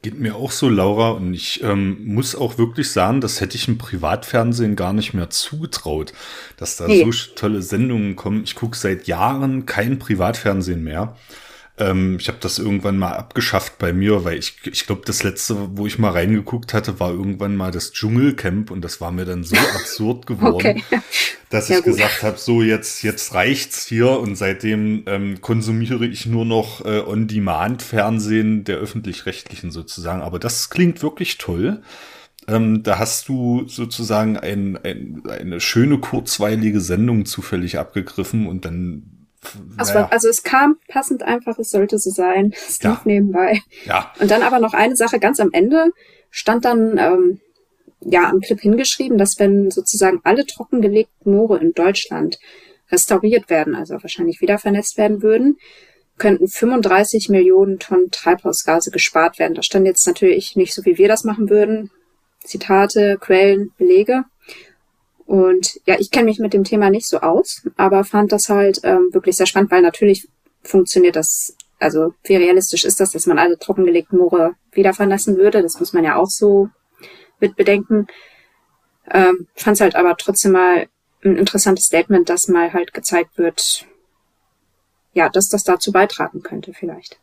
Geht 0.00 0.20
mir 0.20 0.36
auch 0.36 0.52
so, 0.52 0.68
Laura, 0.68 1.10
und 1.10 1.34
ich 1.34 1.60
ähm, 1.64 2.14
muss 2.14 2.36
auch 2.36 2.56
wirklich 2.56 2.92
sagen, 2.92 3.20
das 3.20 3.40
hätte 3.40 3.56
ich 3.56 3.66
im 3.66 3.78
Privatfernsehen 3.78 4.76
gar 4.76 4.92
nicht 4.92 5.12
mehr 5.12 5.28
zugetraut, 5.28 6.12
dass 6.56 6.76
da 6.76 6.86
nee. 6.86 7.04
so 7.10 7.34
tolle 7.34 7.62
Sendungen 7.62 8.14
kommen. 8.14 8.44
Ich 8.44 8.54
gucke 8.54 8.76
seit 8.76 9.08
Jahren 9.08 9.66
kein 9.66 9.98
Privatfernsehen 9.98 10.84
mehr. 10.84 11.16
Ähm, 11.78 12.16
ich 12.20 12.28
habe 12.28 12.38
das 12.40 12.58
irgendwann 12.58 12.98
mal 12.98 13.12
abgeschafft 13.12 13.78
bei 13.78 13.92
mir, 13.92 14.24
weil 14.24 14.38
ich, 14.38 14.56
ich 14.64 14.86
glaube, 14.86 15.02
das 15.04 15.22
letzte, 15.22 15.76
wo 15.76 15.86
ich 15.86 15.98
mal 15.98 16.10
reingeguckt 16.10 16.74
hatte, 16.74 17.00
war 17.00 17.10
irgendwann 17.10 17.56
mal 17.56 17.70
das 17.70 17.92
Dschungelcamp 17.92 18.70
und 18.70 18.82
das 18.82 19.00
war 19.00 19.12
mir 19.12 19.24
dann 19.24 19.44
so 19.44 19.56
absurd 19.74 20.26
geworden, 20.26 20.82
okay. 20.90 21.02
dass 21.50 21.68
ja, 21.68 21.78
ich 21.78 21.84
gut. 21.84 21.94
gesagt 21.94 22.22
habe, 22.22 22.38
so 22.38 22.62
jetzt 22.62 23.02
jetzt 23.02 23.34
reicht's 23.34 23.86
hier 23.86 24.10
und 24.10 24.36
seitdem 24.36 25.04
ähm, 25.06 25.40
konsumiere 25.40 26.06
ich 26.06 26.26
nur 26.26 26.44
noch 26.44 26.84
äh, 26.84 27.00
On-Demand-Fernsehen 27.00 28.64
der 28.64 28.76
öffentlich-rechtlichen 28.78 29.70
sozusagen. 29.70 30.22
Aber 30.22 30.38
das 30.38 30.70
klingt 30.70 31.02
wirklich 31.02 31.38
toll. 31.38 31.82
Ähm, 32.48 32.82
da 32.82 32.98
hast 32.98 33.28
du 33.28 33.68
sozusagen 33.68 34.38
ein, 34.38 34.78
ein, 34.82 35.22
eine 35.28 35.60
schöne 35.60 35.98
kurzweilige 35.98 36.80
Sendung 36.80 37.26
zufällig 37.26 37.78
abgegriffen 37.78 38.46
und 38.46 38.64
dann 38.64 39.17
also, 39.76 39.94
naja. 39.94 40.08
also 40.10 40.28
es 40.28 40.42
kam 40.42 40.78
passend 40.88 41.22
einfach, 41.22 41.58
es 41.58 41.70
sollte 41.70 41.98
so 41.98 42.10
sein. 42.10 42.52
Es 42.52 42.82
lief 42.82 42.92
ja. 42.92 43.00
nebenbei. 43.04 43.62
Ja. 43.84 44.12
Und 44.20 44.30
dann 44.30 44.42
aber 44.42 44.58
noch 44.58 44.74
eine 44.74 44.96
Sache 44.96 45.18
ganz 45.18 45.40
am 45.40 45.50
Ende 45.52 45.92
stand 46.30 46.64
dann 46.64 46.98
ähm, 46.98 47.40
ja 48.00 48.28
am 48.28 48.40
Clip 48.40 48.60
hingeschrieben, 48.60 49.18
dass 49.18 49.38
wenn 49.38 49.70
sozusagen 49.70 50.20
alle 50.24 50.44
trockengelegten 50.44 51.32
Moore 51.32 51.58
in 51.58 51.72
Deutschland 51.72 52.38
restauriert 52.90 53.50
werden, 53.50 53.74
also 53.74 53.94
wahrscheinlich 54.02 54.40
wieder 54.40 54.58
vernetzt 54.58 54.98
werden 54.98 55.22
würden, 55.22 55.58
könnten 56.16 56.48
35 56.48 57.28
Millionen 57.28 57.78
Tonnen 57.78 58.10
Treibhausgase 58.10 58.90
gespart 58.90 59.38
werden. 59.38 59.54
Da 59.54 59.62
stand 59.62 59.86
jetzt 59.86 60.06
natürlich 60.06 60.56
nicht 60.56 60.74
so, 60.74 60.84
wie 60.84 60.98
wir 60.98 61.08
das 61.08 61.24
machen 61.24 61.48
würden. 61.48 61.90
Zitate, 62.42 63.18
Quellen, 63.20 63.72
Belege. 63.78 64.24
Und 65.28 65.78
ja, 65.84 65.96
ich 65.98 66.10
kenne 66.10 66.24
mich 66.24 66.38
mit 66.38 66.54
dem 66.54 66.64
Thema 66.64 66.88
nicht 66.88 67.06
so 67.06 67.20
aus, 67.20 67.60
aber 67.76 68.02
fand 68.04 68.32
das 68.32 68.48
halt 68.48 68.80
ähm, 68.82 69.10
wirklich 69.12 69.36
sehr 69.36 69.44
spannend, 69.44 69.70
weil 69.70 69.82
natürlich 69.82 70.26
funktioniert 70.62 71.16
das, 71.16 71.54
also 71.78 72.14
wie 72.24 72.36
realistisch 72.36 72.86
ist 72.86 72.98
das, 72.98 73.10
dass 73.10 73.26
man 73.26 73.38
alle 73.38 73.58
trockengelegten 73.58 74.18
Moore 74.18 74.54
wieder 74.72 74.94
verlassen 74.94 75.36
würde. 75.36 75.60
Das 75.60 75.78
muss 75.78 75.92
man 75.92 76.02
ja 76.02 76.16
auch 76.16 76.30
so 76.30 76.70
mit 77.40 77.56
bedenken. 77.56 78.06
Ähm, 79.10 79.46
fand 79.54 79.74
es 79.74 79.82
halt 79.82 79.96
aber 79.96 80.16
trotzdem 80.16 80.52
mal 80.52 80.88
ein 81.22 81.36
interessantes 81.36 81.84
Statement, 81.84 82.30
dass 82.30 82.48
mal 82.48 82.72
halt 82.72 82.94
gezeigt 82.94 83.36
wird, 83.36 83.84
ja, 85.12 85.28
dass 85.28 85.50
das 85.50 85.62
dazu 85.62 85.92
beitragen 85.92 86.42
könnte 86.42 86.72
vielleicht. 86.72 87.20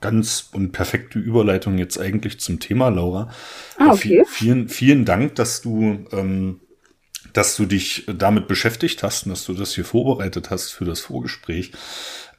Ganz 0.00 0.48
und 0.50 0.72
perfekte 0.72 1.18
Überleitung 1.18 1.76
jetzt 1.76 2.00
eigentlich 2.00 2.40
zum 2.40 2.58
Thema, 2.58 2.88
Laura. 2.88 3.30
Ah, 3.76 3.92
okay. 3.92 4.24
Vielen, 4.26 4.70
vielen 4.70 5.04
Dank, 5.04 5.34
dass 5.34 5.60
du 5.60 6.06
ähm, 6.10 6.60
dass 7.36 7.54
du 7.54 7.66
dich 7.66 8.04
damit 8.06 8.48
beschäftigt 8.48 9.02
hast 9.02 9.26
und 9.26 9.30
dass 9.30 9.44
du 9.44 9.52
das 9.52 9.74
hier 9.74 9.84
vorbereitet 9.84 10.48
hast 10.48 10.70
für 10.70 10.86
das 10.86 11.00
Vorgespräch. 11.00 11.72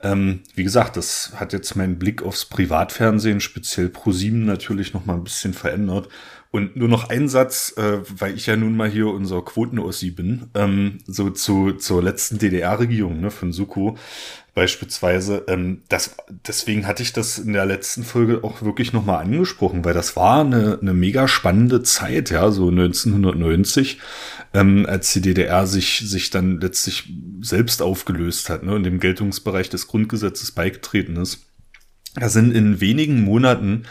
Ähm, 0.02 0.42
wie 0.56 0.64
gesagt, 0.64 0.98
das 0.98 1.34
hat 1.36 1.54
jetzt 1.54 1.76
meinen 1.76 2.00
Blick 2.00 2.24
aufs 2.24 2.46
Privatfernsehen, 2.46 3.40
speziell 3.40 3.88
Pro7 3.88 4.46
natürlich 4.46 4.94
noch 4.94 5.06
mal 5.06 5.14
ein 5.14 5.24
bisschen 5.24 5.54
verändert. 5.54 6.10
Und 6.58 6.76
nur 6.76 6.88
noch 6.88 7.10
ein 7.10 7.30
Satz, 7.30 7.76
äh, 7.78 8.00
weil 8.18 8.36
ich 8.36 8.48
ja 8.48 8.56
nun 8.56 8.76
mal 8.76 8.90
hier 8.90 9.10
unser 9.10 9.44
Quotenossi 9.44 10.10
bin, 10.10 10.48
ähm, 10.56 10.98
so 11.06 11.30
zu, 11.30 11.74
zur 11.74 12.02
letzten 12.02 12.40
DDR-Regierung 12.40 13.22
ne, 13.22 13.30
von 13.30 13.54
Suko 13.54 13.96
beispielsweise. 14.56 15.44
Ähm, 15.48 15.84
das, 15.88 16.16
deswegen 16.48 16.88
hatte 16.88 17.04
ich 17.04 17.14
das 17.14 17.38
in 17.38 17.54
der 17.54 17.68
letzten 17.68 18.04
Folge 18.04 18.44
auch 18.44 18.64
wirklich 18.64 18.92
nochmal 18.92 19.24
angesprochen, 19.24 19.86
weil 19.86 19.94
das 19.94 20.16
war 20.16 20.42
eine, 20.42 20.80
eine 20.82 20.96
mega 20.96 21.28
spannende 21.28 21.84
Zeit, 21.84 22.32
ja, 22.32 22.50
so 22.50 22.70
1990, 22.70 24.00
ähm, 24.56 24.88
als 24.90 25.14
die 25.14 25.22
DDR 25.22 25.68
sich, 25.68 26.10
sich 26.10 26.32
dann 26.32 26.60
letztlich 26.60 27.14
selbst 27.40 27.84
aufgelöst 27.84 28.50
hat 28.50 28.64
ne, 28.64 28.74
und 28.74 28.84
dem 28.84 29.00
Geltungsbereich 29.00 29.70
des 29.70 29.86
Grundgesetzes 29.86 30.54
beigetreten 30.54 31.18
ist. 31.18 31.47
Da 32.20 32.30
sind 32.30 32.56
in 32.56 32.82
wenigen 32.82 33.22
Monaten 33.22 33.84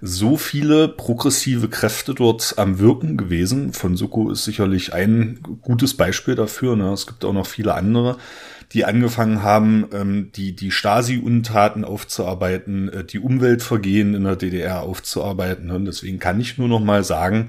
so 0.00 0.36
viele 0.36 0.88
progressive 0.88 1.68
Kräfte 1.68 2.14
dort 2.14 2.54
am 2.56 2.78
Wirken 2.78 3.16
gewesen. 3.16 3.72
Von 3.72 3.96
Soko 3.96 4.30
ist 4.30 4.44
sicherlich 4.44 4.92
ein 4.92 5.40
gutes 5.62 5.94
Beispiel 5.94 6.34
dafür. 6.34 6.76
Ne? 6.76 6.92
Es 6.92 7.06
gibt 7.06 7.24
auch 7.24 7.32
noch 7.32 7.46
viele 7.46 7.74
andere, 7.74 8.16
die 8.72 8.84
angefangen 8.84 9.42
haben, 9.42 9.86
ähm, 9.92 10.30
die, 10.34 10.56
die 10.56 10.70
Stasi-Untaten 10.70 11.84
aufzuarbeiten, 11.84 12.88
äh, 12.88 13.04
die 13.04 13.18
Umweltvergehen 13.18 14.14
in 14.14 14.24
der 14.24 14.36
DDR 14.36 14.82
aufzuarbeiten. 14.82 15.66
Ne? 15.66 15.76
Und 15.76 15.84
deswegen 15.84 16.18
kann 16.18 16.40
ich 16.40 16.58
nur 16.58 16.68
noch 16.68 16.80
mal 16.80 17.04
sagen, 17.04 17.48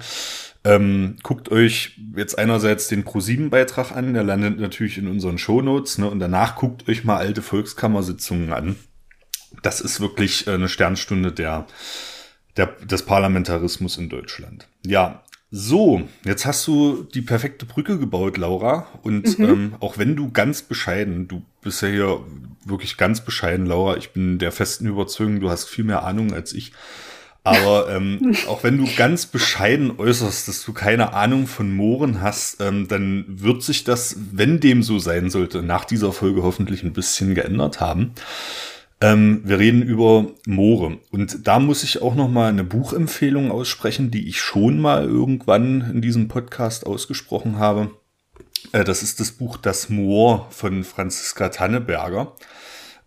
ähm, 0.65 1.17
guckt 1.23 1.49
euch 1.49 1.97
jetzt 2.15 2.37
einerseits 2.37 2.87
den 2.87 3.03
Pro7-Beitrag 3.03 3.91
an, 3.91 4.13
der 4.13 4.23
landet 4.23 4.59
natürlich 4.59 4.97
in 4.97 5.07
unseren 5.07 5.37
Shownotes, 5.37 5.97
ne? 5.97 6.09
und 6.09 6.19
danach 6.19 6.55
guckt 6.55 6.89
euch 6.89 7.03
mal 7.03 7.17
alte 7.17 7.41
Volkskammersitzungen 7.41 8.51
an. 8.51 8.75
Das 9.65 9.81
ist 9.81 9.99
wirklich 9.99 10.47
eine 10.47 10.69
Sternstunde 10.69 11.31
der 11.31 11.65
der, 12.57 12.67
des 12.67 13.03
Parlamentarismus 13.03 13.97
in 13.97 14.09
Deutschland. 14.09 14.67
Ja, 14.85 15.23
so, 15.51 16.01
jetzt 16.25 16.45
hast 16.45 16.67
du 16.67 17.03
die 17.13 17.21
perfekte 17.21 17.65
Brücke 17.65 17.99
gebaut, 17.99 18.37
Laura. 18.37 18.87
Und 19.03 19.39
mhm. 19.39 19.45
ähm, 19.45 19.75
auch 19.79 19.97
wenn 19.97 20.15
du 20.15 20.31
ganz 20.31 20.61
bescheiden, 20.61 21.27
du 21.27 21.43
bist 21.61 21.81
ja 21.81 21.87
hier 21.87 22.19
wirklich 22.65 22.97
ganz 22.97 23.21
bescheiden, 23.21 23.65
Laura, 23.65 23.97
ich 23.97 24.11
bin 24.11 24.39
der 24.39 24.51
festen 24.51 24.87
Überzeugung, 24.87 25.39
du 25.39 25.49
hast 25.49 25.69
viel 25.69 25.83
mehr 25.83 26.03
Ahnung 26.03 26.33
als 26.33 26.53
ich. 26.53 26.71
Aber 27.43 27.89
ähm, 27.95 28.35
auch 28.47 28.63
wenn 28.63 28.77
du 28.77 28.87
ganz 28.97 29.27
bescheiden 29.27 29.97
äußerst, 29.97 30.47
dass 30.47 30.63
du 30.63 30.73
keine 30.73 31.13
Ahnung 31.13 31.47
von 31.47 31.73
Mooren 31.73 32.21
hast, 32.21 32.59
ähm, 32.59 32.87
dann 32.87 33.25
wird 33.27 33.63
sich 33.63 33.83
das, 33.83 34.17
wenn 34.31 34.59
dem 34.59 34.83
so 34.83 34.99
sein 34.99 35.29
sollte, 35.29 35.61
nach 35.61 35.85
dieser 35.85 36.11
Folge 36.11 36.43
hoffentlich 36.43 36.83
ein 36.83 36.93
bisschen 36.93 37.35
geändert 37.35 37.79
haben. 37.79 38.13
Ähm, 39.01 39.41
wir 39.43 39.59
reden 39.59 39.81
über 39.81 40.27
Moore. 40.45 40.99
Und 41.11 41.47
da 41.47 41.59
muss 41.59 41.83
ich 41.83 42.01
auch 42.01 42.15
noch 42.15 42.29
mal 42.29 42.49
eine 42.49 42.63
Buchempfehlung 42.63 43.51
aussprechen, 43.51 44.09
die 44.09 44.27
ich 44.29 44.39
schon 44.39 44.79
mal 44.79 45.03
irgendwann 45.03 45.81
in 45.81 46.01
diesem 46.01 46.27
Podcast 46.27 46.85
ausgesprochen 46.85 47.59
habe. 47.59 47.91
Äh, 48.71 48.83
das 48.83 49.03
ist 49.03 49.19
das 49.19 49.31
Buch 49.31 49.57
Das 49.57 49.89
Moor 49.89 50.47
von 50.49 50.83
Franziska 50.83 51.49
Tanneberger. 51.49 52.33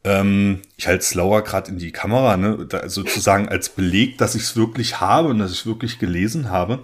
Ähm, 0.05 0.61
ich 0.77 0.87
halte 0.87 1.03
es 1.03 1.15
lauer 1.15 1.43
gerade 1.43 1.71
in 1.71 1.79
die 1.79 1.91
Kamera, 1.91 2.37
ne? 2.37 2.67
da, 2.69 2.89
sozusagen 2.89 3.49
als 3.49 3.71
Beleg, 3.71 4.19
dass 4.19 4.35
ich 4.35 4.43
es 4.43 4.57
wirklich 4.57 5.01
habe 5.01 5.29
und 5.29 5.39
dass 5.39 5.53
ich 5.53 5.67
wirklich 5.67 5.99
gelesen 5.99 6.51
habe. 6.51 6.83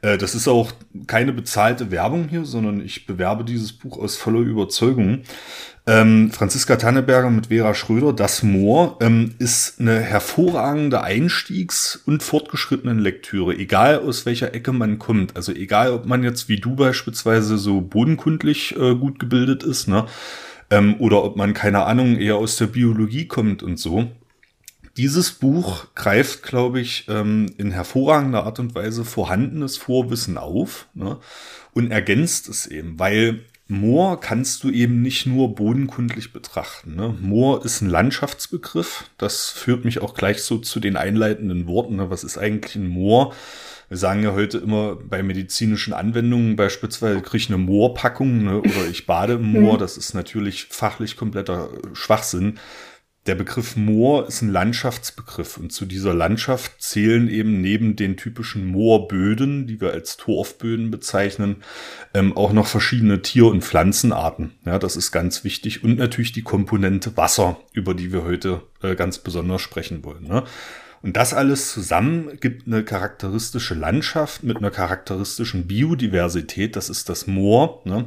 Äh, 0.00 0.18
das 0.18 0.34
ist 0.34 0.48
auch 0.48 0.72
keine 1.06 1.32
bezahlte 1.32 1.90
Werbung 1.90 2.28
hier, 2.28 2.44
sondern 2.44 2.80
ich 2.80 3.06
bewerbe 3.06 3.44
dieses 3.44 3.72
Buch 3.72 3.98
aus 3.98 4.16
voller 4.16 4.40
Überzeugung. 4.40 5.22
Ähm, 5.86 6.30
Franziska 6.30 6.76
Tanneberger 6.76 7.28
mit 7.28 7.48
Vera 7.48 7.74
Schröder, 7.74 8.14
Das 8.14 8.42
Moor, 8.42 8.96
ähm, 9.02 9.34
ist 9.38 9.80
eine 9.80 10.00
hervorragende 10.00 11.02
Einstiegs- 11.02 12.00
und 12.06 12.22
fortgeschrittenen 12.22 12.98
Lektüre, 12.98 13.54
egal 13.54 13.98
aus 13.98 14.24
welcher 14.24 14.54
Ecke 14.54 14.72
man 14.72 14.98
kommt. 14.98 15.36
Also 15.36 15.52
egal, 15.52 15.92
ob 15.92 16.06
man 16.06 16.22
jetzt 16.22 16.48
wie 16.48 16.56
du 16.56 16.74
beispielsweise 16.74 17.58
so 17.58 17.82
bodenkundlich 17.82 18.74
äh, 18.76 18.94
gut 18.94 19.18
gebildet 19.18 19.62
ist, 19.62 19.86
ne? 19.86 20.06
Ähm, 20.70 20.96
oder 21.00 21.22
ob 21.22 21.36
man, 21.36 21.52
keine 21.52 21.84
Ahnung, 21.84 22.16
eher 22.16 22.36
aus 22.36 22.56
der 22.56 22.68
Biologie 22.68 23.28
kommt 23.28 23.62
und 23.62 23.78
so. 23.78 24.10
Dieses 24.96 25.32
Buch 25.32 25.88
greift, 25.94 26.42
glaube 26.42 26.80
ich, 26.80 27.06
ähm, 27.08 27.52
in 27.58 27.72
hervorragender 27.72 28.44
Art 28.44 28.58
und 28.58 28.74
Weise 28.74 29.04
vorhandenes 29.04 29.76
Vorwissen 29.76 30.38
auf 30.38 30.86
ne? 30.94 31.18
und 31.74 31.90
ergänzt 31.90 32.48
es 32.48 32.66
eben, 32.66 32.98
weil 32.98 33.40
Moor 33.80 34.20
kannst 34.20 34.64
du 34.64 34.70
eben 34.70 35.02
nicht 35.02 35.26
nur 35.26 35.54
bodenkundlich 35.54 36.32
betrachten. 36.32 36.94
Ne? 36.94 37.14
Moor 37.20 37.64
ist 37.64 37.80
ein 37.80 37.90
Landschaftsbegriff. 37.90 39.04
Das 39.18 39.50
führt 39.50 39.84
mich 39.84 40.00
auch 40.00 40.14
gleich 40.14 40.42
so 40.42 40.58
zu 40.58 40.80
den 40.80 40.96
einleitenden 40.96 41.66
Worten. 41.66 41.96
Ne? 41.96 42.10
Was 42.10 42.24
ist 42.24 42.38
eigentlich 42.38 42.76
ein 42.76 42.88
Moor? 42.88 43.34
Wir 43.88 43.98
sagen 43.98 44.22
ja 44.22 44.32
heute 44.32 44.58
immer 44.58 44.96
bei 44.96 45.22
medizinischen 45.22 45.92
Anwendungen 45.92 46.56
beispielsweise 46.56 47.20
kriege 47.20 47.36
ich 47.36 47.48
eine 47.48 47.58
Moorpackung 47.58 48.44
ne? 48.44 48.58
oder 48.60 48.86
ich 48.90 49.06
bade 49.06 49.34
im 49.34 49.52
Moor. 49.52 49.78
Das 49.78 49.96
ist 49.96 50.14
natürlich 50.14 50.66
fachlich 50.70 51.16
kompletter 51.16 51.68
Schwachsinn 51.92 52.58
der 53.26 53.34
Begriff 53.34 53.76
Moor 53.76 54.28
ist 54.28 54.42
ein 54.42 54.50
Landschaftsbegriff 54.50 55.56
und 55.56 55.72
zu 55.72 55.86
dieser 55.86 56.12
Landschaft 56.12 56.82
zählen 56.82 57.28
eben 57.28 57.60
neben 57.62 57.96
den 57.96 58.18
typischen 58.18 58.66
Moorböden, 58.66 59.66
die 59.66 59.80
wir 59.80 59.92
als 59.92 60.18
Torfböden 60.18 60.90
bezeichnen, 60.90 61.56
ähm, 62.12 62.36
auch 62.36 62.52
noch 62.52 62.66
verschiedene 62.66 63.22
Tier- 63.22 63.46
und 63.46 63.64
Pflanzenarten. 63.64 64.52
Ja, 64.66 64.78
das 64.78 64.96
ist 64.96 65.10
ganz 65.10 65.42
wichtig 65.42 65.82
und 65.82 65.96
natürlich 65.96 66.32
die 66.32 66.42
Komponente 66.42 67.16
Wasser, 67.16 67.58
über 67.72 67.94
die 67.94 68.12
wir 68.12 68.24
heute 68.24 68.60
äh, 68.82 68.94
ganz 68.94 69.18
besonders 69.18 69.62
sprechen 69.62 70.04
wollen. 70.04 70.24
Ne? 70.24 70.44
Und 71.00 71.16
das 71.16 71.32
alles 71.32 71.72
zusammen 71.72 72.38
gibt 72.40 72.66
eine 72.66 72.84
charakteristische 72.84 73.74
Landschaft 73.74 74.42
mit 74.42 74.58
einer 74.58 74.70
charakteristischen 74.70 75.66
Biodiversität. 75.66 76.76
Das 76.76 76.88
ist 76.88 77.08
das 77.08 77.26
Moor. 77.26 77.82
Ne? 77.84 78.06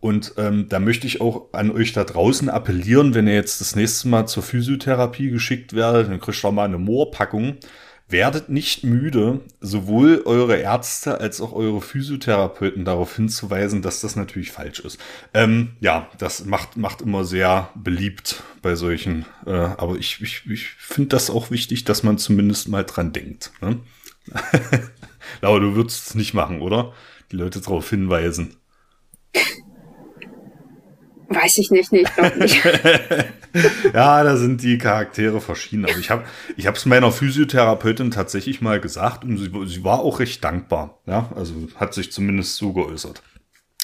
Und 0.00 0.34
ähm, 0.36 0.68
da 0.68 0.78
möchte 0.78 1.06
ich 1.06 1.20
auch 1.20 1.52
an 1.52 1.70
euch 1.70 1.92
da 1.92 2.04
draußen 2.04 2.48
appellieren, 2.48 3.14
wenn 3.14 3.26
ihr 3.26 3.34
jetzt 3.34 3.60
das 3.60 3.74
nächste 3.74 4.08
Mal 4.08 4.26
zur 4.26 4.44
Physiotherapie 4.44 5.30
geschickt 5.30 5.72
werdet, 5.72 6.08
dann 6.08 6.20
kriegt 6.20 6.44
ihr 6.44 6.52
mal 6.52 6.64
eine 6.64 6.78
Moorpackung. 6.78 7.56
Werdet 8.10 8.48
nicht 8.48 8.84
müde, 8.84 9.40
sowohl 9.60 10.22
eure 10.24 10.56
Ärzte 10.56 11.20
als 11.20 11.42
auch 11.42 11.52
eure 11.52 11.82
Physiotherapeuten 11.82 12.86
darauf 12.86 13.14
hinzuweisen, 13.14 13.82
dass 13.82 14.00
das 14.00 14.16
natürlich 14.16 14.50
falsch 14.50 14.80
ist. 14.80 14.98
Ähm, 15.34 15.72
ja, 15.80 16.08
das 16.16 16.46
macht, 16.46 16.78
macht 16.78 17.02
immer 17.02 17.24
sehr 17.24 17.68
beliebt 17.74 18.42
bei 18.62 18.76
solchen. 18.76 19.26
Äh, 19.44 19.50
aber 19.50 19.96
ich, 19.96 20.22
ich, 20.22 20.48
ich 20.48 20.68
finde 20.68 21.10
das 21.10 21.28
auch 21.28 21.50
wichtig, 21.50 21.84
dass 21.84 22.02
man 22.02 22.16
zumindest 22.16 22.68
mal 22.68 22.84
dran 22.84 23.12
denkt. 23.12 23.52
Ne? 23.60 23.80
Laura, 25.42 25.58
du 25.58 25.74
würdest 25.74 26.08
es 26.08 26.14
nicht 26.14 26.32
machen, 26.32 26.62
oder? 26.62 26.94
Die 27.30 27.36
Leute 27.36 27.60
darauf 27.60 27.90
hinweisen. 27.90 28.56
Weiß 31.28 31.58
ich 31.58 31.70
nicht, 31.70 31.92
nee, 31.92 32.00
ich 32.00 32.14
glaube 32.14 32.38
nicht. 32.38 32.64
ja, 33.92 34.24
da 34.24 34.36
sind 34.36 34.62
die 34.62 34.78
Charaktere 34.78 35.40
verschieden. 35.42 35.84
Aber 35.84 35.98
ich 35.98 36.10
habe 36.10 36.24
ich 36.56 36.64
es 36.64 36.86
meiner 36.86 37.12
Physiotherapeutin 37.12 38.10
tatsächlich 38.10 38.62
mal 38.62 38.80
gesagt 38.80 39.24
und 39.24 39.36
sie, 39.36 39.50
sie 39.66 39.84
war 39.84 40.00
auch 40.00 40.20
recht 40.20 40.42
dankbar. 40.42 41.00
Ja, 41.06 41.30
also 41.36 41.52
hat 41.76 41.92
sich 41.92 42.12
zumindest 42.12 42.56
so 42.56 42.72
geäußert. 42.72 43.22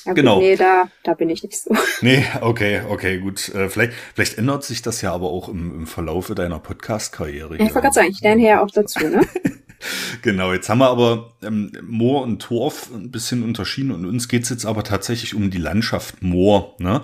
Ja, 0.07 0.13
genau. 0.13 0.39
nee, 0.39 0.57
da, 0.57 0.85
da 1.03 1.15
bin 1.15 1.31
ich 1.31 1.43
nicht 1.43 1.59
so. 1.59 1.75
Nee, 2.03 2.25
okay, 2.41 2.83
okay, 2.89 3.19
gut. 3.19 3.49
Äh, 3.55 3.69
vielleicht, 3.69 3.93
vielleicht 4.15 4.37
ändert 4.37 4.65
sich 4.65 4.83
das 4.83 5.01
ja 5.01 5.13
aber 5.13 5.29
auch 5.29 5.49
im, 5.49 5.75
im 5.75 5.87
Verlaufe 5.87 6.35
deiner 6.35 6.59
Podcast-Karriere. 6.59 7.57
Ja, 7.57 7.65
ich 7.65 7.75
wollte 7.75 7.81
gerade 7.81 7.95
sagen, 7.95 8.09
ich 8.11 8.21
lerne 8.21 8.43
ja 8.43 8.63
auch 8.63 8.71
dazu, 8.71 9.07
ne? 9.07 9.23
genau, 10.23 10.53
jetzt 10.53 10.69
haben 10.69 10.79
wir 10.79 10.89
aber 10.89 11.33
ähm, 11.43 11.73
Moor 11.83 12.23
und 12.23 12.41
Torf 12.41 12.91
ein 12.95 13.11
bisschen 13.11 13.43
unterschieden 13.43 13.91
und 13.91 14.07
uns 14.07 14.29
geht's 14.29 14.51
jetzt 14.51 14.67
aber 14.67 14.85
tatsächlich 14.85 15.35
um 15.35 15.51
die 15.51 15.59
Landschaft 15.59 16.23
Moor. 16.23 16.75
Ne? 16.79 17.03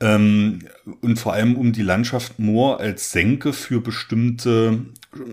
Ähm, 0.00 0.60
und 1.00 1.18
vor 1.18 1.32
allem 1.32 1.56
um 1.56 1.72
die 1.72 1.82
Landschaft 1.82 2.38
Moor 2.38 2.80
als 2.80 3.12
Senke 3.12 3.52
für 3.52 3.80
bestimmte 3.80 4.80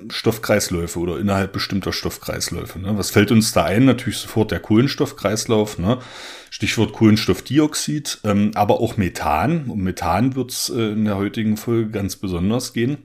Stoffkreisläufe 0.10 1.00
oder 1.00 1.20
innerhalb 1.20 1.54
bestimmter 1.54 1.94
Stoffkreisläufe. 1.94 2.80
Ne? 2.80 2.98
Was 2.98 3.12
fällt 3.12 3.32
uns 3.32 3.52
da 3.54 3.64
ein? 3.64 3.86
Natürlich 3.86 4.20
sofort 4.20 4.52
der 4.52 4.60
Kohlenstoffkreislauf. 4.60 5.80
Ne? 5.80 6.00
Stichwort 6.50 6.94
Kohlenstoffdioxid, 6.94 8.20
ähm, 8.26 8.52
aber 8.56 8.82
auch 8.82 8.98
Methan. 8.98 9.66
Um 9.70 9.82
Methan 9.82 10.36
wird's 10.36 10.70
äh, 10.70 10.92
in 10.92 11.06
der 11.06 11.18
heutigen 11.18 11.58
Folge 11.58 11.92
ganz 11.92 12.18
besonders 12.18 12.74
gehen. 12.74 12.98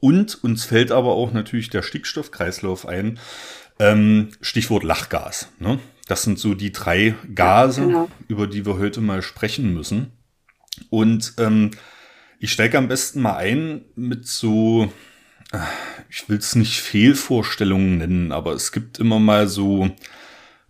Und 0.00 0.42
uns 0.44 0.64
fällt 0.64 0.92
aber 0.92 1.12
auch 1.12 1.32
natürlich 1.32 1.70
der 1.70 1.82
Stickstoffkreislauf 1.82 2.86
ein. 2.86 3.18
Ähm, 3.78 4.30
Stichwort 4.40 4.84
Lachgas. 4.84 5.48
Ne? 5.58 5.78
Das 6.06 6.22
sind 6.22 6.38
so 6.38 6.54
die 6.54 6.72
drei 6.72 7.14
Gase, 7.34 7.82
ja, 7.82 7.86
genau. 7.86 8.08
über 8.28 8.46
die 8.46 8.64
wir 8.64 8.78
heute 8.78 9.00
mal 9.00 9.22
sprechen 9.22 9.74
müssen. 9.74 10.12
Und 10.90 11.34
ähm, 11.38 11.72
ich 12.38 12.52
steige 12.52 12.78
am 12.78 12.88
besten 12.88 13.20
mal 13.20 13.36
ein 13.36 13.84
mit 13.94 14.26
so, 14.26 14.92
äh, 15.52 15.58
ich 16.08 16.28
will 16.28 16.38
es 16.38 16.54
nicht 16.54 16.80
Fehlvorstellungen 16.80 17.98
nennen, 17.98 18.32
aber 18.32 18.52
es 18.52 18.72
gibt 18.72 18.98
immer 18.98 19.18
mal 19.18 19.48
so 19.48 19.90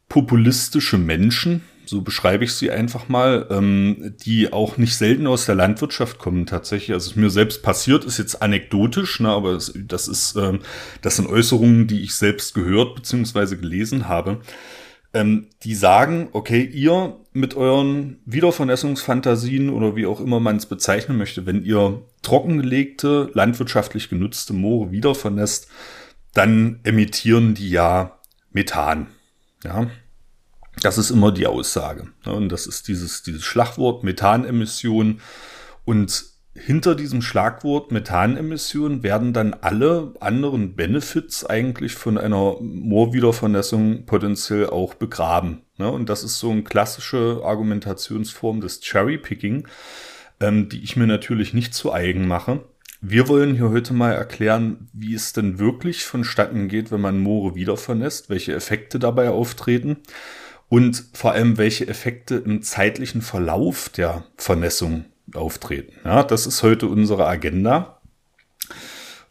populistische 0.08 0.98
Menschen, 0.98 1.62
so 1.88 2.02
beschreibe 2.02 2.44
ich 2.44 2.52
sie 2.52 2.70
einfach 2.70 3.08
mal, 3.08 3.46
ähm, 3.50 4.14
die 4.24 4.52
auch 4.52 4.76
nicht 4.76 4.96
selten 4.96 5.26
aus 5.26 5.46
der 5.46 5.54
Landwirtschaft 5.54 6.18
kommen 6.18 6.46
tatsächlich. 6.46 6.92
Also 6.92 7.10
es 7.10 7.16
mir 7.16 7.30
selbst 7.30 7.62
passiert, 7.62 8.04
ist 8.04 8.18
jetzt 8.18 8.42
anekdotisch, 8.42 9.20
ne, 9.20 9.28
aber 9.28 9.52
es, 9.52 9.72
das 9.76 10.08
ist, 10.08 10.36
ähm, 10.36 10.60
das 11.02 11.16
sind 11.16 11.28
Äußerungen, 11.28 11.86
die 11.86 12.02
ich 12.02 12.14
selbst 12.14 12.54
gehört 12.54 12.94
bzw. 12.94 13.56
gelesen 13.56 14.08
habe. 14.08 14.40
Ähm, 15.14 15.46
die 15.62 15.74
sagen, 15.74 16.28
okay, 16.32 16.62
ihr 16.62 17.16
mit 17.32 17.54
euren 17.54 18.18
Wiedervernässungsfantasien 18.26 19.70
oder 19.70 19.94
wie 19.94 20.06
auch 20.06 20.20
immer 20.20 20.40
man 20.40 20.56
es 20.56 20.66
bezeichnen 20.66 21.16
möchte, 21.16 21.46
wenn 21.46 21.64
ihr 21.64 22.02
trockengelegte, 22.22 23.30
landwirtschaftlich 23.32 24.08
genutzte 24.08 24.52
Moore 24.52 24.90
wiedervernässt, 24.90 25.68
dann 26.34 26.80
emittieren 26.82 27.54
die 27.54 27.70
ja 27.70 28.18
Methan. 28.52 29.06
Ja, 29.64 29.86
das 30.82 30.98
ist 30.98 31.10
immer 31.10 31.32
die 31.32 31.46
Aussage. 31.46 32.08
Und 32.24 32.50
das 32.50 32.66
ist 32.66 32.88
dieses, 32.88 33.22
dieses 33.22 33.44
Schlagwort 33.44 34.04
Methanemission. 34.04 35.20
Und 35.84 36.24
hinter 36.54 36.94
diesem 36.94 37.22
Schlagwort 37.22 37.92
Methanemission 37.92 39.02
werden 39.02 39.32
dann 39.32 39.54
alle 39.54 40.14
anderen 40.20 40.74
Benefits 40.74 41.44
eigentlich 41.44 41.94
von 41.94 42.18
einer 42.18 42.56
Moorwiedervernässung 42.60 44.06
potenziell 44.06 44.66
auch 44.66 44.94
begraben. 44.94 45.62
Und 45.78 46.08
das 46.08 46.24
ist 46.24 46.38
so 46.38 46.50
eine 46.50 46.62
klassische 46.62 47.40
Argumentationsform 47.44 48.60
des 48.60 48.80
Cherry-Picking, 48.80 49.68
ähm, 50.40 50.68
die 50.68 50.82
ich 50.82 50.96
mir 50.96 51.06
natürlich 51.06 51.52
nicht 51.52 51.74
zu 51.74 51.92
eigen 51.92 52.26
mache. 52.26 52.64
Wir 53.02 53.28
wollen 53.28 53.54
hier 53.54 53.70
heute 53.70 53.92
mal 53.92 54.12
erklären, 54.12 54.88
wie 54.94 55.14
es 55.14 55.34
denn 55.34 55.58
wirklich 55.58 56.04
vonstatten 56.04 56.68
geht, 56.68 56.90
wenn 56.90 57.02
man 57.02 57.20
Moore 57.20 57.54
wiedervernässt, 57.54 58.30
welche 58.30 58.54
Effekte 58.54 58.98
dabei 58.98 59.28
auftreten 59.28 59.98
und 60.68 61.04
vor 61.12 61.32
allem, 61.32 61.58
welche 61.58 61.86
Effekte 61.86 62.36
im 62.36 62.62
zeitlichen 62.62 63.22
Verlauf 63.22 63.88
der 63.88 64.24
Vernässung 64.36 65.04
auftreten. 65.34 65.94
Ja, 66.04 66.22
das 66.22 66.46
ist 66.46 66.62
heute 66.62 66.88
unsere 66.88 67.26
Agenda. 67.26 68.00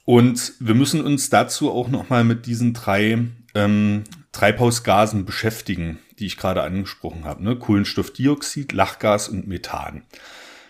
Und 0.05 0.53
wir 0.59 0.75
müssen 0.75 1.01
uns 1.01 1.29
dazu 1.29 1.71
auch 1.71 1.89
nochmal 1.89 2.23
mit 2.23 2.45
diesen 2.45 2.73
drei 2.73 3.17
ähm, 3.55 4.03
Treibhausgasen 4.31 5.25
beschäftigen, 5.25 5.99
die 6.19 6.27
ich 6.27 6.37
gerade 6.37 6.61
angesprochen 6.61 7.25
habe. 7.25 7.43
Ne? 7.43 7.57
Kohlenstoffdioxid, 7.57 8.71
Lachgas 8.71 9.29
und 9.29 9.47
Methan. 9.47 10.03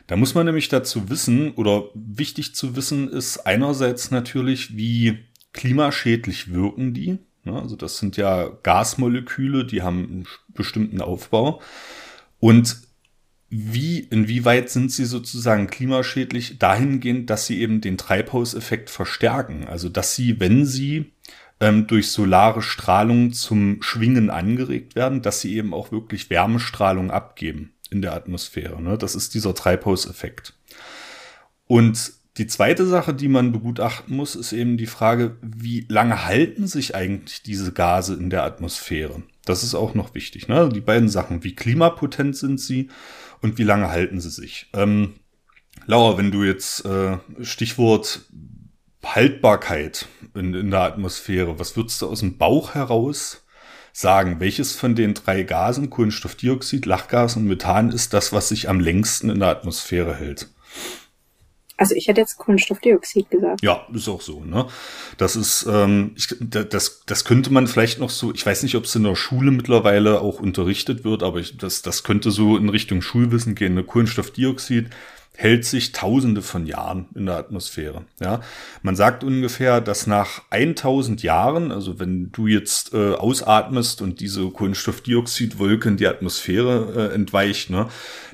Da 0.07 0.15
muss 0.15 0.35
man 0.35 0.45
nämlich 0.45 0.69
dazu 0.69 1.09
wissen, 1.09 1.51
oder 1.51 1.85
wichtig 1.95 2.55
zu 2.55 2.75
wissen 2.75 3.09
ist 3.09 3.39
einerseits 3.39 4.11
natürlich, 4.11 4.77
wie 4.77 5.19
klimaschädlich 5.51 6.53
wirken 6.53 6.93
die. 6.93 7.17
Ne? 7.45 7.59
Also 7.59 7.75
das 7.75 7.97
sind 7.97 8.17
ja 8.17 8.49
Gasmoleküle, 8.63 9.65
die 9.65 9.81
haben 9.81 10.03
einen 10.03 10.27
bestimmten 10.49 11.01
Aufbau. 11.01 11.61
Und 12.39 12.77
wie, 13.49 13.99
inwieweit 13.99 14.69
sind 14.69 14.91
sie 14.91 15.05
sozusagen 15.05 15.67
klimaschädlich 15.67 16.59
dahingehend, 16.59 17.29
dass 17.29 17.45
sie 17.45 17.61
eben 17.61 17.79
den 17.79 17.97
Treibhauseffekt 17.97 18.89
verstärken? 18.89 19.65
Also 19.67 19.87
dass 19.87 20.15
sie, 20.15 20.39
wenn 20.39 20.65
sie 20.65 21.13
ähm, 21.59 21.87
durch 21.87 22.11
solare 22.11 22.61
Strahlung 22.61 23.31
zum 23.31 23.81
Schwingen 23.81 24.29
angeregt 24.29 24.95
werden, 24.95 25.21
dass 25.21 25.41
sie 25.41 25.55
eben 25.55 25.73
auch 25.73 25.91
wirklich 25.91 26.29
Wärmestrahlung 26.29 27.11
abgeben 27.11 27.73
in 27.89 28.01
der 28.01 28.13
Atmosphäre. 28.13 28.81
Ne? 28.81 28.97
Das 28.97 29.15
ist 29.15 29.33
dieser 29.33 29.53
Treibhauseffekt. 29.53 30.53
Und 31.67 32.13
die 32.37 32.47
zweite 32.47 32.85
Sache, 32.85 33.13
die 33.13 33.29
man 33.29 33.53
begutachten 33.53 34.15
muss, 34.15 34.35
ist 34.35 34.51
eben 34.51 34.75
die 34.75 34.87
Frage, 34.87 35.37
wie 35.41 35.85
lange 35.87 36.25
halten 36.25 36.67
sich 36.67 36.93
eigentlich 36.93 37.43
diese 37.43 37.71
Gase 37.71 38.15
in 38.15 38.29
der 38.29 38.43
Atmosphäre? 38.43 39.23
Das 39.45 39.63
ist 39.63 39.73
auch 39.73 39.93
noch 39.93 40.15
wichtig. 40.15 40.47
Ne? 40.47 40.69
Die 40.69 40.81
beiden 40.81 41.07
Sachen, 41.07 41.43
wie 41.43 41.55
klimapotent 41.55 42.35
sind 42.35 42.59
sie 42.59 42.89
und 43.41 43.57
wie 43.57 43.63
lange 43.63 43.89
halten 43.89 44.19
sie 44.19 44.31
sich? 44.31 44.69
Ähm, 44.73 45.13
Laura, 45.85 46.17
wenn 46.17 46.31
du 46.31 46.43
jetzt 46.43 46.83
äh, 46.85 47.17
Stichwort 47.41 48.25
Haltbarkeit 49.03 50.07
in, 50.33 50.53
in 50.53 50.71
der 50.71 50.81
Atmosphäre, 50.81 51.59
was 51.59 51.77
würdest 51.77 52.01
du 52.01 52.07
aus 52.07 52.19
dem 52.19 52.37
Bauch 52.37 52.73
heraus 52.73 53.45
sagen, 53.93 54.39
welches 54.39 54.75
von 54.75 54.95
den 54.95 55.13
drei 55.13 55.43
Gasen, 55.43 55.89
Kohlenstoffdioxid, 55.89 56.85
Lachgas 56.85 57.37
und 57.37 57.45
Methan, 57.45 57.91
ist 57.91 58.13
das, 58.13 58.33
was 58.33 58.49
sich 58.49 58.67
am 58.67 58.79
längsten 58.81 59.29
in 59.29 59.39
der 59.39 59.49
Atmosphäre 59.49 60.15
hält? 60.15 60.49
Also 61.77 61.93
ich 61.95 62.07
hätte 62.07 62.21
jetzt 62.21 62.37
Kohlenstoffdioxid 62.37 63.29
gesagt. 63.29 63.61
Ja, 63.61 63.85
ist 63.93 64.07
auch 64.07 64.21
so. 64.21 64.43
Ne? 64.43 64.65
Das 65.17 65.35
ist, 65.35 65.67
ähm, 65.69 66.11
ich, 66.15 66.33
das, 66.39 67.03
das 67.05 67.25
könnte 67.25 67.51
man 67.51 67.67
vielleicht 67.67 67.99
noch 67.99 68.09
so. 68.09 68.33
Ich 68.33 68.45
weiß 68.45 68.63
nicht, 68.63 68.75
ob 68.75 68.85
es 68.85 68.95
in 68.95 69.03
der 69.03 69.15
Schule 69.15 69.51
mittlerweile 69.51 70.21
auch 70.21 70.39
unterrichtet 70.39 71.03
wird, 71.03 71.21
aber 71.21 71.39
ich, 71.39 71.57
das, 71.57 71.81
das 71.81 72.03
könnte 72.03 72.31
so 72.31 72.55
in 72.57 72.69
Richtung 72.69 73.01
Schulwissen 73.01 73.55
gehen. 73.55 73.73
Ne? 73.73 73.83
Kohlenstoffdioxid 73.83 74.89
hält 75.37 75.65
sich 75.65 75.91
tausende 75.91 76.41
von 76.41 76.65
Jahren 76.65 77.07
in 77.15 77.25
der 77.25 77.37
Atmosphäre. 77.37 78.05
Ja, 78.19 78.41
man 78.81 78.95
sagt 78.95 79.23
ungefähr, 79.23 79.81
dass 79.81 80.07
nach 80.07 80.43
1000 80.49 81.23
Jahren, 81.23 81.71
also 81.71 81.99
wenn 81.99 82.31
du 82.31 82.47
jetzt 82.47 82.93
äh, 82.93 83.13
ausatmest 83.13 84.01
und 84.01 84.19
diese 84.19 84.49
Kohlenstoffdioxidwolke 84.49 85.89
in 85.89 85.97
die 85.97 86.07
Atmosphäre 86.07 87.09
äh, 87.11 87.15
entweicht, 87.15 87.69
ne, 87.69 87.87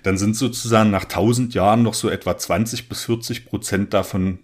dann 0.04 0.18
sind 0.18 0.36
sozusagen 0.36 0.92
nach 0.92 1.04
1000 1.04 1.54
Jahren 1.54 1.84
noch 1.84 1.94
so 1.94 2.10
etwa 2.10 2.38
20 2.38 2.90
bis 2.90 3.04
40 3.04 3.46
Prozent 3.46 3.94
davon 3.94 4.40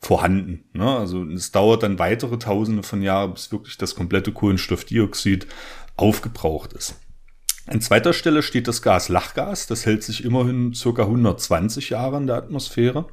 vorhanden. 0.00 0.64
Ne? 0.72 0.88
Also 0.96 1.24
es 1.24 1.52
dauert 1.52 1.82
dann 1.82 1.98
weitere 1.98 2.38
Tausende 2.38 2.82
von 2.82 3.02
Jahren, 3.02 3.32
bis 3.32 3.50
wirklich 3.52 3.76
das 3.78 3.94
komplette 3.94 4.32
Kohlenstoffdioxid 4.32 5.46
aufgebraucht 5.96 6.72
ist. 6.74 6.96
An 7.66 7.80
zweiter 7.80 8.12
Stelle 8.12 8.42
steht 8.42 8.68
das 8.68 8.80
Gas 8.80 9.08
Lachgas. 9.08 9.66
Das 9.66 9.86
hält 9.86 10.02
sich 10.04 10.24
immerhin 10.24 10.72
circa 10.72 11.02
120 11.02 11.90
Jahre 11.90 12.16
in 12.16 12.26
der 12.26 12.36
Atmosphäre. 12.36 13.06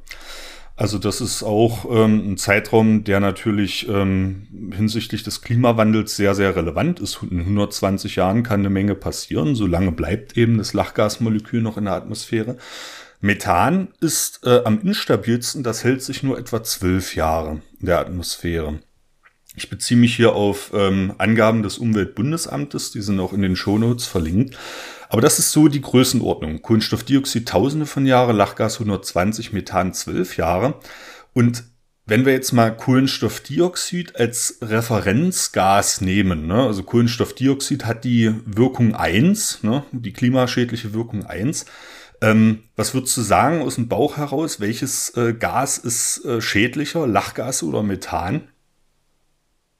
Also 0.76 0.98
das 0.98 1.20
ist 1.20 1.44
auch 1.44 1.84
ähm, 1.88 2.32
ein 2.32 2.36
Zeitraum, 2.36 3.04
der 3.04 3.20
natürlich 3.20 3.88
ähm, 3.88 4.72
hinsichtlich 4.74 5.22
des 5.22 5.40
Klimawandels 5.40 6.16
sehr, 6.16 6.34
sehr 6.34 6.56
relevant 6.56 6.98
ist. 6.98 7.20
In 7.22 7.40
120 7.40 8.16
Jahren 8.16 8.42
kann 8.42 8.60
eine 8.60 8.70
Menge 8.70 8.94
passieren. 8.96 9.54
Solange 9.54 9.92
bleibt 9.92 10.36
eben 10.36 10.58
das 10.58 10.72
Lachgasmolekül 10.72 11.62
noch 11.62 11.76
in 11.76 11.84
der 11.84 11.94
Atmosphäre. 11.94 12.56
Methan 13.20 13.88
ist 14.00 14.40
äh, 14.44 14.62
am 14.64 14.80
instabilsten. 14.80 15.62
Das 15.62 15.84
hält 15.84 16.02
sich 16.02 16.22
nur 16.22 16.38
etwa 16.38 16.62
zwölf 16.62 17.14
Jahre 17.14 17.60
in 17.80 17.86
der 17.86 18.00
Atmosphäre. 18.00 18.80
Ich 19.56 19.70
beziehe 19.70 19.98
mich 19.98 20.16
hier 20.16 20.34
auf 20.34 20.72
ähm, 20.74 21.14
Angaben 21.18 21.62
des 21.62 21.78
Umweltbundesamtes, 21.78 22.90
die 22.90 23.02
sind 23.02 23.20
auch 23.20 23.32
in 23.32 23.42
den 23.42 23.54
Shownotes 23.54 24.06
verlinkt. 24.06 24.56
Aber 25.08 25.20
das 25.20 25.38
ist 25.38 25.52
so 25.52 25.68
die 25.68 25.80
Größenordnung. 25.80 26.60
Kohlenstoffdioxid 26.60 27.48
tausende 27.48 27.86
von 27.86 28.04
Jahre, 28.04 28.32
Lachgas 28.32 28.74
120, 28.74 29.52
Methan 29.52 29.94
12 29.94 30.36
Jahre. 30.36 30.80
Und 31.34 31.64
wenn 32.06 32.26
wir 32.26 32.32
jetzt 32.32 32.52
mal 32.52 32.76
Kohlenstoffdioxid 32.76 34.16
als 34.16 34.58
Referenzgas 34.60 36.00
nehmen, 36.00 36.46
ne, 36.48 36.66
also 36.66 36.82
Kohlenstoffdioxid 36.82 37.86
hat 37.86 38.04
die 38.04 38.34
Wirkung 38.44 38.94
1, 38.94 39.62
ne, 39.62 39.84
die 39.92 40.12
klimaschädliche 40.12 40.92
Wirkung 40.92 41.24
1. 41.24 41.64
Ähm, 42.20 42.64
was 42.74 42.92
würdest 42.92 43.16
du 43.16 43.22
sagen 43.22 43.62
aus 43.62 43.76
dem 43.76 43.88
Bauch 43.88 44.16
heraus? 44.16 44.60
Welches 44.60 45.16
äh, 45.16 45.32
Gas 45.32 45.78
ist 45.78 46.24
äh, 46.24 46.40
schädlicher, 46.40 47.06
Lachgas 47.06 47.62
oder 47.62 47.82
Methan? 47.82 48.48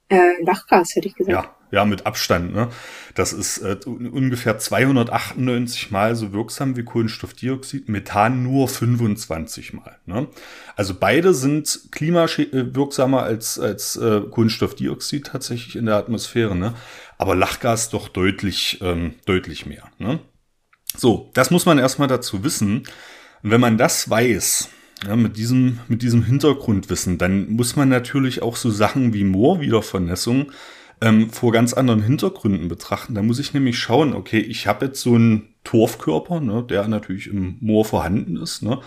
Äh, 0.09 0.43
Lachgas, 0.43 0.95
hätte 0.95 1.09
ich 1.09 1.15
gesagt. 1.15 1.33
Ja, 1.33 1.55
ja, 1.71 1.85
mit 1.85 2.07
Abstand. 2.07 2.55
Ne? 2.55 2.69
Das 3.15 3.33
ist 3.33 3.59
äh, 3.59 3.79
ungefähr 3.87 4.59
298 4.59 5.91
Mal 5.91 6.15
so 6.15 6.33
wirksam 6.33 6.77
wie 6.77 6.85
Kohlenstoffdioxid, 6.85 7.89
Methan 7.89 8.43
nur 8.43 8.69
25 8.69 9.73
Mal. 9.73 9.99
Ne? 10.07 10.29
Also 10.77 10.95
beide 10.95 11.33
sind 11.33 11.89
klimawirksamer 11.91 13.23
als, 13.23 13.59
als 13.59 13.97
äh, 13.97 14.21
Kohlenstoffdioxid 14.31 15.27
tatsächlich 15.27 15.77
in 15.77 15.87
der 15.87 15.97
Atmosphäre. 15.97 16.55
Ne? 16.55 16.75
Aber 17.17 17.35
Lachgas 17.35 17.89
doch 17.89 18.09
deutlich, 18.09 18.81
ähm, 18.83 19.15
deutlich 19.25 19.65
mehr. 19.65 19.91
Ne? 19.99 20.21
So, 20.97 21.31
das 21.35 21.51
muss 21.51 21.67
man 21.67 21.79
erstmal 21.79 22.09
dazu 22.09 22.45
wissen. 22.45 22.85
Und 23.43 23.51
wenn 23.51 23.61
man 23.61 23.79
das 23.79 24.09
weiß, 24.09 24.69
ja, 25.07 25.17
mit 25.17 25.37
diesem, 25.37 25.81
mit 25.89 26.03
diesem 26.03 26.25
Hintergrundwissen, 26.25 27.19
dann 27.19 27.51
muss 27.51 27.77
man 27.77 27.89
natürlich 27.89 28.43
auch 28.43 28.57
so 28.57 28.71
Sachen 28.71 29.13
wie 29.13 29.25
Moorwiedervernässung 29.25 30.51
ähm, 31.01 31.31
vor 31.31 31.53
ganz 31.53 31.75
anderen 31.75 32.03
Hintergründen 32.03 32.69
betrachten. 32.69 33.15
Da 33.15 33.23
muss 33.23 33.39
ich 33.39 33.53
nämlich 33.53 33.79
schauen, 33.79 34.15
okay, 34.15 34.39
ich 34.39 34.67
habe 34.67 34.87
jetzt 34.87 35.01
so 35.01 35.15
einen 35.15 35.55
Torfkörper, 35.65 36.41
ne, 36.41 36.65
der 36.69 36.89
natürlich 36.89 37.27
im 37.27 37.57
Moor 37.61 37.85
vorhanden 37.85 38.37
ist. 38.37 38.63
Ne. 38.63 38.81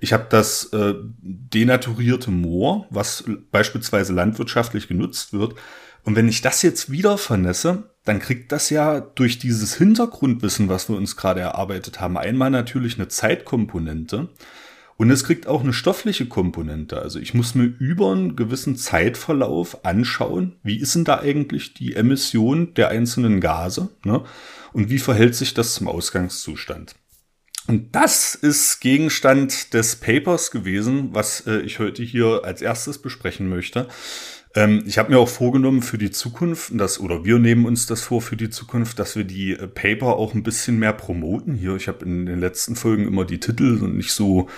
Ich 0.00 0.12
habe 0.12 0.26
das 0.28 0.72
äh, 0.72 0.94
denaturierte 1.22 2.30
Moor, 2.30 2.86
was 2.90 3.24
beispielsweise 3.50 4.12
landwirtschaftlich 4.12 4.88
genutzt 4.88 5.32
wird. 5.32 5.54
Und 6.04 6.16
wenn 6.16 6.28
ich 6.28 6.42
das 6.42 6.60
jetzt 6.62 6.90
wieder 6.90 7.16
vernässe, 7.16 7.84
dann 8.04 8.18
kriegt 8.18 8.52
das 8.52 8.68
ja 8.68 9.00
durch 9.00 9.38
dieses 9.38 9.74
Hintergrundwissen, 9.76 10.68
was 10.68 10.88
wir 10.90 10.96
uns 10.96 11.16
gerade 11.16 11.40
erarbeitet 11.40 12.00
haben, 12.00 12.18
einmal 12.18 12.50
natürlich 12.50 12.98
eine 12.98 13.08
Zeitkomponente. 13.08 14.28
Und 14.96 15.10
es 15.10 15.24
kriegt 15.24 15.46
auch 15.46 15.62
eine 15.62 15.72
stoffliche 15.72 16.26
Komponente. 16.26 17.00
Also 17.00 17.18
ich 17.18 17.34
muss 17.34 17.54
mir 17.54 17.64
über 17.64 18.12
einen 18.12 18.36
gewissen 18.36 18.76
Zeitverlauf 18.76 19.84
anschauen, 19.84 20.56
wie 20.62 20.78
ist 20.78 20.94
denn 20.94 21.04
da 21.04 21.18
eigentlich 21.18 21.74
die 21.74 21.96
Emission 21.96 22.74
der 22.74 22.90
einzelnen 22.90 23.40
Gase 23.40 23.90
ne? 24.04 24.22
und 24.72 24.90
wie 24.90 24.98
verhält 24.98 25.34
sich 25.34 25.52
das 25.52 25.74
zum 25.74 25.88
Ausgangszustand. 25.88 26.94
Und 27.66 27.94
das 27.94 28.34
ist 28.34 28.80
Gegenstand 28.80 29.72
des 29.72 29.96
Papers 29.96 30.50
gewesen, 30.50 31.08
was 31.12 31.46
äh, 31.46 31.60
ich 31.60 31.78
heute 31.78 32.02
hier 32.02 32.42
als 32.44 32.60
erstes 32.60 32.98
besprechen 32.98 33.48
möchte. 33.48 33.88
Ähm, 34.56 34.84
ich 34.86 34.98
habe 34.98 35.10
mir 35.10 35.18
auch 35.18 35.28
vorgenommen 35.28 35.82
für 35.82 35.98
die 35.98 36.10
Zukunft, 36.10 36.70
dass, 36.74 37.00
oder 37.00 37.24
wir 37.24 37.38
nehmen 37.38 37.66
uns 37.66 37.86
das 37.86 38.02
vor 38.02 38.22
für 38.22 38.36
die 38.36 38.50
Zukunft, 38.50 38.98
dass 38.98 39.16
wir 39.16 39.24
die 39.24 39.52
äh, 39.52 39.66
Paper 39.66 40.16
auch 40.16 40.34
ein 40.34 40.42
bisschen 40.44 40.78
mehr 40.78 40.92
promoten 40.92 41.54
hier. 41.54 41.74
Ich 41.74 41.88
habe 41.88 42.04
in 42.04 42.26
den 42.26 42.38
letzten 42.38 42.76
Folgen 42.76 43.06
immer 43.06 43.24
die 43.24 43.40
Titel 43.40 43.80
nicht 43.88 44.12
so, 44.12 44.48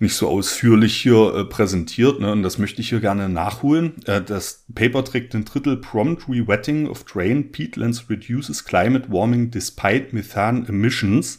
nicht 0.00 0.14
so 0.14 0.28
ausführlich 0.28 0.96
hier 0.96 1.34
äh, 1.34 1.44
präsentiert, 1.44 2.20
ne? 2.20 2.32
und 2.32 2.42
das 2.42 2.58
möchte 2.58 2.80
ich 2.82 2.90
hier 2.90 3.00
gerne 3.00 3.28
nachholen. 3.28 3.94
Äh, 4.04 4.20
das 4.20 4.64
Paper 4.74 5.04
trägt 5.04 5.32
den 5.32 5.46
Titel 5.46 5.76
Prompt 5.76 6.28
Rewetting 6.28 6.86
of 6.86 7.04
Drain 7.04 7.50
Peatlands 7.50 8.10
Reduces 8.10 8.64
Climate 8.64 9.10
Warming 9.10 9.50
Despite 9.50 10.08
Methane 10.12 10.66
Emissions 10.68 11.38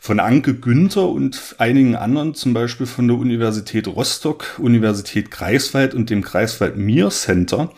von 0.00 0.18
Anke 0.18 0.54
Günther 0.54 1.08
und 1.08 1.54
einigen 1.58 1.94
anderen, 1.94 2.34
zum 2.34 2.54
Beispiel 2.54 2.86
von 2.86 3.06
der 3.06 3.18
Universität 3.18 3.86
Rostock, 3.86 4.58
Universität 4.58 5.30
Greifswald 5.30 5.94
und 5.94 6.08
dem 6.08 6.22
Greifswald 6.22 6.76
Mir 6.78 7.10
Center, 7.10 7.70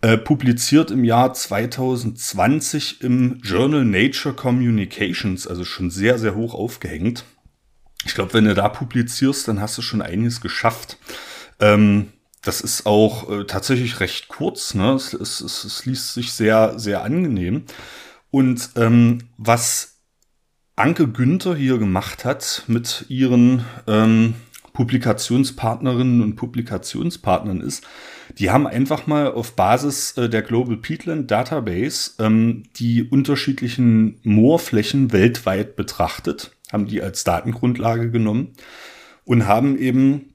äh, 0.00 0.16
publiziert 0.16 0.92
im 0.92 1.02
Jahr 1.02 1.34
2020 1.34 3.02
im 3.02 3.40
Journal 3.42 3.84
Nature 3.84 4.34
Communications, 4.34 5.48
also 5.48 5.64
schon 5.64 5.90
sehr, 5.90 6.18
sehr 6.18 6.36
hoch 6.36 6.54
aufgehängt. 6.54 7.24
Ich 8.04 8.14
glaube, 8.14 8.32
wenn 8.34 8.44
du 8.44 8.54
da 8.54 8.68
publizierst, 8.68 9.48
dann 9.48 9.60
hast 9.60 9.76
du 9.76 9.82
schon 9.82 10.02
einiges 10.02 10.40
geschafft. 10.40 10.98
Ähm, 11.58 12.12
das 12.42 12.60
ist 12.60 12.86
auch 12.86 13.28
äh, 13.28 13.44
tatsächlich 13.44 13.98
recht 13.98 14.28
kurz. 14.28 14.74
Ne? 14.74 14.92
Es, 14.92 15.12
es, 15.12 15.40
es, 15.40 15.84
liest 15.84 16.14
sich 16.14 16.32
sehr, 16.32 16.78
sehr 16.78 17.02
angenehm. 17.02 17.64
Und 18.30 18.70
ähm, 18.76 19.24
was 19.36 19.95
Anke 20.76 21.08
Günther 21.08 21.56
hier 21.56 21.78
gemacht 21.78 22.26
hat 22.26 22.64
mit 22.66 23.06
ihren 23.08 23.64
ähm, 23.86 24.34
Publikationspartnerinnen 24.74 26.20
und 26.20 26.36
Publikationspartnern 26.36 27.62
ist, 27.62 27.86
die 28.38 28.50
haben 28.50 28.66
einfach 28.66 29.06
mal 29.06 29.32
auf 29.32 29.56
Basis 29.56 30.18
äh, 30.18 30.28
der 30.28 30.42
Global 30.42 30.76
Peatland 30.76 31.30
Database 31.30 32.10
ähm, 32.18 32.64
die 32.76 33.02
unterschiedlichen 33.02 34.20
Moorflächen 34.22 35.12
weltweit 35.12 35.76
betrachtet, 35.76 36.50
haben 36.70 36.86
die 36.86 37.00
als 37.00 37.24
Datengrundlage 37.24 38.10
genommen 38.10 38.52
und 39.24 39.46
haben 39.46 39.78
eben 39.78 40.34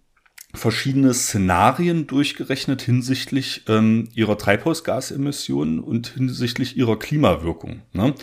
verschiedene 0.55 1.13
Szenarien 1.13 2.07
durchgerechnet 2.07 2.81
hinsichtlich 2.81 3.65
ähm, 3.67 4.09
ihrer 4.15 4.39
Treibhausgasemissionen 4.39 5.79
und 5.79 6.07
hinsichtlich 6.07 6.75
ihrer 6.75 6.97
Klimawirkung. 6.97 7.83
Ne? 7.93 8.15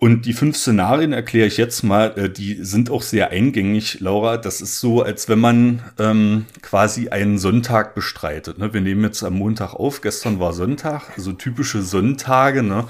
Und 0.00 0.26
die 0.26 0.32
fünf 0.32 0.56
Szenarien 0.56 1.12
erkläre 1.12 1.48
ich 1.48 1.56
jetzt 1.56 1.82
mal, 1.82 2.16
äh, 2.16 2.30
die 2.30 2.62
sind 2.62 2.88
auch 2.88 3.02
sehr 3.02 3.30
eingängig, 3.30 3.98
Laura. 3.98 4.36
Das 4.36 4.60
ist 4.60 4.78
so, 4.78 5.02
als 5.02 5.28
wenn 5.28 5.40
man 5.40 5.82
ähm, 5.98 6.46
quasi 6.62 7.08
einen 7.08 7.38
Sonntag 7.38 7.96
bestreitet. 7.96 8.58
Ne? 8.58 8.72
Wir 8.72 8.80
nehmen 8.80 9.02
jetzt 9.02 9.24
am 9.24 9.34
Montag 9.34 9.74
auf, 9.74 10.00
gestern 10.00 10.38
war 10.38 10.52
Sonntag, 10.52 11.02
so 11.08 11.12
also 11.16 11.32
typische 11.32 11.82
Sonntage. 11.82 12.62
Ne? 12.62 12.84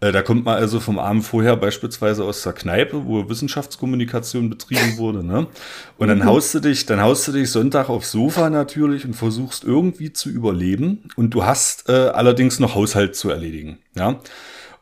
Äh, 0.00 0.10
da 0.10 0.22
kommt 0.22 0.44
man 0.44 0.56
also 0.56 0.80
vom 0.80 0.98
Abend 0.98 1.24
vorher 1.24 1.56
beispielsweise 1.56 2.24
aus 2.24 2.42
der 2.42 2.52
Kneipe, 2.52 3.06
wo 3.06 3.28
Wissenschaftskommunikation 3.28 4.50
betrieben 4.50 4.96
wurde, 4.96 5.22
ne? 5.22 5.46
Und 5.98 6.08
dann 6.08 6.18
mhm. 6.18 6.24
haust 6.24 6.54
du 6.54 6.60
dich, 6.60 6.84
dann 6.86 7.00
haust 7.00 7.28
du 7.28 7.32
dich 7.32 7.50
Sonntag 7.50 7.88
aufs 7.88 8.10
Sofa 8.10 8.50
natürlich 8.50 9.04
und 9.04 9.14
versuchst 9.14 9.62
irgendwie 9.62 10.12
zu 10.12 10.30
überleben. 10.30 11.04
Und 11.14 11.30
du 11.30 11.44
hast 11.44 11.88
äh, 11.88 11.92
allerdings 11.92 12.58
noch 12.58 12.74
Haushalt 12.74 13.14
zu 13.14 13.30
erledigen, 13.30 13.78
ja? 13.94 14.18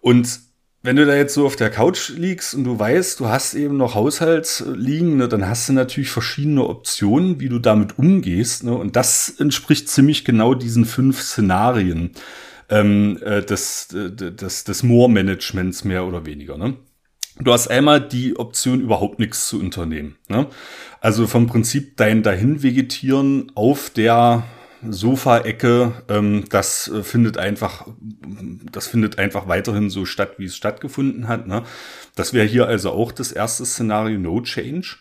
Und 0.01 0.48
wenn 0.83 0.97
du 0.97 1.05
da 1.05 1.17
jetzt 1.17 1.35
so 1.35 1.45
auf 1.45 1.57
der 1.57 1.71
Couch 1.71 2.11
liegst 2.11 2.55
und 2.55 2.65
du 2.65 2.79
weißt, 2.79 3.19
du 3.19 3.29
hast 3.29 3.55
eben 3.55 3.77
noch 3.77 3.95
Haushalt 3.95 4.65
liegen, 4.75 5.17
ne, 5.17 5.29
dann 5.29 5.49
hast 5.49 5.69
du 5.69 5.73
natürlich 5.73 6.11
verschiedene 6.11 6.65
Optionen, 6.65 7.41
wie 7.41 7.49
du 7.49 7.59
damit 7.59 7.99
umgehst. 7.99 8.65
Ne, 8.65 8.77
und 8.77 8.95
das 8.95 9.29
entspricht 9.29 9.89
ziemlich 9.89 10.25
genau 10.25 10.55
diesen 10.55 10.85
fünf 10.85 11.21
Szenarien 11.21 12.13
ähm, 12.69 13.19
äh, 13.25 13.43
des, 13.43 13.89
des, 13.91 14.65
des 14.65 14.83
Moor-Managements 14.83 15.85
mehr 15.85 16.07
oder 16.07 16.27
weniger. 16.27 16.57
Ne? 16.57 16.75
Du 17.41 17.53
hast 17.53 17.69
einmal 17.69 18.01
die 18.01 18.37
Option, 18.37 18.81
überhaupt 18.81 19.19
nichts 19.19 19.49
zu 19.49 19.59
unternehmen. 19.59 20.17
Ne? 20.29 20.47
Also 21.01 21.27
vom 21.27 21.47
Prinzip 21.47 21.97
dein 21.97 22.23
dahin 22.23 22.63
vegetieren 22.63 23.51
auf 23.55 23.91
der 23.91 24.45
Sofa-Ecke, 24.87 25.93
ähm, 26.09 26.45
das 26.51 26.89
äh, 26.89 27.03
findet 27.03 27.37
einfach, 27.39 27.87
das 28.73 28.87
findet 28.87 29.19
einfach 29.19 29.49
weiterhin 29.49 29.91
so 29.91 30.05
statt, 30.05 30.35
wie 30.39 30.45
es 30.45 30.57
stattgefunden 30.57 31.29
hat. 31.29 31.47
Ne? 31.47 31.65
Das 32.15 32.33
wäre 32.33 32.47
hier 32.47 32.67
also 32.67 32.91
auch 32.91 33.13
das 33.13 33.33
erste 33.33 33.65
Szenario, 33.67 34.19
No 34.19 34.41
Change. 34.41 34.97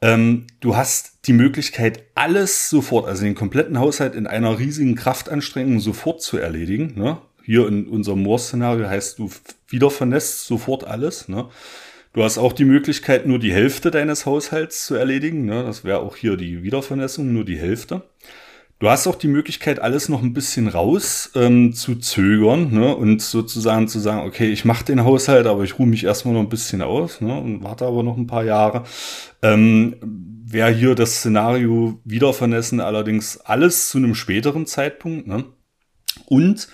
Ähm, 0.00 0.46
du 0.60 0.76
hast 0.76 1.26
die 1.26 1.32
Möglichkeit, 1.32 2.04
alles 2.14 2.70
sofort, 2.70 3.08
also 3.08 3.24
den 3.24 3.34
kompletten 3.34 3.78
Haushalt 3.78 4.14
in 4.14 4.26
einer 4.26 4.58
riesigen 4.58 4.94
Kraftanstrengung 4.94 5.80
sofort 5.80 6.22
zu 6.22 6.38
erledigen. 6.38 6.94
Ne? 6.96 7.18
Hier 7.42 7.66
in 7.66 7.88
unserem 7.88 8.22
Moor-Szenario 8.22 8.88
heißt 8.88 9.18
du 9.18 9.30
wieder 9.66 9.90
vernässt 9.90 10.46
sofort 10.46 10.84
alles. 10.84 11.28
Ne? 11.28 11.48
Du 12.12 12.22
hast 12.22 12.38
auch 12.38 12.52
die 12.52 12.64
Möglichkeit, 12.64 13.26
nur 13.26 13.40
die 13.40 13.52
Hälfte 13.52 13.90
deines 13.90 14.24
Haushalts 14.26 14.86
zu 14.86 14.94
erledigen. 14.94 15.44
Ne? 15.44 15.64
Das 15.64 15.82
wäre 15.82 16.00
auch 16.00 16.14
hier 16.14 16.36
die 16.36 16.62
Wiedervernässung, 16.62 17.32
nur 17.32 17.44
die 17.44 17.58
Hälfte. 17.58 18.02
Du 18.80 18.88
hast 18.88 19.08
auch 19.08 19.16
die 19.16 19.28
Möglichkeit, 19.28 19.80
alles 19.80 20.08
noch 20.08 20.22
ein 20.22 20.32
bisschen 20.32 20.68
raus 20.68 21.32
ähm, 21.34 21.72
zu 21.72 21.96
zögern 21.96 22.72
ne? 22.72 22.94
und 22.94 23.20
sozusagen 23.20 23.88
zu 23.88 23.98
sagen, 23.98 24.24
okay, 24.24 24.50
ich 24.50 24.64
mache 24.64 24.84
den 24.84 25.04
Haushalt, 25.04 25.48
aber 25.48 25.64
ich 25.64 25.80
ruhe 25.80 25.88
mich 25.88 26.04
erstmal 26.04 26.34
noch 26.34 26.42
ein 26.42 26.48
bisschen 26.48 26.82
aus 26.82 27.20
ne? 27.20 27.40
und 27.40 27.64
warte 27.64 27.86
aber 27.86 28.04
noch 28.04 28.16
ein 28.16 28.28
paar 28.28 28.44
Jahre. 28.44 28.84
Ähm, 29.42 29.96
Wäre 30.50 30.70
hier 30.70 30.94
das 30.94 31.16
Szenario 31.16 32.00
wieder 32.04 32.32
vernässen, 32.32 32.80
allerdings 32.80 33.38
alles 33.38 33.88
zu 33.90 33.98
einem 33.98 34.14
späteren 34.14 34.64
Zeitpunkt. 34.64 35.26
Ne? 35.26 35.44
Und 36.26 36.68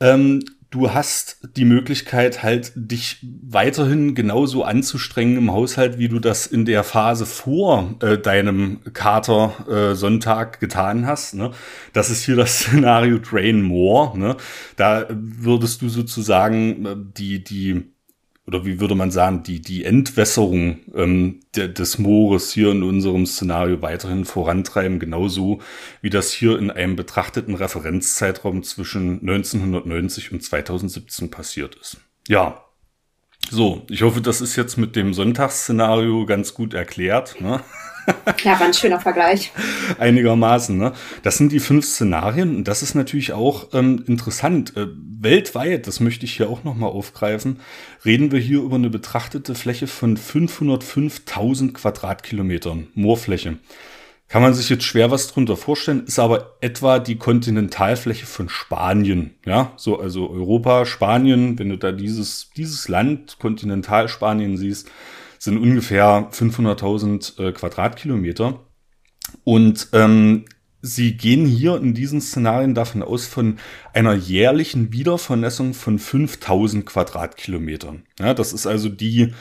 ähm, 0.00 0.42
du 0.74 0.92
hast 0.92 1.38
die 1.56 1.64
Möglichkeit 1.64 2.42
halt 2.42 2.72
dich 2.74 3.24
weiterhin 3.42 4.16
genauso 4.16 4.64
anzustrengen 4.64 5.36
im 5.36 5.52
Haushalt, 5.52 5.98
wie 5.98 6.08
du 6.08 6.18
das 6.18 6.48
in 6.48 6.64
der 6.64 6.82
Phase 6.82 7.26
vor 7.26 7.94
äh, 8.02 8.18
deinem 8.18 8.80
Kater 8.92 9.54
äh, 9.68 9.94
Sonntag 9.94 10.58
getan 10.58 11.06
hast. 11.06 11.34
Ne? 11.34 11.52
Das 11.92 12.10
ist 12.10 12.24
hier 12.24 12.34
das 12.34 12.58
Szenario 12.64 13.18
Drain 13.18 13.62
More. 13.62 14.18
Ne? 14.18 14.36
Da 14.74 15.06
würdest 15.10 15.80
du 15.80 15.88
sozusagen 15.88 16.86
äh, 16.86 16.96
die 16.98 17.44
die 17.44 17.93
oder 18.46 18.66
wie 18.66 18.78
würde 18.78 18.94
man 18.94 19.10
sagen, 19.10 19.42
die, 19.42 19.60
die 19.60 19.84
Entwässerung 19.84 20.80
ähm, 20.94 21.40
de, 21.56 21.72
des 21.72 21.98
Moores 21.98 22.52
hier 22.52 22.72
in 22.72 22.82
unserem 22.82 23.26
Szenario 23.26 23.80
weiterhin 23.80 24.24
vorantreiben, 24.24 24.98
genauso 24.98 25.60
wie 26.02 26.10
das 26.10 26.32
hier 26.32 26.58
in 26.58 26.70
einem 26.70 26.96
betrachteten 26.96 27.54
Referenzzeitraum 27.54 28.62
zwischen 28.62 29.20
1990 29.20 30.32
und 30.32 30.42
2017 30.42 31.30
passiert 31.30 31.76
ist. 31.76 31.98
Ja, 32.28 32.64
so, 33.50 33.82
ich 33.90 34.02
hoffe, 34.02 34.20
das 34.20 34.40
ist 34.40 34.56
jetzt 34.56 34.76
mit 34.76 34.96
dem 34.96 35.14
Sonntagsszenario 35.14 36.26
ganz 36.26 36.54
gut 36.54 36.74
erklärt. 36.74 37.40
Ne? 37.40 37.60
Ja, 38.42 38.58
war 38.60 38.66
ein 38.66 38.74
schöner 38.74 39.00
Vergleich. 39.00 39.52
Einigermaßen, 39.98 40.76
ne? 40.76 40.92
Das 41.22 41.38
sind 41.38 41.52
die 41.52 41.60
fünf 41.60 41.86
Szenarien 41.86 42.56
und 42.56 42.68
das 42.68 42.82
ist 42.82 42.94
natürlich 42.94 43.32
auch 43.32 43.68
ähm, 43.72 44.04
interessant. 44.06 44.76
Äh, 44.76 44.86
weltweit, 45.20 45.86
das 45.86 46.00
möchte 46.00 46.26
ich 46.26 46.36
hier 46.36 46.48
auch 46.48 46.64
nochmal 46.64 46.90
aufgreifen, 46.90 47.60
reden 48.04 48.32
wir 48.32 48.40
hier 48.40 48.60
über 48.60 48.76
eine 48.76 48.90
betrachtete 48.90 49.54
Fläche 49.54 49.86
von 49.86 50.16
505.000 50.18 51.72
Quadratkilometern 51.72 52.88
Moorfläche. 52.94 53.58
Kann 54.28 54.42
man 54.42 54.54
sich 54.54 54.68
jetzt 54.68 54.84
schwer 54.84 55.10
was 55.10 55.28
drunter 55.28 55.56
vorstellen, 55.56 56.04
ist 56.06 56.18
aber 56.18 56.56
etwa 56.60 56.98
die 56.98 57.16
Kontinentalfläche 57.16 58.26
von 58.26 58.48
Spanien. 58.48 59.34
Ja, 59.46 59.72
so 59.76 59.98
also 60.00 60.30
Europa, 60.30 60.86
Spanien, 60.86 61.58
wenn 61.58 61.68
du 61.68 61.78
da 61.78 61.92
dieses, 61.92 62.50
dieses 62.56 62.88
Land, 62.88 63.38
Kontinentalspanien 63.38 64.56
siehst, 64.56 64.90
sind 65.44 65.58
ungefähr 65.58 66.30
500.000 66.32 67.40
äh, 67.40 67.52
Quadratkilometer. 67.52 68.60
Und 69.44 69.88
ähm, 69.92 70.44
sie 70.80 71.16
gehen 71.16 71.46
hier 71.46 71.76
in 71.76 71.94
diesen 71.94 72.20
Szenarien 72.20 72.74
davon 72.74 73.02
aus 73.02 73.26
von 73.26 73.58
einer 73.92 74.14
jährlichen 74.14 74.92
Wiedervernässung 74.92 75.74
von 75.74 75.98
5000 75.98 76.84
Quadratkilometern. 76.84 78.04
Ja, 78.18 78.34
das 78.34 78.52
ist 78.52 78.66
also 78.66 78.88
die 78.88 79.32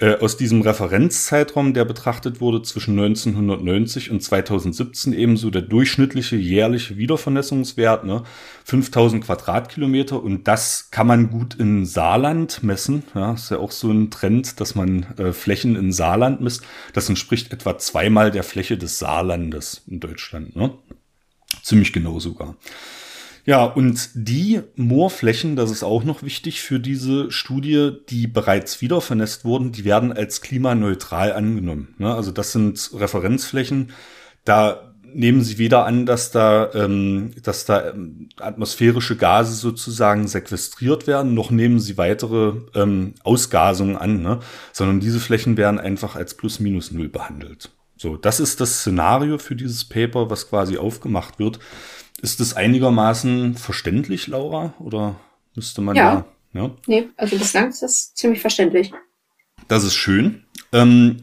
äh, 0.00 0.16
aus 0.18 0.38
diesem 0.38 0.62
Referenzzeitraum, 0.62 1.74
der 1.74 1.84
betrachtet 1.84 2.40
wurde 2.40 2.62
zwischen 2.62 2.98
1990 2.98 4.10
und 4.10 4.22
2017 4.22 5.12
ebenso 5.12 5.50
der 5.50 5.62
durchschnittliche 5.62 6.36
jährliche 6.36 6.96
Wiedervernässungswert, 6.96 8.04
ne, 8.04 8.22
5000 8.64 9.24
Quadratkilometer 9.24 10.22
und 10.22 10.48
das 10.48 10.90
kann 10.90 11.06
man 11.06 11.30
gut 11.30 11.54
in 11.54 11.84
Saarland 11.84 12.62
messen. 12.62 13.02
Ja, 13.14 13.34
ist 13.34 13.50
ja 13.50 13.58
auch 13.58 13.72
so 13.72 13.90
ein 13.90 14.10
Trend, 14.10 14.58
dass 14.60 14.74
man 14.74 15.04
äh, 15.18 15.32
Flächen 15.32 15.76
in 15.76 15.92
Saarland 15.92 16.40
misst. 16.40 16.62
Das 16.94 17.08
entspricht 17.10 17.52
etwa 17.52 17.76
zweimal 17.76 18.30
der 18.30 18.42
Fläche 18.42 18.78
des 18.78 18.98
Saarlandes 18.98 19.82
in 19.86 20.00
Deutschland. 20.00 20.56
Ne? 20.56 20.72
Ziemlich 21.62 21.92
genau 21.92 22.20
sogar. 22.20 22.56
Ja, 23.46 23.64
und 23.64 24.10
die 24.14 24.60
Moorflächen, 24.76 25.56
das 25.56 25.70
ist 25.70 25.82
auch 25.82 26.04
noch 26.04 26.22
wichtig 26.22 26.60
für 26.60 26.78
diese 26.78 27.30
Studie, 27.32 27.92
die 28.08 28.26
bereits 28.26 28.80
wieder 28.80 29.00
vernässt 29.00 29.44
wurden, 29.44 29.72
die 29.72 29.84
werden 29.84 30.12
als 30.12 30.40
klimaneutral 30.40 31.32
angenommen. 31.32 31.94
Ne? 31.98 32.14
Also 32.14 32.30
das 32.32 32.52
sind 32.52 32.90
Referenzflächen, 32.94 33.92
da 34.44 34.90
nehmen 35.14 35.42
sie 35.42 35.58
weder 35.58 35.86
an, 35.86 36.06
dass 36.06 36.30
da, 36.30 36.70
ähm, 36.74 37.32
dass 37.42 37.64
da 37.64 37.90
ähm, 37.90 38.28
atmosphärische 38.38 39.16
Gase 39.16 39.54
sozusagen 39.54 40.28
sequestriert 40.28 41.06
werden, 41.06 41.34
noch 41.34 41.50
nehmen 41.50 41.80
sie 41.80 41.98
weitere 41.98 42.52
ähm, 42.74 43.14
Ausgasungen 43.24 43.96
an, 43.96 44.22
ne? 44.22 44.40
sondern 44.72 45.00
diese 45.00 45.20
Flächen 45.20 45.56
werden 45.56 45.80
einfach 45.80 46.16
als 46.16 46.34
Plus-Minus-Null 46.34 47.08
behandelt. 47.08 47.70
So, 47.96 48.16
das 48.16 48.40
ist 48.40 48.60
das 48.60 48.80
Szenario 48.80 49.38
für 49.38 49.56
dieses 49.56 49.84
Paper, 49.84 50.30
was 50.30 50.48
quasi 50.48 50.78
aufgemacht 50.78 51.38
wird. 51.38 51.58
Ist 52.22 52.40
das 52.40 52.54
einigermaßen 52.54 53.56
verständlich, 53.56 54.26
Laura? 54.26 54.74
Oder 54.78 55.16
müsste 55.54 55.80
man 55.80 55.96
ja. 55.96 56.26
ja? 56.52 56.62
ja? 56.62 56.70
Nee, 56.86 57.08
also 57.16 57.38
bislang 57.38 57.70
ist 57.70 57.82
das 57.82 58.14
ziemlich 58.14 58.40
verständlich. 58.40 58.92
Das 59.68 59.84
ist 59.84 59.94
schön. 59.94 60.44
Ähm, 60.72 61.20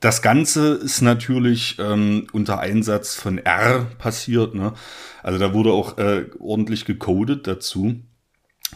das 0.00 0.22
Ganze 0.22 0.74
ist 0.74 1.00
natürlich 1.00 1.78
ähm, 1.78 2.26
unter 2.32 2.60
Einsatz 2.60 3.14
von 3.14 3.38
R 3.38 3.86
passiert. 3.98 4.54
Ne? 4.54 4.74
Also 5.22 5.38
da 5.38 5.54
wurde 5.54 5.72
auch 5.72 5.98
äh, 5.98 6.26
ordentlich 6.38 6.84
gecodet 6.84 7.46
dazu. 7.46 7.96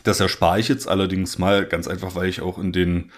Das 0.02 0.20
erspare 0.20 0.60
ich 0.60 0.68
jetzt 0.68 0.88
allerdings 0.88 1.38
mal, 1.38 1.66
ganz 1.66 1.88
einfach, 1.88 2.14
weil 2.14 2.28
ich 2.28 2.40
auch 2.40 2.58
in 2.58 2.72
den 2.72 3.12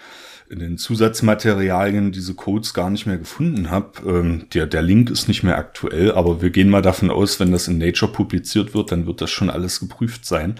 in 0.53 0.59
den 0.59 0.77
Zusatzmaterialien 0.77 2.11
diese 2.11 2.35
Codes 2.35 2.75
gar 2.75 2.91
nicht 2.91 3.07
mehr 3.07 3.17
gefunden 3.17 3.71
habe. 3.71 4.07
Ähm, 4.07 4.45
der, 4.53 4.67
der 4.67 4.83
Link 4.83 5.09
ist 5.09 5.27
nicht 5.27 5.41
mehr 5.41 5.57
aktuell, 5.57 6.11
aber 6.11 6.43
wir 6.43 6.51
gehen 6.51 6.69
mal 6.69 6.83
davon 6.83 7.09
aus, 7.09 7.39
wenn 7.39 7.51
das 7.51 7.67
in 7.67 7.79
Nature 7.79 8.11
publiziert 8.11 8.75
wird, 8.75 8.91
dann 8.91 9.07
wird 9.07 9.19
das 9.19 9.31
schon 9.31 9.49
alles 9.49 9.79
geprüft 9.79 10.25
sein. 10.25 10.59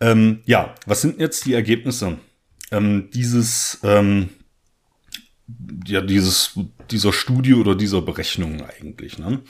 Ähm, 0.00 0.40
ja, 0.46 0.74
was 0.86 1.02
sind 1.02 1.20
jetzt 1.20 1.44
die 1.44 1.52
Ergebnisse 1.52 2.16
ähm, 2.70 3.10
dieses, 3.12 3.78
ähm, 3.82 4.30
ja, 5.86 6.00
dieses, 6.00 6.58
dieser 6.90 7.12
Studie 7.12 7.54
oder 7.54 7.74
dieser 7.74 8.00
Berechnung 8.00 8.62
eigentlich? 8.62 9.18
Ne? 9.18 9.42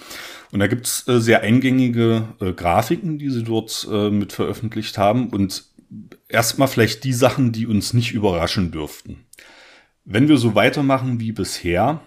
Und 0.51 0.59
da 0.59 0.67
gibt's 0.67 1.07
äh, 1.07 1.21
sehr 1.21 1.43
eingängige 1.43 2.27
äh, 2.41 2.53
Grafiken, 2.53 3.19
die 3.19 3.31
sie 3.31 3.45
dort 3.45 3.87
äh, 3.89 4.11
mit 4.11 4.33
veröffentlicht 4.33 4.99
haben 4.99 5.29
und 5.29 5.67
erstmal 6.29 6.67
vielleicht 6.67 7.05
die 7.05 7.13
Sachen, 7.13 7.53
die 7.53 7.67
uns 7.69 7.95
nicht 7.95 8.13
überraschen 8.13 8.73
dürften. 8.73 9.25
Wenn 10.11 10.27
wir 10.27 10.39
so 10.39 10.55
weitermachen 10.55 11.21
wie 11.21 11.33
bisher, 11.33 12.01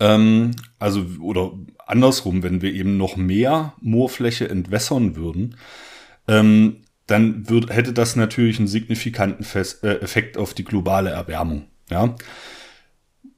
ähm, 0.00 0.50
also 0.80 1.04
oder 1.20 1.52
andersrum, 1.86 2.42
wenn 2.42 2.60
wir 2.60 2.72
eben 2.72 2.96
noch 2.96 3.16
mehr 3.16 3.74
Moorfläche 3.80 4.48
entwässern 4.48 5.14
würden, 5.14 5.54
ähm, 6.26 6.78
dann 7.06 7.48
würd, 7.48 7.70
hätte 7.70 7.92
das 7.92 8.16
natürlich 8.16 8.58
einen 8.58 8.66
signifikanten 8.66 9.44
Fest, 9.44 9.84
äh, 9.84 10.00
Effekt 10.00 10.36
auf 10.36 10.54
die 10.54 10.64
globale 10.64 11.10
Erwärmung. 11.10 11.66
Ja. 11.88 12.16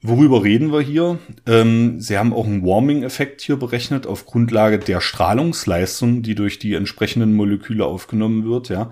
Worüber 0.00 0.42
reden 0.42 0.72
wir 0.72 0.80
hier? 0.80 1.18
Ähm, 1.46 2.00
Sie 2.00 2.16
haben 2.16 2.32
auch 2.32 2.46
einen 2.46 2.64
Warming-Effekt 2.64 3.42
hier 3.42 3.56
berechnet 3.56 4.06
auf 4.06 4.24
Grundlage 4.24 4.78
der 4.78 5.02
Strahlungsleistung, 5.02 6.22
die 6.22 6.34
durch 6.34 6.58
die 6.58 6.72
entsprechenden 6.74 7.34
Moleküle 7.34 7.84
aufgenommen 7.84 8.44
wird. 8.46 8.70
Ja. 8.70 8.90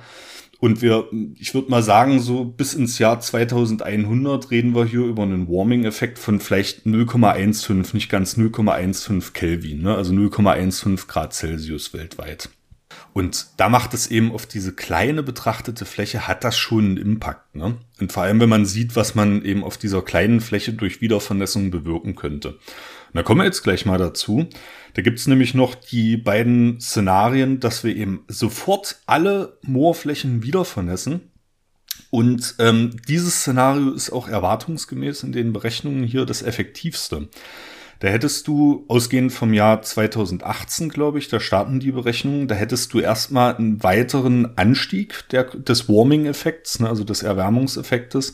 Und 0.62 0.80
wir, 0.80 1.08
ich 1.40 1.54
würde 1.54 1.72
mal 1.72 1.82
sagen, 1.82 2.20
so 2.20 2.44
bis 2.44 2.74
ins 2.74 3.00
Jahr 3.00 3.18
2100 3.18 4.52
reden 4.52 4.76
wir 4.76 4.84
hier 4.84 5.00
über 5.00 5.24
einen 5.24 5.48
Warming-Effekt 5.48 6.20
von 6.20 6.38
vielleicht 6.38 6.86
0,15, 6.86 7.92
nicht 7.94 8.08
ganz 8.08 8.36
0,15 8.36 9.32
Kelvin, 9.32 9.82
ne? 9.82 9.96
also 9.96 10.12
0,15 10.12 11.08
Grad 11.08 11.34
Celsius 11.34 11.92
weltweit. 11.94 12.48
Und 13.12 13.48
da 13.56 13.68
macht 13.68 13.92
es 13.92 14.06
eben 14.06 14.30
auf 14.30 14.46
diese 14.46 14.72
kleine 14.72 15.24
betrachtete 15.24 15.84
Fläche, 15.84 16.28
hat 16.28 16.44
das 16.44 16.56
schon 16.56 16.84
einen 16.84 16.96
Impact. 16.96 17.56
Ne? 17.56 17.78
Und 18.00 18.12
vor 18.12 18.22
allem, 18.22 18.38
wenn 18.38 18.48
man 18.48 18.64
sieht, 18.64 18.94
was 18.94 19.16
man 19.16 19.44
eben 19.44 19.64
auf 19.64 19.78
dieser 19.78 20.02
kleinen 20.02 20.40
Fläche 20.40 20.74
durch 20.74 21.00
Wiedervernässung 21.00 21.72
bewirken 21.72 22.14
könnte. 22.14 22.60
Da 23.14 23.22
kommen 23.22 23.40
wir 23.40 23.44
jetzt 23.44 23.62
gleich 23.62 23.84
mal 23.84 23.98
dazu. 23.98 24.48
Da 24.94 25.02
gibt's 25.02 25.26
nämlich 25.26 25.54
noch 25.54 25.74
die 25.74 26.16
beiden 26.16 26.80
Szenarien, 26.80 27.60
dass 27.60 27.84
wir 27.84 27.94
eben 27.94 28.24
sofort 28.28 29.00
alle 29.06 29.58
Moorflächen 29.62 30.42
wiedervernässen. 30.42 31.32
Und 32.10 32.56
ähm, 32.58 32.96
dieses 33.08 33.40
Szenario 33.40 33.90
ist 33.92 34.10
auch 34.10 34.28
erwartungsgemäß 34.28 35.22
in 35.22 35.32
den 35.32 35.52
Berechnungen 35.52 36.04
hier 36.04 36.26
das 36.26 36.42
effektivste. 36.42 37.28
Da 38.00 38.08
hättest 38.08 38.48
du, 38.48 38.84
ausgehend 38.88 39.32
vom 39.32 39.54
Jahr 39.54 39.80
2018, 39.80 40.88
glaube 40.88 41.20
ich, 41.20 41.28
da 41.28 41.38
starten 41.38 41.78
die 41.78 41.92
Berechnungen, 41.92 42.48
da 42.48 42.56
hättest 42.56 42.92
du 42.92 42.98
erstmal 42.98 43.54
einen 43.54 43.82
weiteren 43.84 44.58
Anstieg 44.58 45.24
der, 45.30 45.44
des 45.44 45.88
Warming-Effekts, 45.88 46.80
ne, 46.80 46.88
also 46.88 47.04
des 47.04 47.22
Erwärmungseffektes, 47.22 48.32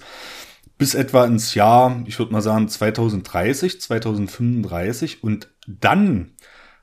bis 0.79 0.95
etwa 0.95 1.25
ins 1.25 1.55
Jahr, 1.55 2.03
ich 2.07 2.19
würde 2.19 2.33
mal 2.33 2.41
sagen, 2.41 2.69
2030, 2.69 3.81
2035 3.81 5.23
und 5.23 5.49
dann 5.67 6.33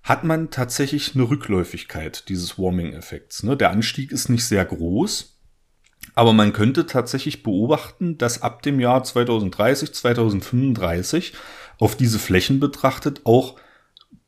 hat 0.03 0.23
man 0.23 0.51
tatsächlich 0.51 1.15
eine 1.15 1.23
Rückläufigkeit 1.23 2.29
dieses 2.29 2.59
Warming-Effekts. 2.59 3.43
Ne? 3.43 3.57
Der 3.57 3.71
Anstieg 3.71 4.11
ist 4.11 4.29
nicht 4.29 4.45
sehr 4.45 4.63
groß, 4.63 5.39
aber 6.13 6.33
man 6.33 6.53
könnte 6.53 6.85
tatsächlich 6.85 7.41
beobachten, 7.41 8.17
dass 8.17 8.41
ab 8.41 8.61
dem 8.61 8.79
Jahr 8.79 9.03
2030, 9.03 9.93
2035 9.93 11.33
auf 11.79 11.97
diese 11.97 12.19
Flächen 12.19 12.59
betrachtet 12.59 13.21
auch 13.23 13.55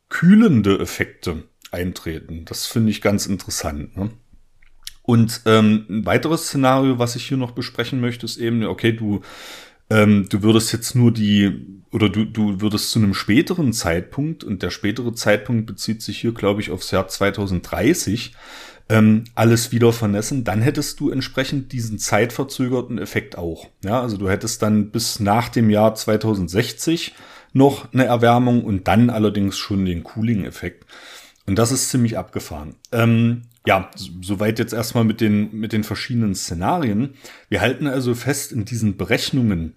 kühlende 0.08 0.78
Effekte 0.80 1.44
eintreten. 1.70 2.44
Das 2.44 2.66
finde 2.66 2.90
ich 2.90 3.00
ganz 3.00 3.26
interessant. 3.26 3.96
Ne? 3.96 4.10
Und 5.08 5.40
ähm, 5.46 5.86
ein 5.88 6.04
weiteres 6.04 6.48
Szenario, 6.48 6.98
was 6.98 7.16
ich 7.16 7.26
hier 7.26 7.38
noch 7.38 7.52
besprechen 7.52 7.98
möchte, 7.98 8.26
ist 8.26 8.36
eben, 8.36 8.62
okay, 8.66 8.92
du, 8.92 9.22
ähm, 9.88 10.26
du 10.28 10.42
würdest 10.42 10.70
jetzt 10.74 10.94
nur 10.94 11.10
die, 11.14 11.80
oder 11.90 12.10
du, 12.10 12.26
du 12.26 12.60
würdest 12.60 12.90
zu 12.90 12.98
einem 12.98 13.14
späteren 13.14 13.72
Zeitpunkt, 13.72 14.44
und 14.44 14.62
der 14.62 14.68
spätere 14.68 15.14
Zeitpunkt 15.14 15.64
bezieht 15.64 16.02
sich 16.02 16.18
hier, 16.18 16.34
glaube 16.34 16.60
ich, 16.60 16.70
aufs 16.70 16.90
Jahr 16.90 17.08
2030, 17.08 18.34
ähm, 18.90 19.24
alles 19.34 19.72
wieder 19.72 19.94
vernässen, 19.94 20.44
dann 20.44 20.60
hättest 20.60 21.00
du 21.00 21.08
entsprechend 21.08 21.72
diesen 21.72 21.98
zeitverzögerten 21.98 22.98
Effekt 22.98 23.38
auch. 23.38 23.66
Ja, 23.82 24.02
also 24.02 24.18
du 24.18 24.28
hättest 24.28 24.60
dann 24.60 24.90
bis 24.90 25.20
nach 25.20 25.48
dem 25.48 25.70
Jahr 25.70 25.94
2060 25.94 27.14
noch 27.54 27.94
eine 27.94 28.04
Erwärmung 28.04 28.62
und 28.62 28.88
dann 28.88 29.08
allerdings 29.08 29.56
schon 29.56 29.86
den 29.86 30.04
Cooling-Effekt. 30.04 30.84
Und 31.46 31.58
das 31.58 31.72
ist 31.72 31.88
ziemlich 31.88 32.18
abgefahren. 32.18 32.74
Ähm, 32.92 33.44
ja, 33.66 33.90
soweit 34.20 34.58
jetzt 34.58 34.72
erstmal 34.72 35.04
mit 35.04 35.20
den, 35.20 35.52
mit 35.52 35.72
den 35.72 35.84
verschiedenen 35.84 36.34
Szenarien. 36.34 37.14
Wir 37.48 37.60
halten 37.60 37.86
also 37.86 38.14
fest 38.14 38.52
in 38.52 38.64
diesen 38.64 38.96
Berechnungen. 38.96 39.74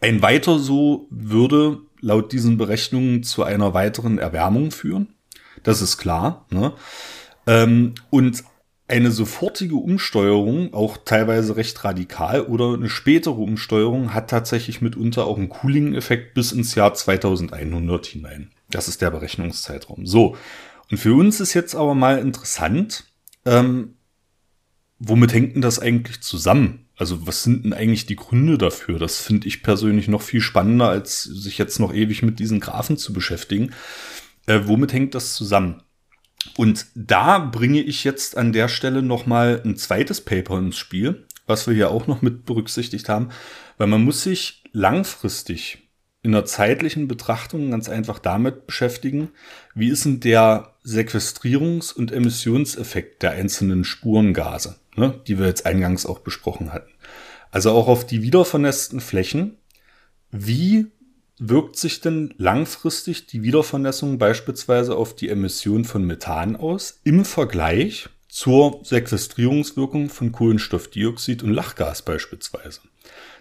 Ein 0.00 0.22
weiter 0.22 0.58
so 0.58 1.06
würde 1.10 1.80
laut 2.00 2.32
diesen 2.32 2.56
Berechnungen 2.56 3.22
zu 3.22 3.44
einer 3.44 3.74
weiteren 3.74 4.18
Erwärmung 4.18 4.70
führen. 4.70 5.14
Das 5.62 5.80
ist 5.80 5.96
klar. 5.96 6.46
Ne? 6.50 6.72
Ähm, 7.46 7.94
und 8.10 8.44
eine 8.86 9.10
sofortige 9.10 9.76
Umsteuerung, 9.76 10.74
auch 10.74 10.98
teilweise 10.98 11.56
recht 11.56 11.82
radikal, 11.84 12.42
oder 12.42 12.74
eine 12.74 12.90
spätere 12.90 13.38
Umsteuerung 13.38 14.12
hat 14.12 14.28
tatsächlich 14.28 14.82
mitunter 14.82 15.24
auch 15.24 15.38
einen 15.38 15.48
Cooling-Effekt 15.48 16.34
bis 16.34 16.52
ins 16.52 16.74
Jahr 16.74 16.92
2100 16.92 18.04
hinein. 18.06 18.50
Das 18.70 18.88
ist 18.88 19.00
der 19.00 19.10
Berechnungszeitraum. 19.10 20.06
So. 20.06 20.36
Und 20.90 20.98
für 20.98 21.14
uns 21.14 21.40
ist 21.40 21.54
jetzt 21.54 21.74
aber 21.74 21.94
mal 21.94 22.18
interessant, 22.18 23.04
ähm, 23.44 23.94
womit 24.98 25.32
hängt 25.32 25.54
denn 25.54 25.62
das 25.62 25.78
eigentlich 25.78 26.20
zusammen? 26.20 26.86
Also 26.96 27.26
was 27.26 27.42
sind 27.42 27.64
denn 27.64 27.72
eigentlich 27.72 28.06
die 28.06 28.16
Gründe 28.16 28.58
dafür? 28.58 28.98
Das 28.98 29.20
finde 29.20 29.48
ich 29.48 29.62
persönlich 29.62 30.08
noch 30.08 30.22
viel 30.22 30.40
spannender, 30.40 30.88
als 30.88 31.22
sich 31.24 31.58
jetzt 31.58 31.80
noch 31.80 31.92
ewig 31.92 32.22
mit 32.22 32.38
diesen 32.38 32.60
Graphen 32.60 32.96
zu 32.96 33.12
beschäftigen. 33.12 33.72
Äh, 34.46 34.60
womit 34.64 34.92
hängt 34.92 35.14
das 35.14 35.34
zusammen? 35.34 35.82
Und 36.56 36.86
da 36.94 37.38
bringe 37.38 37.80
ich 37.80 38.04
jetzt 38.04 38.36
an 38.36 38.52
der 38.52 38.68
Stelle 38.68 39.02
nochmal 39.02 39.62
ein 39.64 39.76
zweites 39.76 40.20
Paper 40.20 40.58
ins 40.58 40.76
Spiel, 40.76 41.26
was 41.46 41.66
wir 41.66 41.74
hier 41.74 41.90
auch 41.90 42.06
noch 42.06 42.22
mit 42.22 42.44
berücksichtigt 42.44 43.08
haben, 43.08 43.30
weil 43.78 43.86
man 43.86 44.04
muss 44.04 44.22
sich 44.22 44.62
langfristig 44.72 45.88
in 46.22 46.32
der 46.32 46.44
zeitlichen 46.44 47.08
Betrachtung 47.08 47.70
ganz 47.70 47.88
einfach 47.88 48.18
damit 48.18 48.66
beschäftigen, 48.66 49.30
wie 49.74 49.88
ist 49.88 50.04
denn 50.04 50.20
der 50.20 50.73
Sequestrierungs- 50.84 51.92
und 51.92 52.12
Emissionseffekt 52.12 53.22
der 53.22 53.32
einzelnen 53.32 53.84
Spurengase, 53.84 54.76
ne, 54.96 55.20
die 55.26 55.38
wir 55.38 55.46
jetzt 55.46 55.66
eingangs 55.66 56.06
auch 56.06 56.18
besprochen 56.18 56.72
hatten. 56.72 56.92
Also 57.50 57.70
auch 57.70 57.88
auf 57.88 58.06
die 58.06 58.22
wiedervernässten 58.22 59.00
Flächen, 59.00 59.56
wie 60.30 60.86
wirkt 61.38 61.76
sich 61.76 62.00
denn 62.00 62.34
langfristig 62.36 63.26
die 63.26 63.42
Wiedervernässung 63.42 64.18
beispielsweise 64.18 64.96
auf 64.96 65.14
die 65.14 65.28
Emission 65.28 65.84
von 65.84 66.04
Methan 66.04 66.56
aus 66.56 67.00
im 67.04 67.24
Vergleich 67.24 68.08
zur 68.28 68.80
Sequestrierungswirkung 68.84 70.10
von 70.10 70.32
Kohlenstoffdioxid 70.32 71.42
und 71.42 71.50
Lachgas 71.50 72.02
beispielsweise? 72.02 72.80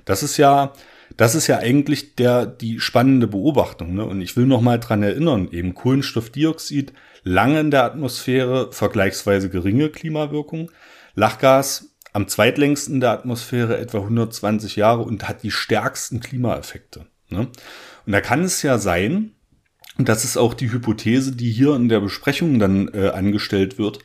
Das 0.06 0.24
ist 0.24 0.38
ja, 0.38 0.74
das 1.18 1.36
ist 1.36 1.48
ja 1.48 1.58
eigentlich 1.58 2.16
der, 2.16 2.46
die 2.46 2.80
spannende 2.80 3.28
Beobachtung. 3.28 3.94
Ne? 3.94 4.06
Und 4.06 4.22
ich 4.22 4.36
will 4.36 4.46
noch 4.46 4.62
mal 4.62 4.80
dran 4.80 5.04
erinnern, 5.04 5.48
eben 5.52 5.74
Kohlenstoffdioxid 5.74 6.94
lange 7.24 7.60
in 7.60 7.72
der 7.72 7.84
Atmosphäre, 7.84 8.72
vergleichsweise 8.72 9.50
geringe 9.50 9.90
Klimawirkung. 9.90 10.72
Lachgas 11.16 11.96
am 12.14 12.28
zweitlängsten 12.28 12.96
in 12.96 13.02
der 13.02 13.12
Atmosphäre, 13.12 13.78
etwa 13.78 14.00
120 14.00 14.76
Jahre 14.76 15.02
und 15.02 15.28
hat 15.28 15.44
die 15.44 15.52
stärksten 15.52 16.20
Klimaeffekte. 16.20 17.08
Ne? 17.30 17.48
Und 18.06 18.12
da 18.12 18.22
kann 18.22 18.44
es 18.44 18.62
ja 18.62 18.78
sein, 18.78 19.32
und 19.98 20.10
das 20.10 20.24
ist 20.24 20.38
auch 20.38 20.54
die 20.54 20.72
Hypothese, 20.72 21.36
die 21.36 21.52
hier 21.52 21.76
in 21.76 21.90
der 21.90 22.00
Besprechung 22.00 22.60
dann 22.60 22.90
äh, 22.94 23.10
angestellt 23.10 23.78
wird, 23.78 24.00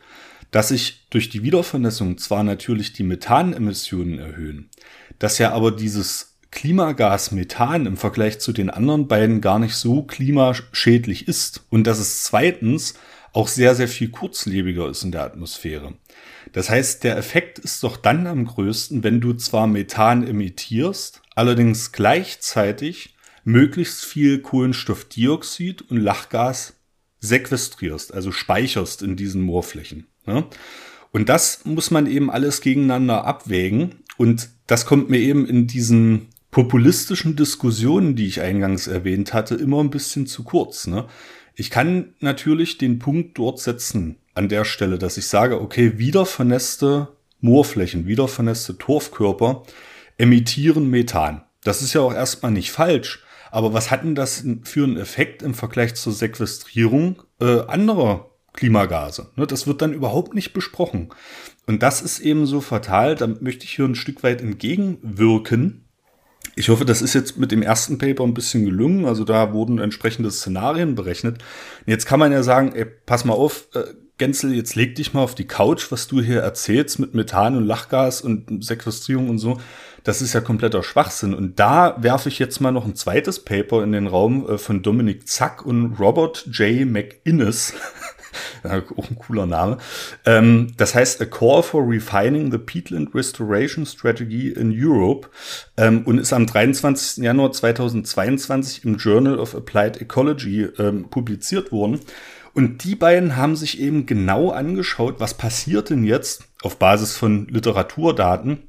dass 0.51 0.69
sich 0.69 1.07
durch 1.11 1.29
die 1.29 1.43
Wiedervernässung 1.43 2.19
zwar 2.19 2.43
natürlich 2.43 2.93
die 2.93 3.03
Methanemissionen 3.03 4.19
erhöhen, 4.19 4.71
dass 5.19 5.39
ja 5.39 5.53
aber 5.53 5.71
dieses 5.71 6.38
Klimagas 6.59 7.31
Methan 7.31 7.87
im 7.87 7.97
Vergleich 7.97 8.41
zu 8.41 8.53
den 8.53 8.69
anderen 8.69 9.07
beiden 9.07 9.41
gar 9.41 9.61
nicht 9.61 9.77
so 9.77 10.03
klimaschädlich 10.03 11.29
ist 11.29 11.65
und 11.71 11.87
dass 11.87 12.01
es 12.01 12.25
zweitens 12.25 12.95
auch 13.33 13.47
sehr, 13.47 13.77
sehr 13.77 13.87
viel 13.87 14.09
kurzlebiger 14.09 14.89
ist 14.89 15.05
in 15.05 15.13
der 15.13 15.23
Atmosphäre. 15.23 15.95
Das 16.53 16.69
heißt, 16.69 17.05
der 17.05 17.17
Effekt 17.17 17.61
ist 17.61 17.85
doch 17.85 17.97
dann 17.97 18.27
am 18.27 18.45
größten, 18.45 19.05
wenn 19.05 19.21
du 19.21 19.35
zwar 19.35 19.69
Methan 19.69 20.27
emittierst, 20.27 21.23
allerdings 21.37 21.93
gleichzeitig 21.93 23.15
möglichst 23.45 24.05
viel 24.05 24.41
Kohlenstoffdioxid 24.41 25.89
und 25.89 25.99
Lachgas 25.99 26.75
sequestrierst, 27.21 28.13
also 28.13 28.33
speicherst 28.33 29.03
in 29.03 29.15
diesen 29.15 29.43
Moorflächen. 29.43 30.09
Ja? 30.27 30.45
Und 31.13 31.29
das 31.29 31.65
muss 31.65 31.93
man 31.93 32.09
eben 32.09 32.33
alles 32.33 32.63
gegeneinander 32.63 33.25
abwägen. 33.25 34.03
Und 34.17 34.49
das 34.67 34.87
kommt 34.87 35.09
mir 35.09 35.21
eben 35.21 35.47
in 35.47 35.69
diesen 35.69 36.31
populistischen 36.51 37.37
Diskussionen, 37.37 38.17
die 38.17 38.27
ich 38.27 38.41
eingangs 38.41 38.87
erwähnt 38.87 39.35
hatte, 39.35 39.55
immer 39.55 39.81
ein 39.81 39.91
bisschen 39.91 40.27
zu 40.27 40.45
kurz. 40.45 40.87
Ne? 40.87 41.07
Ich 41.55 41.71
kann 41.71 42.15
natürlich 42.21 42.79
den 42.79 42.99
Punkt 42.99 43.37
dort 43.39 43.61
setzen, 43.61 44.17
an 44.35 44.49
der 44.49 44.65
Stelle, 44.65 44.99
dass 44.99 45.17
ich 45.17 45.27
sage, 45.27 45.61
okay, 45.61 45.99
wieder 45.99 46.25
vernässte 46.25 47.09
Moorflächen, 47.41 48.07
wieder 48.07 48.29
vernässte 48.29 48.79
Torfkörper 48.79 49.65
emittieren 50.17 50.89
Methan. 50.89 51.43
Das 51.65 51.83
ist 51.83 51.93
ja 51.93 52.01
auch 52.01 52.15
erstmal 52.15 52.53
nicht 52.53 52.71
falsch. 52.71 53.23
Aber 53.51 53.73
was 53.73 53.91
hat 53.91 54.05
denn 54.05 54.15
das 54.15 54.45
für 54.63 54.85
einen 54.85 54.97
Effekt 54.97 55.43
im 55.43 55.55
Vergleich 55.55 55.95
zur 55.95 56.13
Sequestrierung 56.13 57.23
äh, 57.41 57.61
anderer 57.63 58.31
Klimagase? 58.53 59.31
Ne, 59.37 59.47
das 59.47 59.67
wird 59.67 59.83
dann 59.83 59.93
überhaupt 59.93 60.35
nicht 60.35 60.53
besprochen. 60.53 61.09
Und 61.67 61.83
das 61.83 62.03
ist 62.03 62.21
eben 62.21 62.47
so 62.47 62.61
fatal. 62.61 63.15
Da 63.15 63.27
möchte 63.27 63.65
ich 63.65 63.75
hier 63.77 63.87
ein 63.87 63.95
Stück 63.95 64.23
weit 64.23 64.41
entgegenwirken. 64.41 65.88
Ich 66.57 66.69
hoffe, 66.69 66.85
das 66.85 67.03
ist 67.03 67.15
jetzt 67.15 67.39
mit 67.39 67.53
dem 67.53 67.63
ersten 67.63 67.99
Paper 67.99 68.25
ein 68.25 68.35
bisschen 68.35 68.65
gelungen. 68.65 69.05
Also 69.05 69.25
da 69.25 69.53
wurden 69.53 69.79
entsprechende 69.79 70.31
Szenarien 70.31 70.95
berechnet. 70.95 71.39
Jetzt 71.87 72.07
kann 72.07 72.21
man 72.21 72.33
ja 72.33 72.43
sagen, 72.43 72.73
ey, 72.75 72.85
pass 72.85 73.25
mal 73.25 73.35
auf, 73.35 73.69
äh, 73.75 73.85
Gänzel, 74.19 74.53
jetzt 74.53 74.75
leg 74.75 74.97
dich 74.97 75.15
mal 75.15 75.23
auf 75.23 75.37
die 75.37 75.47
Couch, 75.47 75.93
was 75.93 76.09
du 76.09 76.21
hier 76.21 76.41
erzählst 76.41 76.99
mit 76.99 77.15
Methan 77.15 77.57
und 77.57 77.65
Lachgas 77.65 78.21
und 78.21 78.65
Sequestrierung 78.65 79.31
und 79.31 79.39
so. 79.39 79.59
Das 80.03 80.21
ist 80.23 80.33
ja 80.33 80.41
kompletter 80.41 80.83
Schwachsinn. 80.83 81.35
Und 81.35 81.61
da 81.61 81.97
werfe 82.01 82.29
ich 82.29 82.41
jetzt 82.41 82.61
mal 82.61 82.73
noch 82.73 82.85
ein 82.85 82.97
zweites 82.97 83.45
Paper 83.45 83.85
in 83.85 83.93
den 83.93 84.09
Raum 84.09 84.49
äh, 84.49 84.59
von 84.59 84.83
Dominik 84.83 85.29
Zack 85.29 85.65
und 85.65 86.01
Robert 86.01 86.47
J. 86.51 86.87
McInnes. 86.87 87.75
auch 88.65 89.11
ein 89.11 89.19
cooler 89.19 89.47
Name. 89.47 89.79
Ähm, 90.25 90.73
das 90.77 90.95
heißt 90.95 91.21
A 91.21 91.25
Call 91.25 91.63
for 91.63 91.89
Refining 91.89 92.51
the 92.51 92.59
Peatland 92.59 93.15
Restoration 93.15 93.87
Strategy 93.87 94.51
in 94.51 94.73
Europe 94.75 95.29
ähm, 95.77 96.03
und 96.05 96.19
ist 96.19 96.33
am 96.33 96.47
23. 96.47 97.25
Januar 97.25 97.53
2022 97.53 98.85
im 98.85 98.97
Journal 98.97 99.39
of 99.39 99.55
Applied 99.55 100.01
Ecology 100.01 100.69
ähm, 100.79 101.09
publiziert 101.11 101.73
worden. 101.73 102.01
Und 102.55 102.85
die 102.85 102.97
beiden 102.97 103.37
haben 103.37 103.57
sich 103.57 103.81
eben 103.81 104.07
genau 104.07 104.51
angeschaut, 104.51 105.21
was 105.21 105.35
passiert 105.35 105.91
denn 105.91 106.03
jetzt 106.03 106.45
auf 106.63 106.77
Basis 106.79 107.17
von 107.17 107.47
Literaturdaten 107.47 108.68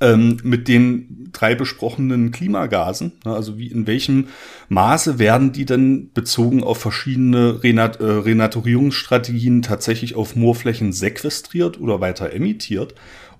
ähm, 0.00 0.38
mit 0.42 0.68
den 0.68 1.28
drei 1.32 1.54
besprochenen 1.54 2.30
Klimagasen. 2.30 3.12
Also 3.24 3.58
wie 3.58 3.68
in 3.68 3.86
welchem 3.86 4.28
Maße 4.68 5.18
werden 5.18 5.52
die 5.52 5.64
denn 5.64 6.12
bezogen 6.12 6.62
auf 6.62 6.78
verschiedene 6.78 7.62
Renat 7.62 8.00
äh, 8.00 8.04
Renaturierungsstrategien 8.04 9.62
tatsächlich 9.62 10.14
auf 10.14 10.36
Moorflächen 10.36 10.92
sequestriert 10.92 11.80
oder 11.80 12.00
weiter 12.00 12.32
emittiert? 12.32 12.94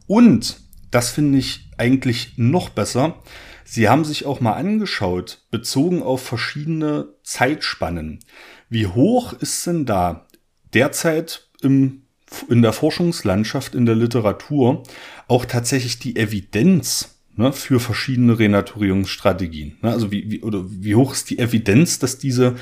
Und 0.07 0.61
das 0.91 1.11
finde 1.11 1.39
ich 1.39 1.71
eigentlich 1.79 2.35
noch 2.37 2.71
besser. 2.71 3.17
Sie 3.65 3.89
haben 3.89 4.05
sich 4.05 4.27
auch 4.27 4.41
mal 4.41 4.53
angeschaut, 4.53 5.45
bezogen 5.51 6.03
auf 6.03 6.23
verschiedene 6.23 7.09
Zeitspannen. 7.25 8.21
Wie 8.69 8.87
hoch 8.87 9.33
ist 9.33 9.67
denn 9.67 9.85
da 9.87 10.27
derzeit 10.73 11.49
im, 11.63 12.06
in 12.49 12.63
der 12.63 12.73
Forschungslandschaft, 12.73 13.75
in 13.75 13.87
der 13.87 13.95
Literatur 13.95 14.83
auch 15.29 15.45
tatsächlich 15.45 15.99
die 15.99 16.17
Evidenz 16.17 17.17
ne, 17.37 17.53
für 17.53 17.81
verschiedene 17.81 18.39
Renaturierungsstrategien? 18.39 19.77
Ne, 19.83 19.91
also 19.91 20.11
wie, 20.11 20.31
wie, 20.31 20.43
oder 20.43 20.65
wie 20.69 20.95
hoch 20.95 21.13
ist 21.13 21.31
die 21.31 21.39
Evidenz, 21.39 21.99
dass 21.99 22.19
diese 22.19 22.57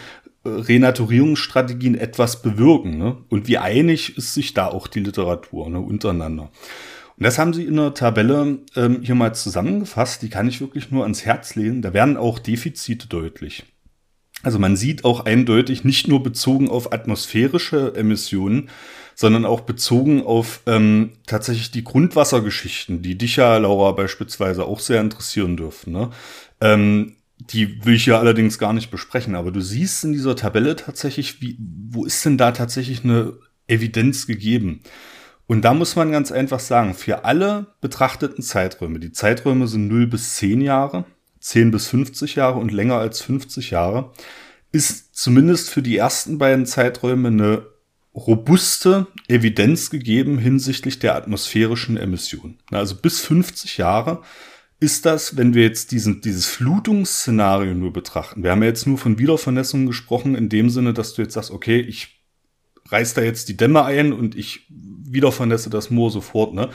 äh, 0.44 0.48
Renaturierungsstrategien 0.48 1.96
etwas 1.96 2.42
bewirken? 2.42 2.98
Ne? 2.98 3.16
Und 3.28 3.48
wie 3.48 3.58
einig 3.58 4.16
ist 4.18 4.34
sich 4.34 4.54
da 4.54 4.66
auch 4.66 4.86
die 4.86 5.00
Literatur 5.00 5.70
ne, 5.70 5.80
untereinander? 5.80 6.50
Und 7.16 7.24
das 7.24 7.38
haben 7.38 7.54
sie 7.54 7.64
in 7.64 7.76
der 7.76 7.94
Tabelle 7.94 8.58
ähm, 8.74 9.00
hier 9.02 9.14
mal 9.14 9.34
zusammengefasst. 9.34 10.22
Die 10.22 10.30
kann 10.30 10.48
ich 10.48 10.60
wirklich 10.60 10.90
nur 10.90 11.04
ans 11.04 11.24
Herz 11.24 11.54
legen. 11.54 11.80
Da 11.80 11.94
werden 11.94 12.16
auch 12.16 12.38
Defizite 12.38 13.06
deutlich. 13.06 13.64
Also 14.42 14.58
man 14.58 14.76
sieht 14.76 15.04
auch 15.04 15.24
eindeutig, 15.24 15.84
nicht 15.84 16.08
nur 16.08 16.22
bezogen 16.22 16.68
auf 16.68 16.92
atmosphärische 16.92 17.94
Emissionen, 17.94 18.68
sondern 19.14 19.44
auch 19.44 19.60
bezogen 19.60 20.22
auf 20.22 20.60
ähm, 20.66 21.12
tatsächlich 21.26 21.70
die 21.70 21.84
Grundwassergeschichten, 21.84 23.02
die 23.02 23.16
dich 23.16 23.36
ja, 23.36 23.56
Laura, 23.56 23.92
beispielsweise 23.92 24.64
auch 24.64 24.80
sehr 24.80 25.00
interessieren 25.00 25.56
dürfen. 25.56 25.92
Ne? 25.92 26.10
Ähm, 26.60 27.16
die 27.38 27.84
will 27.84 27.94
ich 27.94 28.06
ja 28.06 28.18
allerdings 28.18 28.58
gar 28.58 28.72
nicht 28.72 28.90
besprechen, 28.90 29.34
aber 29.34 29.50
du 29.50 29.60
siehst 29.60 30.04
in 30.04 30.12
dieser 30.12 30.36
Tabelle 30.36 30.76
tatsächlich, 30.76 31.40
wie, 31.42 31.58
wo 31.90 32.04
ist 32.04 32.24
denn 32.24 32.38
da 32.38 32.52
tatsächlich 32.52 33.04
eine 33.04 33.34
Evidenz 33.66 34.26
gegeben? 34.26 34.80
Und 35.46 35.62
da 35.62 35.74
muss 35.74 35.94
man 35.94 36.10
ganz 36.10 36.32
einfach 36.32 36.60
sagen, 36.60 36.94
für 36.94 37.24
alle 37.24 37.66
betrachteten 37.80 38.42
Zeiträume, 38.42 38.98
die 38.98 39.12
Zeiträume 39.12 39.68
sind 39.68 39.88
0 39.88 40.06
bis 40.06 40.36
10 40.36 40.62
Jahre, 40.62 41.04
10 41.40 41.70
bis 41.70 41.88
50 41.88 42.36
Jahre 42.36 42.58
und 42.58 42.72
länger 42.72 42.96
als 42.96 43.20
50 43.20 43.70
Jahre, 43.70 44.12
ist 44.72 45.14
zumindest 45.14 45.68
für 45.70 45.82
die 45.82 45.96
ersten 45.96 46.38
beiden 46.38 46.66
Zeiträume 46.66 47.28
eine 47.28 47.66
robuste 48.14 49.06
Evidenz 49.28 49.90
gegeben 49.90 50.38
hinsichtlich 50.38 50.98
der 50.98 51.16
atmosphärischen 51.16 51.96
Emission. 51.96 52.58
Also 52.70 52.96
bis 52.96 53.20
50 53.20 53.78
Jahre 53.78 54.22
ist 54.80 55.06
das, 55.06 55.36
wenn 55.36 55.54
wir 55.54 55.62
jetzt 55.62 55.92
diesen, 55.92 56.20
dieses 56.20 56.46
Flutungsszenario 56.46 57.74
nur 57.74 57.92
betrachten. 57.92 58.42
Wir 58.42 58.50
haben 58.50 58.62
ja 58.62 58.68
jetzt 58.68 58.86
nur 58.86 58.98
von 58.98 59.18
Wiedervernässung 59.18 59.86
gesprochen, 59.86 60.34
in 60.34 60.48
dem 60.48 60.70
Sinne, 60.70 60.92
dass 60.92 61.14
du 61.14 61.22
jetzt 61.22 61.34
sagst, 61.34 61.50
okay, 61.50 61.80
ich 61.80 62.20
reiß 62.88 63.14
da 63.14 63.22
jetzt 63.22 63.48
die 63.48 63.56
Dämme 63.56 63.84
ein 63.84 64.12
und 64.12 64.36
ich 64.36 64.66
wieder 64.68 65.32
vernässe 65.32 65.70
das 65.70 65.90
Moor 65.90 66.10
sofort. 66.10 66.54
Ne? 66.54 66.68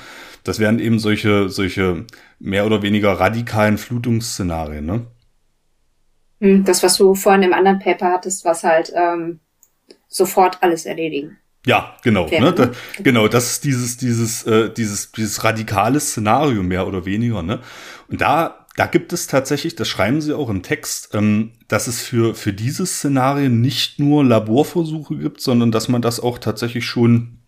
Das 0.43 0.59
wären 0.59 0.79
eben 0.79 0.99
solche, 0.99 1.49
solche 1.49 2.05
mehr 2.39 2.65
oder 2.65 2.81
weniger 2.81 3.13
radikalen 3.13 3.77
Flutungsszenarien. 3.77 4.85
Ne? 4.85 5.05
Hm, 6.39 6.63
das, 6.63 6.81
was 6.83 6.97
du 6.97 7.13
vorhin 7.15 7.43
im 7.43 7.53
anderen 7.53 7.79
Paper 7.79 8.11
hattest, 8.11 8.45
was 8.45 8.63
halt 8.63 8.91
ähm, 8.95 9.39
sofort 10.09 10.61
alles 10.61 10.85
erledigen. 10.85 11.37
Ja, 11.65 11.95
genau. 12.03 12.27
Ne? 12.27 12.53
Da, 12.53 12.71
genau, 13.01 13.27
das 13.27 13.51
ist 13.51 13.63
dieses, 13.63 13.97
dieses, 13.97 14.43
äh, 14.43 14.73
dieses, 14.73 15.11
dieses 15.11 15.43
radikale 15.43 15.99
Szenario 15.99 16.63
mehr 16.63 16.87
oder 16.87 17.05
weniger. 17.05 17.43
Ne? 17.43 17.59
Und 18.07 18.21
da, 18.21 18.65
da 18.75 18.85
gibt 18.85 19.11
es 19.13 19.27
tatsächlich, 19.27 19.75
das 19.75 19.87
schreiben 19.87 20.21
sie 20.21 20.35
auch 20.35 20.49
im 20.49 20.63
Text, 20.63 21.13
ähm, 21.13 21.51
dass 21.67 21.87
es 21.87 22.01
für, 22.01 22.33
für 22.33 22.53
diese 22.53 22.85
Szenarien 22.85 23.61
nicht 23.61 23.99
nur 23.99 24.23
Laborversuche 24.23 25.17
gibt, 25.17 25.41
sondern 25.41 25.71
dass 25.71 25.89
man 25.89 26.01
das 26.01 26.19
auch 26.19 26.39
tatsächlich 26.39 26.85
schon 26.85 27.38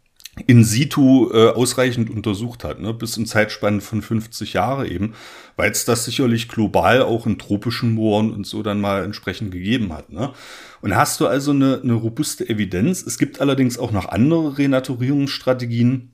in 0.47 0.63
situ 0.63 1.29
äh, 1.31 1.49
ausreichend 1.49 2.09
untersucht 2.09 2.63
hat, 2.63 2.79
ne? 2.79 2.93
bis 2.93 3.17
in 3.17 3.25
Zeitspannen 3.25 3.81
von 3.81 4.01
50 4.01 4.53
Jahre 4.53 4.87
eben, 4.87 5.13
weil 5.55 5.71
es 5.71 5.85
das 5.85 6.05
sicherlich 6.05 6.47
global 6.47 7.01
auch 7.01 7.25
in 7.25 7.37
tropischen 7.37 7.93
Mooren 7.93 8.31
und 8.31 8.45
so 8.45 8.63
dann 8.63 8.81
mal 8.81 9.03
entsprechend 9.03 9.51
gegeben 9.51 9.93
hat. 9.93 10.11
Ne? 10.11 10.33
Und 10.81 10.95
hast 10.95 11.19
du 11.19 11.27
also 11.27 11.51
eine, 11.51 11.81
eine 11.81 11.93
robuste 11.93 12.47
Evidenz. 12.47 13.01
Es 13.03 13.17
gibt 13.17 13.41
allerdings 13.41 13.77
auch 13.77 13.91
noch 13.91 14.09
andere 14.09 14.57
Renaturierungsstrategien, 14.57 16.11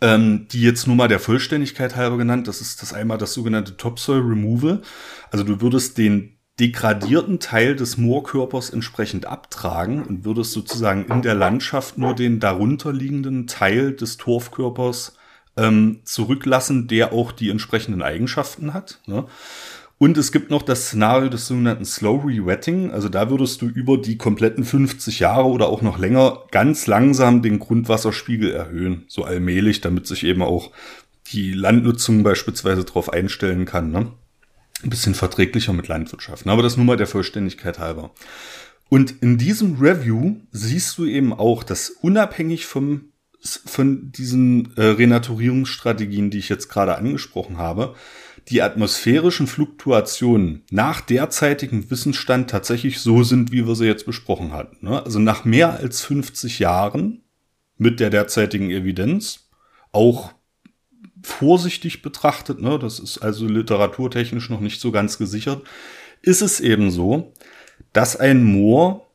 ähm, 0.00 0.46
die 0.50 0.62
jetzt 0.62 0.86
nur 0.86 0.96
mal 0.96 1.08
der 1.08 1.20
Vollständigkeit 1.20 1.96
halber 1.96 2.18
genannt. 2.18 2.48
Das 2.48 2.60
ist 2.60 2.82
das 2.82 2.92
einmal 2.92 3.18
das 3.18 3.34
sogenannte 3.34 3.76
Topsoil 3.76 4.20
Removal. 4.20 4.82
Also 5.30 5.44
du 5.44 5.60
würdest 5.60 5.98
den 5.98 6.39
degradierten 6.60 7.40
Teil 7.40 7.74
des 7.74 7.96
Moorkörpers 7.96 8.70
entsprechend 8.70 9.24
abtragen 9.24 10.02
und 10.02 10.24
würdest 10.26 10.52
sozusagen 10.52 11.06
in 11.06 11.22
der 11.22 11.34
Landschaft 11.34 11.96
nur 11.96 12.14
den 12.14 12.38
darunterliegenden 12.38 13.46
Teil 13.46 13.92
des 13.92 14.18
Torfkörpers 14.18 15.16
ähm, 15.56 16.00
zurücklassen, 16.04 16.86
der 16.86 17.12
auch 17.14 17.32
die 17.32 17.48
entsprechenden 17.48 18.02
Eigenschaften 18.02 18.74
hat. 18.74 19.00
Ne? 19.06 19.24
Und 19.96 20.16
es 20.16 20.32
gibt 20.32 20.50
noch 20.50 20.62
das 20.62 20.86
Szenario 20.86 21.28
des 21.28 21.46
sogenannten 21.46 21.84
Slow 21.84 22.24
Rewetting. 22.24 22.90
Also 22.90 23.08
da 23.08 23.30
würdest 23.30 23.60
du 23.62 23.66
über 23.66 23.98
die 23.98 24.16
kompletten 24.16 24.64
50 24.64 25.18
Jahre 25.18 25.48
oder 25.48 25.68
auch 25.68 25.82
noch 25.82 25.98
länger 25.98 26.44
ganz 26.50 26.86
langsam 26.86 27.42
den 27.42 27.58
Grundwasserspiegel 27.58 28.50
erhöhen. 28.50 29.04
So 29.08 29.24
allmählich, 29.24 29.80
damit 29.80 30.06
sich 30.06 30.24
eben 30.24 30.42
auch 30.42 30.70
die 31.32 31.52
Landnutzung 31.52 32.22
beispielsweise 32.22 32.84
darauf 32.84 33.12
einstellen 33.12 33.64
kann. 33.66 33.90
Ne? 33.90 34.12
Ein 34.84 34.90
bisschen 34.90 35.14
verträglicher 35.14 35.72
mit 35.72 35.88
Landwirtschaft. 35.88 36.46
Aber 36.46 36.62
das 36.62 36.76
nur 36.76 36.86
mal 36.86 36.96
der 36.96 37.06
Vollständigkeit 37.06 37.78
halber. 37.78 38.12
Und 38.88 39.22
in 39.22 39.38
diesem 39.38 39.76
Review 39.80 40.36
siehst 40.50 40.98
du 40.98 41.06
eben 41.06 41.32
auch, 41.32 41.62
dass 41.62 41.90
unabhängig 41.90 42.66
vom, 42.66 43.12
von 43.40 44.10
diesen 44.10 44.76
äh, 44.76 44.82
Renaturierungsstrategien, 44.82 46.30
die 46.30 46.38
ich 46.38 46.48
jetzt 46.48 46.68
gerade 46.68 46.96
angesprochen 46.96 47.58
habe, 47.58 47.94
die 48.48 48.62
atmosphärischen 48.62 49.46
Fluktuationen 49.46 50.64
nach 50.70 51.00
derzeitigem 51.00 51.88
Wissensstand 51.90 52.50
tatsächlich 52.50 52.98
so 52.98 53.22
sind, 53.22 53.52
wie 53.52 53.66
wir 53.66 53.76
sie 53.76 53.86
jetzt 53.86 54.06
besprochen 54.06 54.52
hatten. 54.52 54.84
Ne? 54.84 55.02
Also 55.04 55.20
nach 55.20 55.44
mehr 55.44 55.78
als 55.78 56.02
50 56.02 56.58
Jahren 56.58 57.22
mit 57.78 58.00
der 58.00 58.10
derzeitigen 58.10 58.70
Evidenz, 58.70 59.50
auch 59.92 60.32
vorsichtig 61.22 62.02
betrachtet, 62.02 62.60
ne, 62.60 62.78
das 62.78 62.98
ist 62.98 63.18
also 63.18 63.46
literaturtechnisch 63.46 64.50
noch 64.50 64.60
nicht 64.60 64.80
so 64.80 64.90
ganz 64.90 65.18
gesichert, 65.18 65.62
ist 66.22 66.42
es 66.42 66.60
eben 66.60 66.90
so, 66.90 67.32
dass 67.92 68.16
ein 68.16 68.44
Moor 68.44 69.06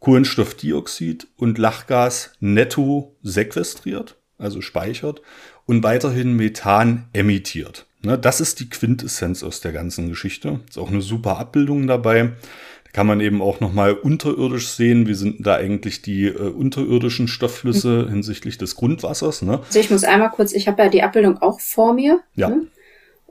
Kohlenstoffdioxid 0.00 1.28
und 1.36 1.56
Lachgas 1.56 2.32
netto 2.40 3.16
sequestriert, 3.22 4.16
also 4.36 4.60
speichert 4.60 5.22
und 5.64 5.82
weiterhin 5.82 6.36
Methan 6.36 7.08
emittiert. 7.14 7.86
Ne, 8.02 8.18
das 8.18 8.40
ist 8.40 8.60
die 8.60 8.68
Quintessenz 8.68 9.42
aus 9.42 9.60
der 9.60 9.72
ganzen 9.72 10.10
Geschichte. 10.10 10.60
Ist 10.68 10.78
auch 10.78 10.90
eine 10.90 11.00
super 11.00 11.38
Abbildung 11.38 11.86
dabei 11.86 12.32
kann 12.94 13.08
man 13.08 13.20
eben 13.20 13.42
auch 13.42 13.58
nochmal 13.58 13.92
unterirdisch 13.92 14.68
sehen, 14.68 15.08
wie 15.08 15.14
sind 15.14 15.44
da 15.44 15.56
eigentlich 15.56 16.00
die 16.00 16.26
äh, 16.26 16.38
unterirdischen 16.38 17.26
Stoffflüsse 17.26 18.04
mhm. 18.04 18.10
hinsichtlich 18.10 18.56
des 18.56 18.76
Grundwassers. 18.76 19.42
Ne? 19.42 19.58
Also 19.66 19.80
ich 19.80 19.90
muss 19.90 20.04
einmal 20.04 20.30
kurz, 20.30 20.52
ich 20.52 20.68
habe 20.68 20.80
ja 20.84 20.88
die 20.88 21.02
Abbildung 21.02 21.42
auch 21.42 21.60
vor 21.60 21.92
mir. 21.92 22.20
Ja. 22.36 22.50
Ne? 22.50 22.68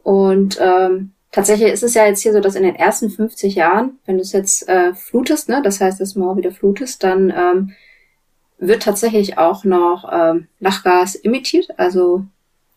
Und 0.03 0.59
ähm, 0.61 1.11
tatsächlich 1.31 1.71
ist 1.71 1.81
es 1.81 1.93
ja 1.93 2.05
jetzt 2.05 2.21
hier 2.21 2.33
so, 2.33 2.41
dass 2.41 2.55
in 2.55 2.63
den 2.63 2.75
ersten 2.75 3.09
50 3.09 3.55
Jahren, 3.55 3.99
wenn 4.05 4.17
du 4.17 4.21
es 4.21 4.33
jetzt 4.33 4.67
äh, 4.67 4.93
flutest, 4.93 5.47
ne, 5.47 5.61
das 5.63 5.79
heißt, 5.79 5.99
das 6.01 6.15
Moor 6.15 6.35
wieder 6.35 6.51
flutest, 6.51 7.01
dann 7.01 7.33
ähm, 7.35 7.71
wird 8.59 8.83
tatsächlich 8.83 9.37
auch 9.37 9.63
noch 9.63 10.09
ähm, 10.11 10.47
Lachgas 10.59 11.15
emittiert, 11.15 11.69
also 11.77 12.25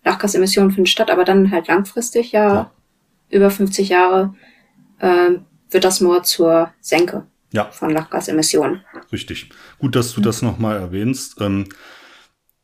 Lachgasemissionen 0.04 0.70
finden 0.70 0.86
statt, 0.86 1.10
aber 1.10 1.24
dann 1.24 1.50
halt 1.50 1.66
langfristig 1.66 2.30
ja, 2.30 2.54
ja. 2.54 2.70
über 3.30 3.50
50 3.50 3.88
Jahre 3.88 4.34
ähm, 5.00 5.46
wird 5.70 5.84
das 5.84 6.00
Moor 6.00 6.22
zur 6.22 6.72
Senke 6.80 7.26
ja. 7.52 7.70
von 7.70 7.90
Lachgasemissionen. 7.90 8.82
Richtig. 9.12 9.50
Gut, 9.78 9.96
dass 9.96 10.14
du 10.14 10.20
das 10.20 10.42
nochmal 10.42 10.76
erwähnst. 10.76 11.40
Ähm, 11.40 11.68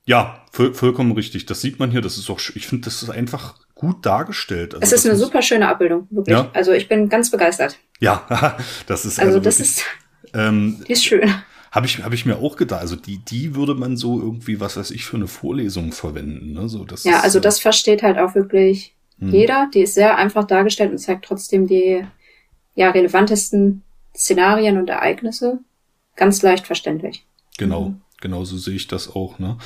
ja, 0.05 0.44
voll, 0.53 0.74
vollkommen 0.74 1.12
richtig. 1.12 1.46
Das 1.46 1.61
sieht 1.61 1.78
man 1.78 1.90
hier. 1.90 2.00
Das 2.00 2.18
ist 2.18 2.28
auch, 2.30 2.40
ich 2.55 2.66
finde, 2.66 2.84
das 2.86 3.03
ist 3.03 3.11
einfach 3.11 3.57
gut 3.74 4.05
dargestellt. 4.07 4.74
Also 4.74 4.84
es 4.84 4.92
ist 4.92 5.07
eine 5.07 5.16
super 5.16 5.42
schöne 5.42 5.68
Abbildung, 5.68 6.07
wirklich. 6.11 6.36
Ja? 6.36 6.50
Also 6.53 6.72
ich 6.72 6.88
bin 6.88 7.09
ganz 7.09 7.30
begeistert. 7.30 7.78
Ja, 8.00 8.57
das 8.86 9.05
ist 9.05 9.18
also, 9.18 9.32
also 9.32 9.40
das 9.40 9.59
wirklich, 9.59 9.76
ist, 9.76 10.34
ähm, 10.34 10.84
die 10.86 10.92
ist 10.92 11.05
schön. 11.05 11.32
Habe 11.70 11.86
ich, 11.86 12.05
hab 12.05 12.12
ich 12.12 12.26
mir 12.26 12.36
auch 12.36 12.57
gedacht. 12.57 12.80
Also 12.80 12.96
die, 12.96 13.18
die 13.18 13.55
würde 13.55 13.74
man 13.74 13.96
so 13.96 14.20
irgendwie, 14.20 14.61
was 14.61 14.76
weiß 14.76 14.90
ich, 14.90 15.05
für 15.05 15.16
eine 15.16 15.26
Vorlesung 15.26 15.92
verwenden. 15.92 16.53
Ne? 16.53 16.68
So, 16.68 16.84
das 16.84 17.05
ja, 17.05 17.18
ist, 17.18 17.24
also 17.24 17.40
das 17.40 17.61
versteht 17.61 18.03
halt 18.03 18.18
auch 18.18 18.34
wirklich 18.34 18.94
hm. 19.18 19.30
jeder. 19.30 19.70
Die 19.72 19.82
ist 19.82 19.94
sehr 19.94 20.16
einfach 20.16 20.44
dargestellt 20.44 20.90
und 20.90 20.98
zeigt 20.98 21.24
trotzdem 21.24 21.66
die 21.66 22.05
ja, 22.75 22.91
relevantesten 22.91 23.83
Szenarien 24.14 24.79
und 24.79 24.89
Ereignisse 24.89 25.59
ganz 26.16 26.43
leicht 26.43 26.66
verständlich. 26.66 27.25
Genau. 27.59 27.91
Mhm. 27.91 28.01
Genauso 28.20 28.57
sehe 28.57 28.77
ich 28.77 28.87
das 28.87 29.14
auch. 29.14 29.41
Ne? 29.41 29.59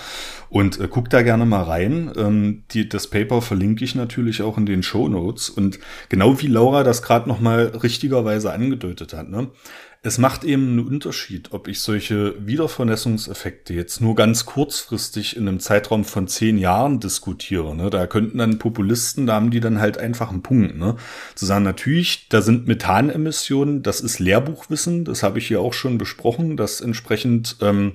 Und 0.49 0.81
äh, 0.81 0.89
guck 0.91 1.11
da 1.11 1.21
gerne 1.21 1.45
mal 1.45 1.63
rein. 1.63 2.11
Ähm, 2.17 2.65
die, 2.71 2.89
das 2.89 3.09
Paper 3.09 3.43
verlinke 3.43 3.85
ich 3.85 3.95
natürlich 3.95 4.41
auch 4.41 4.57
in 4.57 4.65
den 4.65 4.83
Show 4.83 5.09
Notes. 5.09 5.51
Und 5.51 5.79
genau 6.09 6.41
wie 6.41 6.47
Laura 6.47 6.83
das 6.83 7.03
gerade 7.03 7.29
noch 7.29 7.39
mal 7.39 7.67
richtigerweise 7.67 8.51
angedeutet 8.53 9.13
hat, 9.13 9.29
ne? 9.29 9.51
Es 10.07 10.19
macht 10.19 10.45
eben 10.45 10.69
einen 10.69 10.87
Unterschied, 10.87 11.51
ob 11.51 11.67
ich 11.67 11.81
solche 11.81 12.47
Wiedervernässungseffekte 12.47 13.75
jetzt 13.75 14.01
nur 14.01 14.15
ganz 14.15 14.47
kurzfristig 14.47 15.37
in 15.37 15.49
einem 15.49 15.59
Zeitraum 15.59 16.05
von 16.05 16.29
zehn 16.29 16.59
Jahren 16.59 17.01
diskutiere. 17.01 17.75
Ne? 17.75 17.91
Da 17.91 18.07
könnten 18.07 18.39
dann 18.39 18.61
Populisten, 18.61 19.27
da 19.27 19.35
haben 19.35 19.51
die 19.51 19.59
dann 19.59 19.81
halt 19.81 19.99
einfach 19.99 20.31
einen 20.31 20.43
Punkt. 20.43 20.79
Ne? 20.79 20.95
Zu 21.35 21.45
sagen, 21.45 21.65
natürlich, 21.65 22.29
da 22.29 22.41
sind 22.41 22.69
Methanemissionen, 22.69 23.83
das 23.83 24.01
ist 24.01 24.21
Lehrbuchwissen, 24.21 25.05
das 25.05 25.25
habe 25.25 25.41
ich 25.41 25.49
hier 25.49 25.61
auch 25.61 25.73
schon 25.73 25.99
besprochen, 25.99 26.57
dass 26.57 26.81
entsprechend 26.81 27.57
ähm, 27.61 27.95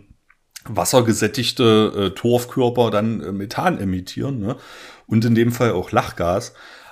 wassergesättigte 0.66 1.94
äh, 1.96 2.10
Torfkörper 2.10 2.92
dann 2.92 3.22
äh, 3.22 3.32
Methan 3.32 3.80
emittieren 3.80 4.42
ne? 4.42 4.58
und 5.08 5.24
in 5.24 5.34
dem 5.34 5.54
Fall 5.54 5.72
auch 5.72 5.94
Lachgas. 5.94 6.52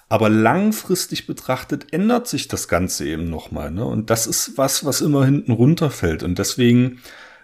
Aber 0.09 0.29
langfristig 0.29 1.27
betrachtet 1.27 1.93
ändert 1.93 2.27
sich 2.27 2.47
das 2.47 2.67
Ganze 2.67 3.07
eben 3.07 3.29
nochmal. 3.29 3.69
Ne? 3.69 3.85
Und 3.85 4.09
das 4.09 4.25
ist 4.25 4.57
was, 4.57 4.83
was 4.83 5.01
immer 5.01 5.23
hinten 5.23 5.51
runterfällt. 5.51 6.23
Und 6.23 6.39
deswegen 6.39 6.99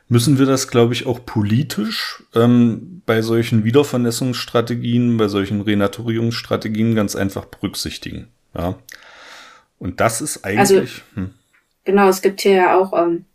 müssen 0.07 0.39
wir 0.39 0.47
das, 0.47 0.67
glaube 0.67 0.93
ich, 0.93 1.05
auch 1.05 1.23
politisch 1.23 2.23
ähm, 2.33 3.03
bei 3.05 3.21
solchen 3.21 3.63
Wiedervernässungsstrategien, 3.63 5.17
bei 5.17 5.27
solchen 5.27 5.61
Renaturierungsstrategien 5.61 6.95
ganz 6.95 7.15
einfach 7.15 7.45
berücksichtigen. 7.45 8.29
Ja. 8.57 8.75
Und 9.77 9.99
das 9.99 10.21
ist 10.21 10.43
eigentlich. 10.43 10.59
Also, 10.59 10.81
hm. 11.15 11.33
Genau, 11.83 12.07
es 12.07 12.21
gibt 12.23 12.41
hier 12.41 12.53
ja 12.53 12.79
auch, 12.79 12.93
ähm, 12.99 13.25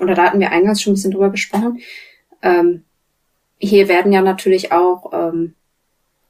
oder 0.00 0.14
da 0.14 0.24
hatten 0.24 0.40
wir 0.40 0.50
eingangs 0.50 0.80
schon 0.80 0.92
ein 0.92 0.94
bisschen 0.94 1.10
drüber 1.10 1.30
gesprochen. 1.30 1.80
Ähm, 2.40 2.84
hier 3.58 3.88
werden 3.88 4.12
ja 4.12 4.22
natürlich 4.22 4.72
auch 4.72 5.12
ähm, 5.12 5.54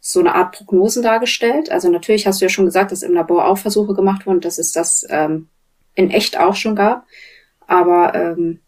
so 0.05 0.19
eine 0.19 0.35
Art 0.35 0.57
Prognosen 0.57 1.05
dargestellt. 1.05 1.71
Also 1.71 1.89
natürlich 1.89 2.27
hast 2.27 2.41
du 2.41 2.45
ja 2.45 2.49
schon 2.49 2.65
gesagt, 2.65 2.91
dass 2.91 3.05
im 3.05 3.15
Labor 3.15 3.47
auch 3.47 3.57
Versuche 3.57 3.95
gemacht 3.95 4.27
wurden, 4.27 4.41
dass 4.41 4.59
es 4.59 4.73
das 4.73 5.07
ähm, 5.09 5.47
in 5.95 6.11
echt 6.11 6.39
auch 6.39 6.57
schon 6.57 6.75
gab. 6.75 7.07
Aber 7.69 8.13
ähm, 8.13 8.59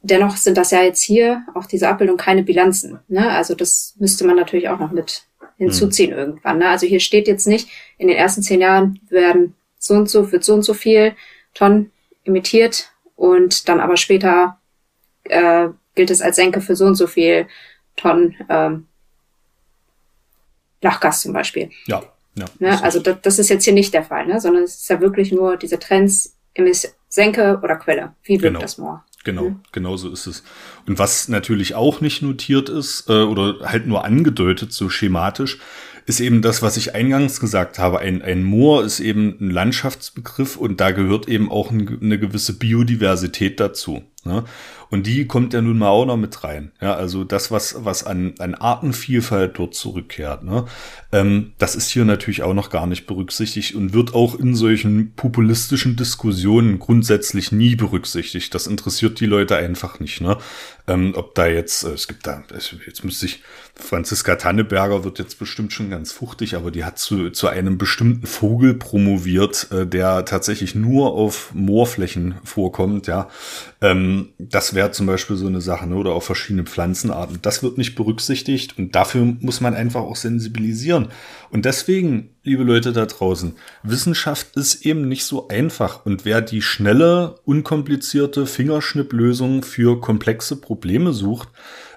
dennoch 0.00 0.38
sind 0.38 0.56
das 0.56 0.70
ja 0.70 0.80
jetzt 0.80 1.02
hier 1.02 1.44
auch 1.54 1.66
diese 1.66 1.88
Abbildung 1.90 2.16
keine 2.16 2.42
Bilanzen. 2.42 3.00
Ne? 3.06 3.30
Also 3.30 3.54
das 3.54 3.94
müsste 3.98 4.26
man 4.26 4.34
natürlich 4.34 4.70
auch 4.70 4.78
noch 4.78 4.92
mit 4.92 5.24
hinzuziehen 5.58 6.12
hm. 6.12 6.18
irgendwann. 6.18 6.58
Ne? 6.58 6.70
Also 6.70 6.86
hier 6.86 7.00
steht 7.00 7.28
jetzt 7.28 7.46
nicht, 7.46 7.68
in 7.98 8.08
den 8.08 8.16
ersten 8.16 8.40
zehn 8.42 8.62
Jahren 8.62 8.98
werden 9.10 9.54
so 9.78 9.92
und 9.92 10.08
so, 10.08 10.32
wird 10.32 10.42
so 10.42 10.54
und 10.54 10.62
so 10.62 10.72
viel 10.72 11.14
Tonnen 11.52 11.92
emittiert 12.24 12.90
und 13.14 13.68
dann 13.68 13.78
aber 13.78 13.98
später 13.98 14.58
äh, 15.24 15.68
gilt 15.94 16.10
es 16.10 16.22
als 16.22 16.36
Senke 16.36 16.62
für 16.62 16.76
so 16.76 16.86
und 16.86 16.94
so 16.94 17.06
viel 17.06 17.46
Tonnen 17.96 18.36
ähm, 18.48 18.86
Lachgas 20.82 21.22
zum 21.22 21.32
Beispiel. 21.32 21.70
Ja. 21.86 22.02
ja 22.34 22.46
ne? 22.58 22.82
Also 22.82 23.00
das, 23.00 23.16
das 23.22 23.38
ist 23.38 23.48
jetzt 23.48 23.64
hier 23.64 23.72
nicht 23.72 23.94
der 23.94 24.04
Fall, 24.04 24.26
ne? 24.26 24.40
sondern 24.40 24.64
es 24.64 24.76
ist 24.76 24.90
ja 24.90 25.00
wirklich 25.00 25.32
nur 25.32 25.56
diese 25.56 25.78
Trends, 25.78 26.36
Senke 27.08 27.60
oder 27.62 27.76
Quelle. 27.76 28.14
Wie 28.22 28.34
wirkt 28.34 28.42
genau. 28.42 28.60
das 28.60 28.78
Moor? 28.78 29.04
Genau, 29.24 29.50
mhm. 29.50 29.60
genau 29.72 29.96
so 29.96 30.10
ist 30.10 30.26
es. 30.26 30.42
Und 30.86 30.98
was 30.98 31.28
natürlich 31.28 31.74
auch 31.74 32.00
nicht 32.00 32.22
notiert 32.22 32.68
ist 32.68 33.08
äh, 33.08 33.22
oder 33.22 33.56
halt 33.62 33.86
nur 33.86 34.04
angedeutet, 34.04 34.72
so 34.72 34.88
schematisch, 34.88 35.58
ist 36.06 36.20
eben 36.20 36.40
das, 36.42 36.62
was 36.62 36.76
ich 36.76 36.94
eingangs 36.94 37.38
gesagt 37.38 37.78
habe. 37.78 38.00
Ein, 38.00 38.22
ein 38.22 38.42
Moor 38.42 38.84
ist 38.84 39.00
eben 39.00 39.36
ein 39.40 39.50
Landschaftsbegriff 39.50 40.56
und 40.56 40.80
da 40.80 40.90
gehört 40.92 41.28
eben 41.28 41.50
auch 41.50 41.70
eine 41.70 42.18
gewisse 42.18 42.58
Biodiversität 42.58 43.60
dazu. 43.60 44.02
Ne? 44.24 44.44
Und 44.90 45.06
die 45.06 45.26
kommt 45.26 45.54
ja 45.54 45.62
nun 45.62 45.78
mal 45.78 45.88
auch 45.88 46.04
noch 46.04 46.16
mit 46.16 46.42
rein. 46.42 46.72
Ja, 46.80 46.94
also 46.94 47.22
das, 47.22 47.52
was, 47.52 47.76
was 47.84 48.04
an, 48.04 48.34
an 48.38 48.56
Artenvielfalt 48.56 49.56
dort 49.56 49.74
zurückkehrt, 49.74 50.42
ne? 50.42 50.66
Ähm, 51.12 51.52
das 51.58 51.76
ist 51.76 51.90
hier 51.90 52.04
natürlich 52.04 52.42
auch 52.42 52.54
noch 52.54 52.70
gar 52.70 52.86
nicht 52.86 53.06
berücksichtigt 53.06 53.74
und 53.76 53.92
wird 53.92 54.14
auch 54.14 54.38
in 54.38 54.54
solchen 54.56 55.14
populistischen 55.14 55.96
Diskussionen 55.96 56.80
grundsätzlich 56.80 57.52
nie 57.52 57.76
berücksichtigt. 57.76 58.52
Das 58.54 58.66
interessiert 58.66 59.20
die 59.20 59.26
Leute 59.26 59.56
einfach 59.56 60.00
nicht, 60.00 60.20
ne? 60.20 60.38
Ähm, 60.88 61.12
ob 61.14 61.36
da 61.36 61.46
jetzt, 61.46 61.84
äh, 61.84 61.90
es 61.90 62.08
gibt 62.08 62.26
da, 62.26 62.42
jetzt 62.52 63.04
müsste 63.04 63.26
ich, 63.26 63.42
Franziska 63.76 64.36
Tanneberger 64.36 65.04
wird 65.04 65.18
jetzt 65.18 65.38
bestimmt 65.38 65.72
schon 65.72 65.88
ganz 65.88 66.12
fuchtig, 66.12 66.56
aber 66.56 66.70
die 66.70 66.84
hat 66.84 66.98
zu, 66.98 67.30
zu 67.30 67.48
einem 67.48 67.78
bestimmten 67.78 68.26
Vogel 68.26 68.74
promoviert, 68.74 69.68
äh, 69.70 69.86
der 69.86 70.24
tatsächlich 70.24 70.74
nur 70.74 71.12
auf 71.12 71.54
Moorflächen 71.54 72.34
vorkommt, 72.44 73.06
ja. 73.06 73.28
Ähm, 73.82 74.30
das 74.38 74.74
wäre 74.74 74.90
zum 74.90 75.06
Beispiel 75.06 75.36
so 75.36 75.46
eine 75.46 75.62
Sache, 75.62 75.86
ne? 75.86 75.94
oder 75.94 76.12
auch 76.12 76.22
verschiedene 76.22 76.64
Pflanzenarten. 76.64 77.38
Das 77.40 77.62
wird 77.62 77.78
nicht 77.78 77.94
berücksichtigt 77.94 78.76
und 78.76 78.94
dafür 78.94 79.24
muss 79.40 79.62
man 79.62 79.74
einfach 79.74 80.02
auch 80.02 80.16
sensibilisieren. 80.16 81.08
Und 81.50 81.64
deswegen, 81.64 82.30
liebe 82.42 82.62
Leute 82.62 82.92
da 82.92 83.06
draußen, 83.06 83.54
Wissenschaft 83.82 84.54
ist 84.56 84.84
eben 84.84 85.08
nicht 85.08 85.24
so 85.24 85.48
einfach. 85.48 86.04
Und 86.04 86.26
wer 86.26 86.42
die 86.42 86.60
schnelle, 86.60 87.36
unkomplizierte 87.44 88.46
Fingerschnipplösung 88.46 89.62
für 89.62 89.98
komplexe 90.00 90.56
Probleme 90.56 91.14
sucht, 91.14 91.48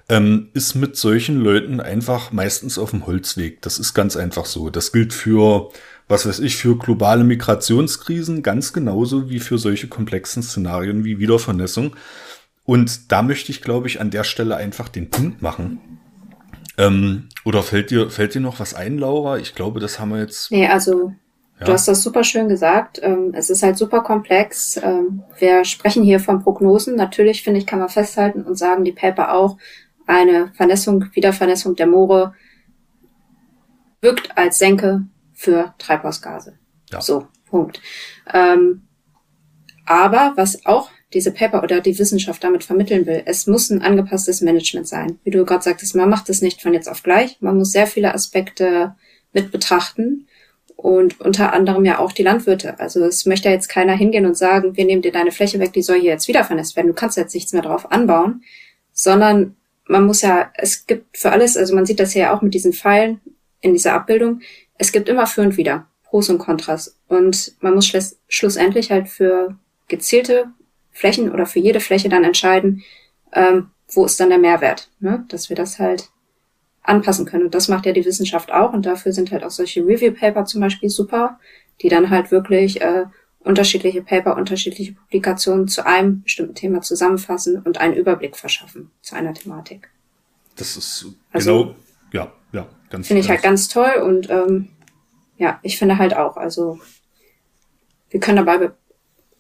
ähm, 0.10 0.50
ist 0.54 0.76
mit 0.76 0.96
solchen 0.96 1.38
Leuten 1.38 1.80
einfach 1.80 2.32
meistens 2.32 2.78
auf 2.78 2.92
dem 2.92 3.06
Holzweg. 3.06 3.62
Das 3.62 3.80
ist 3.80 3.94
ganz 3.94 4.16
einfach 4.16 4.46
so. 4.46 4.70
Das 4.70 4.92
gilt 4.92 5.14
für 5.14 5.70
was 6.08 6.28
weiß 6.28 6.40
ich, 6.40 6.58
für 6.58 6.78
globale 6.78 7.24
Migrationskrisen 7.24 8.44
ganz 8.44 8.74
genauso 8.74 9.30
wie 9.30 9.40
für 9.40 9.58
solche 9.58 9.88
komplexen 9.88 10.44
Szenarien 10.44 11.04
wie 11.04 11.20
Wiedervernässung. 11.20 11.96
Und 12.66 13.12
da 13.12 13.22
möchte 13.22 13.52
ich, 13.52 13.62
glaube 13.62 13.88
ich, 13.88 14.00
an 14.00 14.10
der 14.10 14.24
Stelle 14.24 14.56
einfach 14.56 14.90
den 14.90 15.10
Punkt 15.10 15.42
machen. 15.42 16.00
Ähm, 16.78 17.30
oder 17.46 17.62
fällt 17.62 17.92
dir, 17.92 18.10
fällt 18.10 18.36
dir 18.36 18.42
noch 18.42 18.60
was 18.60 18.74
ein, 18.74 18.98
Laura? 18.98 19.38
Ich 19.38 19.54
glaube, 19.54 19.80
das 19.80 20.00
haben 20.00 20.10
wir 20.10 20.20
jetzt. 20.20 20.52
Nee, 20.52 20.68
also 20.68 21.14
ja. 21.60 21.66
du 21.66 21.74
hast 21.74 21.88
das 21.88 22.02
super 22.02 22.24
schön 22.24 22.48
gesagt. 22.48 23.00
Ähm, 23.04 23.34
es 23.34 23.50
ist 23.50 23.64
halt 23.64 23.78
super 23.78 24.02
komplex. 24.02 24.80
Ähm, 24.82 25.24
wir 25.38 25.66
sprechen 25.66 26.04
hier 26.04 26.20
von 26.20 26.42
Prognosen. 26.42 26.96
Natürlich, 26.96 27.44
finde 27.44 27.60
ich, 27.60 27.68
kann 27.68 27.80
man 27.80 27.90
festhalten 27.90 28.44
und 28.44 28.56
sagen 28.58 28.84
die 28.86 28.92
Paper 28.92 29.34
auch, 29.34 29.58
eine 30.06 30.52
Vernässung, 30.56 31.06
Wiedervernässung 31.14 31.76
der 31.76 31.88
Moore 31.88 32.34
wirkt 34.02 34.38
als 34.38 34.60
Senke 34.60 35.06
für 35.44 35.74
Treibhausgase. 35.78 36.58
Ja. 36.90 37.02
So, 37.02 37.28
Punkt. 37.50 37.82
Ähm, 38.34 38.84
aber 39.86 40.32
was 40.38 40.66
auch 40.66 40.90
diese 41.14 41.32
Paper 41.32 41.64
oder 41.64 41.82
die 41.82 42.00
Wissenschaft 42.00 42.42
damit 42.44 42.64
vermitteln 42.64 43.06
will, 43.06 43.24
es 43.26 43.46
muss 43.46 43.70
ein 43.70 43.82
angepasstes 43.82 44.40
Management 44.40 44.88
sein. 44.88 45.20
Wie 45.26 45.32
du 45.32 45.44
gerade 45.44 45.62
sagtest, 45.62 45.96
man 45.96 46.10
macht 46.10 46.30
es 46.30 46.42
nicht 46.42 46.62
von 46.62 46.74
jetzt 46.74 46.88
auf 46.88 47.04
gleich. 47.04 47.38
Man 47.42 47.58
muss 47.58 47.74
sehr 47.74 47.88
viele 47.88 48.14
Aspekte 48.14 48.96
mit 49.34 49.52
betrachten 49.52 50.28
und 50.78 51.20
unter 51.20 51.52
anderem 51.52 51.84
ja 51.84 52.00
auch 52.00 52.14
die 52.14 52.24
Landwirte. 52.24 52.80
Also 52.80 53.04
es 53.04 53.26
möchte 53.26 53.50
jetzt 53.50 53.68
keiner 53.68 53.94
hingehen 53.94 54.26
und 54.26 54.38
sagen, 54.38 54.78
wir 54.78 54.86
nehmen 54.86 55.02
dir 55.02 55.12
deine 55.12 55.34
Fläche 55.34 55.60
weg, 55.60 55.74
die 55.74 55.82
soll 55.82 56.00
hier 56.00 56.12
jetzt 56.12 56.30
wieder 56.30 56.46
vernässt 56.46 56.78
werden. 56.78 56.88
Du 56.88 56.94
kannst 56.94 57.18
jetzt 57.18 57.36
nichts 57.36 57.52
mehr 57.52 57.64
drauf 57.64 57.92
anbauen, 57.92 58.44
sondern 58.94 59.58
man 59.90 60.06
muss 60.06 60.22
ja, 60.22 60.52
es 60.54 60.88
gibt 60.88 61.18
für 61.18 61.32
alles, 61.34 61.58
also 61.58 61.76
man 61.76 61.86
sieht 61.86 62.00
das 62.00 62.14
ja 62.14 62.34
auch 62.34 62.42
mit 62.42 62.54
diesen 62.54 62.72
Pfeilen 62.72 63.20
in 63.60 63.74
dieser 63.74 63.94
Abbildung, 63.94 64.42
es 64.84 64.92
gibt 64.92 65.08
immer 65.08 65.28
für 65.28 65.42
und 65.42 65.56
wieder, 65.56 65.88
Pros 66.04 66.30
und 66.30 66.40
Kontras. 66.40 66.98
Und 67.08 67.54
man 67.62 67.74
muss 67.74 67.88
schluss, 67.88 68.18
schlussendlich 68.28 68.92
halt 68.92 69.08
für 69.08 69.58
gezielte 69.88 70.48
Flächen 70.92 71.32
oder 71.32 71.46
für 71.46 71.60
jede 71.60 71.80
Fläche 71.80 72.10
dann 72.10 72.26
entscheiden, 72.26 72.84
ähm, 73.32 73.70
wo 73.90 74.04
ist 74.06 74.20
dann 74.20 74.30
der 74.30 74.40
Mehrwert, 74.40 74.90
ne? 75.00 75.26
dass 75.30 75.48
wir 75.48 75.56
das 75.56 75.80
halt 75.80 76.10
anpassen 76.82 77.26
können. 77.26 77.46
Und 77.46 77.56
das 77.56 77.70
macht 77.70 77.86
ja 77.86 77.94
die 77.94 78.04
Wissenschaft 78.04 78.52
auch. 78.52 78.74
Und 78.74 78.86
dafür 78.86 79.14
sind 79.14 79.32
halt 79.32 79.46
auch 79.46 79.52
solche 79.52 79.86
Review-Paper 79.86 80.44
zum 80.44 80.60
Beispiel 80.60 80.90
super, 80.90 81.40
die 81.82 81.88
dann 81.88 82.10
halt 82.10 82.30
wirklich 82.30 82.82
äh, 82.82 83.06
unterschiedliche 83.40 84.02
Paper, 84.02 84.36
unterschiedliche 84.36 84.94
Publikationen 84.94 85.70
zu 85.70 85.86
einem 85.86 86.24
bestimmten 86.24 86.56
Thema 86.56 86.82
zusammenfassen 86.82 87.62
und 87.62 87.78
einen 87.78 87.94
Überblick 87.94 88.36
verschaffen 88.36 88.92
zu 89.02 89.16
einer 89.16 89.34
Thematik. 89.34 89.90
Das 90.58 90.76
ist 90.76 91.06
also, 91.32 91.64
genau, 91.64 91.76
ja, 92.12 92.32
ja, 92.52 92.68
ganz. 92.90 93.08
Finde 93.08 93.22
ich 93.22 93.30
halt 93.30 93.42
ganz 93.42 93.70
toll 93.70 94.02
und 94.04 94.30
ähm, 94.30 94.70
ja, 95.38 95.60
ich 95.64 95.78
finde 95.78 95.98
halt 95.98 96.16
auch, 96.16 96.38
also 96.38 96.80
wir 98.10 98.20
können 98.20 98.46
dabei 98.46 98.72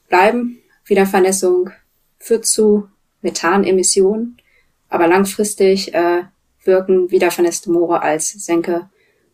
bleiben. 0.09 0.59
Wiedervernässung 0.85 1.71
führt 2.19 2.45
zu 2.45 2.89
Methanemissionen, 3.21 4.37
aber 4.89 5.07
langfristig 5.07 5.93
äh, 5.93 6.23
wirken 6.63 7.11
wiedervernässte 7.11 7.71
Moore 7.71 8.01
als 8.01 8.31
Senke 8.31 8.89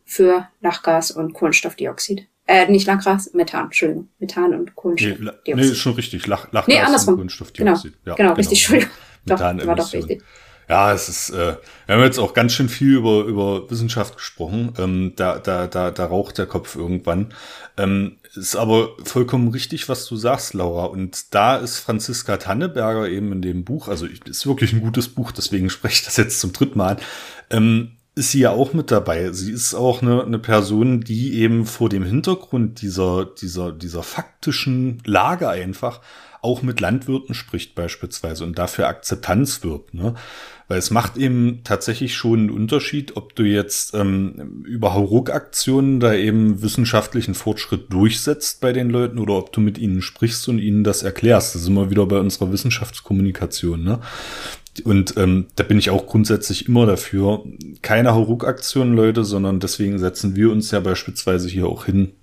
für 0.06 0.48
Lachgas 0.62 1.12
und 1.12 1.34
Kohlenstoffdioxid. 1.34 2.28
Äh, 2.48 2.70
nicht 2.72 2.88
Lachgas, 2.88 3.34
Methan, 3.34 3.66
Entschuldigung. 3.66 4.10
Methan 4.18 4.54
und 4.56 4.76
Kohlenstoffdioxid. 4.76 5.46
Nee, 5.46 5.54
nee 5.54 5.62
ist 5.62 5.78
schon 5.78 5.94
richtig. 5.94 6.26
Lach, 6.28 6.52
Lachgas 6.52 6.68
nee, 6.68 6.80
andersrum. 6.82 7.14
und 7.14 7.18
Kohlenstoffdioxid. 7.18 7.94
Genau, 8.04 8.12
ja, 8.12 8.16
genau, 8.16 8.34
richtig, 8.34 8.66
genau. 8.66 8.82
Entschuldigung. 8.82 9.60
Doch, 9.60 9.68
war 9.68 9.76
doch 9.76 9.94
richtig. 9.94 10.24
Ja, 10.70 10.94
es 10.94 11.10
ist, 11.10 11.32
äh, 11.32 11.58
wir 11.88 11.96
haben 11.96 12.04
jetzt 12.04 12.20
auch 12.20 12.36
ganz 12.36 12.54
schön 12.54 12.70
viel 12.70 12.96
über, 12.96 13.24
über 13.24 13.70
Wissenschaft 13.72 14.18
gesprochen. 14.18 14.74
Ähm, 14.78 15.14
da, 15.16 15.40
da, 15.40 15.66
da, 15.66 15.90
da 15.90 16.06
raucht 16.06 16.38
der 16.38 16.46
Kopf 16.46 16.76
irgendwann. 16.76 17.34
Ähm, 17.76 18.18
ist 18.36 18.56
aber 18.56 18.90
vollkommen 19.04 19.48
richtig, 19.48 19.90
was 19.90 20.06
du 20.06 20.16
sagst, 20.16 20.54
Laura. 20.54 20.86
Und 20.86 21.34
da 21.34 21.58
ist 21.58 21.80
Franziska 21.80 22.38
Tanneberger 22.38 23.10
eben 23.10 23.32
in 23.32 23.42
dem 23.42 23.66
Buch, 23.66 23.88
also 23.88 24.06
ist 24.06 24.46
wirklich 24.46 24.72
ein 24.72 24.82
gutes 24.82 25.10
Buch, 25.10 25.32
deswegen 25.32 25.70
spreche 25.72 25.96
ich 25.96 26.06
das 26.06 26.18
jetzt 26.18 26.40
zum 26.40 26.54
dritten 26.54 26.78
Mal 26.78 26.98
ähm, 27.50 27.94
ist 28.16 28.32
sie 28.32 28.42
ja 28.42 28.52
auch 28.52 28.74
mit 28.74 28.92
dabei. 28.92 29.32
Sie 29.32 29.52
ist 29.52 29.74
auch 29.74 30.02
eine, 30.02 30.24
eine 30.24 30.40
Person, 30.40 31.02
die 31.02 31.36
eben 31.36 31.66
vor 31.66 31.90
dem 31.90 32.04
Hintergrund 32.04 32.82
dieser, 32.82 33.26
dieser, 33.26 33.72
dieser 33.72 34.04
faktischen 34.04 35.02
Lage 35.06 35.48
einfach 35.48 36.02
auch 36.42 36.62
mit 36.62 36.80
Landwirten 36.80 37.36
spricht 37.36 37.76
beispielsweise 37.76 38.44
und 38.44 38.58
dafür 38.58 38.88
Akzeptanz 38.88 39.64
wirbt. 39.64 39.94
Ne? 39.94 40.16
Weil 40.70 40.78
es 40.78 40.92
macht 40.92 41.18
eben 41.18 41.62
tatsächlich 41.64 42.16
schon 42.16 42.42
einen 42.42 42.50
Unterschied, 42.52 43.18
ob 43.18 43.36
du 43.36 43.42
jetzt 43.42 43.96
ähm, 43.96 44.64
über 44.66 44.94
Hauruck-Aktionen 44.94 46.00
da 46.00 46.14
eben 46.14 46.62
wissenschaftlichen 46.62 47.34
Fortschritt 47.34 47.92
durchsetzt 47.92 48.62
bei 48.62 48.72
den 48.72 48.92
Leuten 48.92 49.18
oder 49.18 49.34
ob 49.34 49.52
du 49.52 49.62
mit 49.62 49.80
ihnen 49.80 50.04
sprichst 50.04 50.48
und 50.48 50.60
ihnen 50.60 50.84
das 50.84 51.02
erklärst. 51.02 51.56
Das 51.56 51.64
ist 51.64 51.68
immer 51.68 51.90
wieder 51.90 52.06
bei 52.06 52.20
unserer 52.20 52.52
Wissenschaftskommunikation. 52.52 53.84
Ne? 53.84 54.00
Und 54.84 55.18
ähm, 55.18 55.48
da 55.56 55.64
bin 55.64 55.80
ich 55.80 55.90
auch 55.90 56.06
grundsätzlich 56.06 56.68
immer 56.68 56.86
dafür. 56.86 57.44
Keine 57.82 58.14
Hauruck-Aktionen, 58.14 58.94
Leute, 58.94 59.24
sondern 59.24 59.60
deswegen 59.60 59.98
setzen 59.98 60.36
wir 60.36 60.52
uns 60.52 60.70
ja 60.70 60.82
beispielsweise 60.82 61.50
hier 61.50 61.66
auch 61.66 61.86
hin, 61.86 62.14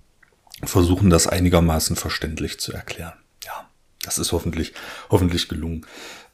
versuchen 0.63 1.11
das 1.11 1.27
einigermaßen 1.27 1.97
verständlich 1.97 2.61
zu 2.61 2.73
erklären. 2.73 3.15
Ja, 3.45 3.69
das 4.05 4.21
ist 4.21 4.31
hoffentlich, 4.31 4.73
hoffentlich 5.11 5.49
gelungen. 5.49 5.85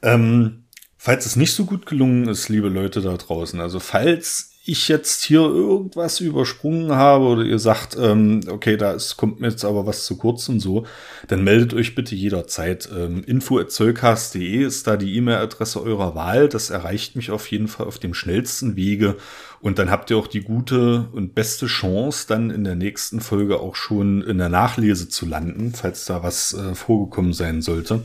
Ähm, 0.02 0.61
Falls 1.04 1.26
es 1.26 1.34
nicht 1.34 1.52
so 1.52 1.64
gut 1.64 1.86
gelungen 1.86 2.28
ist, 2.28 2.48
liebe 2.48 2.68
Leute 2.68 3.00
da 3.00 3.16
draußen, 3.16 3.60
also 3.60 3.80
falls 3.80 4.51
ich 4.64 4.86
jetzt 4.86 5.24
hier 5.24 5.40
irgendwas 5.40 6.20
übersprungen 6.20 6.92
habe 6.92 7.24
oder 7.24 7.42
ihr 7.42 7.58
sagt, 7.58 7.96
ähm, 7.98 8.42
okay, 8.48 8.76
da 8.76 8.96
kommt 9.16 9.40
mir 9.40 9.48
jetzt 9.48 9.64
aber 9.64 9.86
was 9.86 10.06
zu 10.06 10.16
kurz 10.16 10.48
und 10.48 10.60
so, 10.60 10.86
dann 11.26 11.42
meldet 11.42 11.74
euch 11.74 11.96
bitte 11.96 12.14
jederzeit. 12.14 12.88
Ähm, 12.96 13.24
info.zollcast.de 13.24 14.64
ist 14.64 14.86
da 14.86 14.96
die 14.96 15.16
E-Mail-Adresse 15.16 15.82
eurer 15.82 16.14
Wahl. 16.14 16.48
Das 16.48 16.70
erreicht 16.70 17.16
mich 17.16 17.32
auf 17.32 17.50
jeden 17.50 17.66
Fall 17.66 17.86
auf 17.86 17.98
dem 17.98 18.14
schnellsten 18.14 18.76
Wege. 18.76 19.16
Und 19.60 19.80
dann 19.80 19.90
habt 19.90 20.10
ihr 20.10 20.16
auch 20.16 20.28
die 20.28 20.42
gute 20.42 21.08
und 21.12 21.34
beste 21.34 21.66
Chance, 21.66 22.26
dann 22.28 22.50
in 22.50 22.62
der 22.62 22.76
nächsten 22.76 23.20
Folge 23.20 23.58
auch 23.58 23.74
schon 23.74 24.22
in 24.22 24.38
der 24.38 24.48
Nachlese 24.48 25.08
zu 25.08 25.26
landen, 25.26 25.72
falls 25.74 26.04
da 26.04 26.22
was 26.22 26.54
äh, 26.54 26.76
vorgekommen 26.76 27.32
sein 27.32 27.62
sollte. 27.62 28.04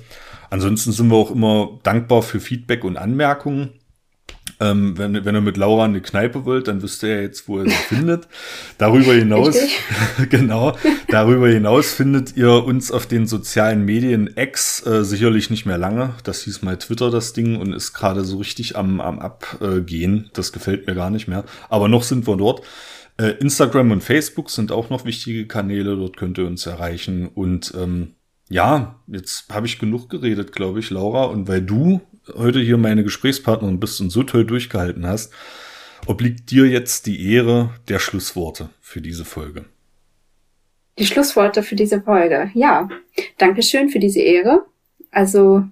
Ansonsten 0.49 0.91
sind 0.91 1.09
wir 1.09 1.17
auch 1.17 1.31
immer 1.31 1.79
dankbar 1.83 2.23
für 2.23 2.39
Feedback 2.39 2.83
und 2.83 2.97
Anmerkungen. 2.97 3.73
Ähm, 4.59 4.97
wenn, 4.97 5.23
wenn 5.23 5.35
ihr 5.35 5.41
mit 5.41 5.57
Laura 5.57 5.85
eine 5.85 6.01
Kneipe 6.01 6.45
wollt, 6.45 6.67
dann 6.67 6.81
wisst 6.81 7.03
ihr 7.03 7.09
ja 7.09 7.21
jetzt, 7.21 7.47
wo 7.47 7.59
ihr 7.59 7.69
sie 7.69 7.75
findet. 7.75 8.27
Darüber 8.79 9.13
hinaus, 9.13 9.55
genau, 10.29 10.75
darüber 11.09 11.47
hinaus 11.47 11.93
findet 11.93 12.35
ihr 12.35 12.65
uns 12.65 12.91
auf 12.91 13.05
den 13.05 13.27
sozialen 13.27 13.85
Medien 13.85 14.31
X 14.35 14.83
äh, 14.85 15.03
sicherlich 15.03 15.51
nicht 15.51 15.65
mehr 15.67 15.77
lange. 15.77 16.15
Das 16.23 16.41
hieß 16.43 16.63
mal 16.63 16.77
Twitter, 16.77 17.11
das 17.11 17.33
Ding, 17.33 17.57
und 17.57 17.73
ist 17.73 17.93
gerade 17.93 18.23
so 18.23 18.37
richtig 18.37 18.75
am, 18.75 18.99
am 18.99 19.19
Abgehen. 19.19 20.31
Das 20.33 20.51
gefällt 20.51 20.87
mir 20.87 20.95
gar 20.95 21.11
nicht 21.11 21.27
mehr. 21.27 21.43
Aber 21.69 21.87
noch 21.87 22.03
sind 22.03 22.25
wir 22.25 22.37
dort. 22.37 22.63
Äh, 23.17 23.31
Instagram 23.39 23.91
und 23.91 24.03
Facebook 24.03 24.49
sind 24.49 24.71
auch 24.71 24.89
noch 24.89 25.05
wichtige 25.05 25.45
Kanäle. 25.47 25.95
Dort 25.95 26.17
könnt 26.17 26.37
ihr 26.37 26.47
uns 26.47 26.65
erreichen. 26.65 27.27
Und 27.27 27.73
ähm, 27.75 28.15
ja, 28.49 29.01
jetzt 29.07 29.53
habe 29.53 29.67
ich 29.67 29.79
genug 29.79 30.09
geredet, 30.09 30.51
glaube 30.51 30.79
ich, 30.79 30.89
Laura. 30.89 31.25
Und 31.25 31.47
weil 31.47 31.61
du 31.61 32.01
heute 32.35 32.59
hier 32.59 32.77
meine 32.77 33.03
Gesprächspartnerin 33.03 33.79
bist 33.79 34.01
und 34.01 34.09
so 34.09 34.23
toll 34.23 34.45
durchgehalten 34.45 35.07
hast, 35.07 35.31
obliegt 36.05 36.51
dir 36.51 36.65
jetzt 36.65 37.05
die 37.05 37.33
Ehre 37.33 37.71
der 37.87 37.99
Schlussworte 37.99 38.69
für 38.81 39.01
diese 39.01 39.25
Folge. 39.25 39.65
Die 40.99 41.05
Schlussworte 41.05 41.63
für 41.63 41.75
diese 41.75 42.01
Folge. 42.01 42.49
Ja, 42.53 42.89
Dankeschön 43.37 43.89
für 43.89 43.99
diese 43.99 44.21
Ehre. 44.21 44.65
Also 45.11 45.63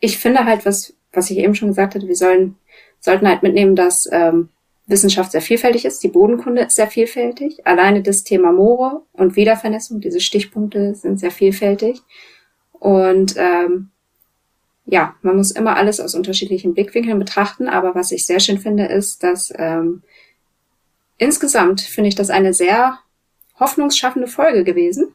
ich 0.00 0.18
finde 0.18 0.44
halt, 0.44 0.64
was, 0.64 0.94
was 1.12 1.30
ich 1.30 1.38
eben 1.38 1.54
schon 1.54 1.68
gesagt 1.68 1.94
hatte, 1.94 2.08
wir 2.08 2.16
sollen, 2.16 2.56
sollten 2.98 3.28
halt 3.28 3.42
mitnehmen, 3.42 3.76
dass 3.76 4.08
ähm, 4.10 4.48
Wissenschaft 4.86 5.32
sehr 5.32 5.42
vielfältig 5.42 5.84
ist. 5.84 6.02
Die 6.02 6.08
Bodenkunde 6.08 6.62
ist 6.62 6.76
sehr 6.76 6.88
vielfältig. 6.88 7.66
Alleine 7.66 8.02
das 8.02 8.24
Thema 8.24 8.52
Moore 8.52 9.02
und 9.12 9.36
Wiedervernässung, 9.36 10.00
diese 10.00 10.20
Stichpunkte 10.20 10.94
sind 10.94 11.20
sehr 11.20 11.30
vielfältig. 11.30 12.00
Und 12.72 13.34
ähm, 13.36 13.90
ja, 14.90 15.14
man 15.22 15.36
muss 15.36 15.52
immer 15.52 15.76
alles 15.76 16.00
aus 16.00 16.14
unterschiedlichen 16.14 16.74
Blickwinkeln 16.74 17.18
betrachten. 17.18 17.68
Aber 17.68 17.94
was 17.94 18.10
ich 18.10 18.26
sehr 18.26 18.40
schön 18.40 18.58
finde, 18.58 18.86
ist, 18.86 19.22
dass 19.22 19.52
ähm, 19.56 20.02
insgesamt 21.16 21.80
finde 21.80 22.08
ich 22.08 22.16
das 22.16 22.28
eine 22.28 22.52
sehr 22.52 22.98
hoffnungsschaffende 23.58 24.26
Folge 24.26 24.64
gewesen. 24.64 25.14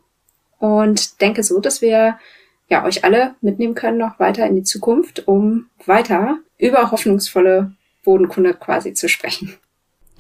Und 0.60 1.20
denke 1.22 1.44
so, 1.44 1.60
dass 1.60 1.82
wir 1.82 2.18
ja 2.70 2.86
euch 2.86 3.04
alle 3.04 3.36
mitnehmen 3.42 3.76
können 3.76 3.98
noch 3.98 4.18
weiter 4.18 4.48
in 4.48 4.56
die 4.56 4.64
Zukunft, 4.64 5.28
um 5.28 5.68
weiter 5.86 6.40
über 6.58 6.92
hoffnungsvolle 6.92 7.74
Bodenkunde 8.04 8.54
quasi 8.54 8.94
zu 8.94 9.10
sprechen. 9.10 9.58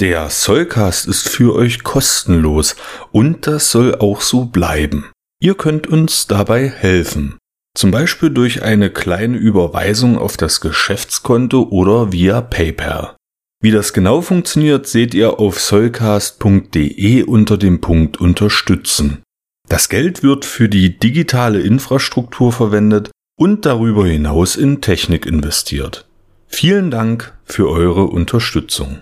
Der 0.01 0.29
Sollcast 0.29 1.07
ist 1.07 1.29
für 1.29 1.55
euch 1.55 1.83
kostenlos 1.83 2.75
und 3.13 3.47
das 3.47 3.71
soll 3.71 3.95
auch 3.95 4.19
so 4.19 4.43
bleiben. 4.45 5.09
Ihr 5.39 5.55
könnt 5.55 5.87
uns 5.87 6.27
dabei 6.27 6.67
helfen. 6.67 7.37
Zum 7.75 7.91
Beispiel 7.91 8.29
durch 8.29 8.63
eine 8.63 8.89
kleine 8.89 9.37
Überweisung 9.37 10.17
auf 10.17 10.37
das 10.37 10.61
Geschäftskonto 10.61 11.67
oder 11.69 12.13
via 12.13 12.41
PayPal. 12.41 13.15
Wie 13.61 13.71
das 13.71 13.93
genau 13.93 14.21
funktioniert, 14.21 14.87
seht 14.87 15.13
ihr 15.13 15.39
auf 15.39 15.59
sollcast.de 15.59 17.23
unter 17.23 17.57
dem 17.57 17.81
Punkt 17.81 18.19
Unterstützen. 18.19 19.23
Das 19.67 19.89
Geld 19.89 20.23
wird 20.23 20.45
für 20.45 20.69
die 20.69 20.97
digitale 20.97 21.59
Infrastruktur 21.59 22.51
verwendet 22.51 23.11
und 23.37 23.65
darüber 23.65 24.05
hinaus 24.05 24.55
in 24.55 24.81
Technik 24.81 25.25
investiert. 25.25 26.07
Vielen 26.47 26.91
Dank 26.91 27.37
für 27.43 27.69
eure 27.69 28.05
Unterstützung. 28.05 29.01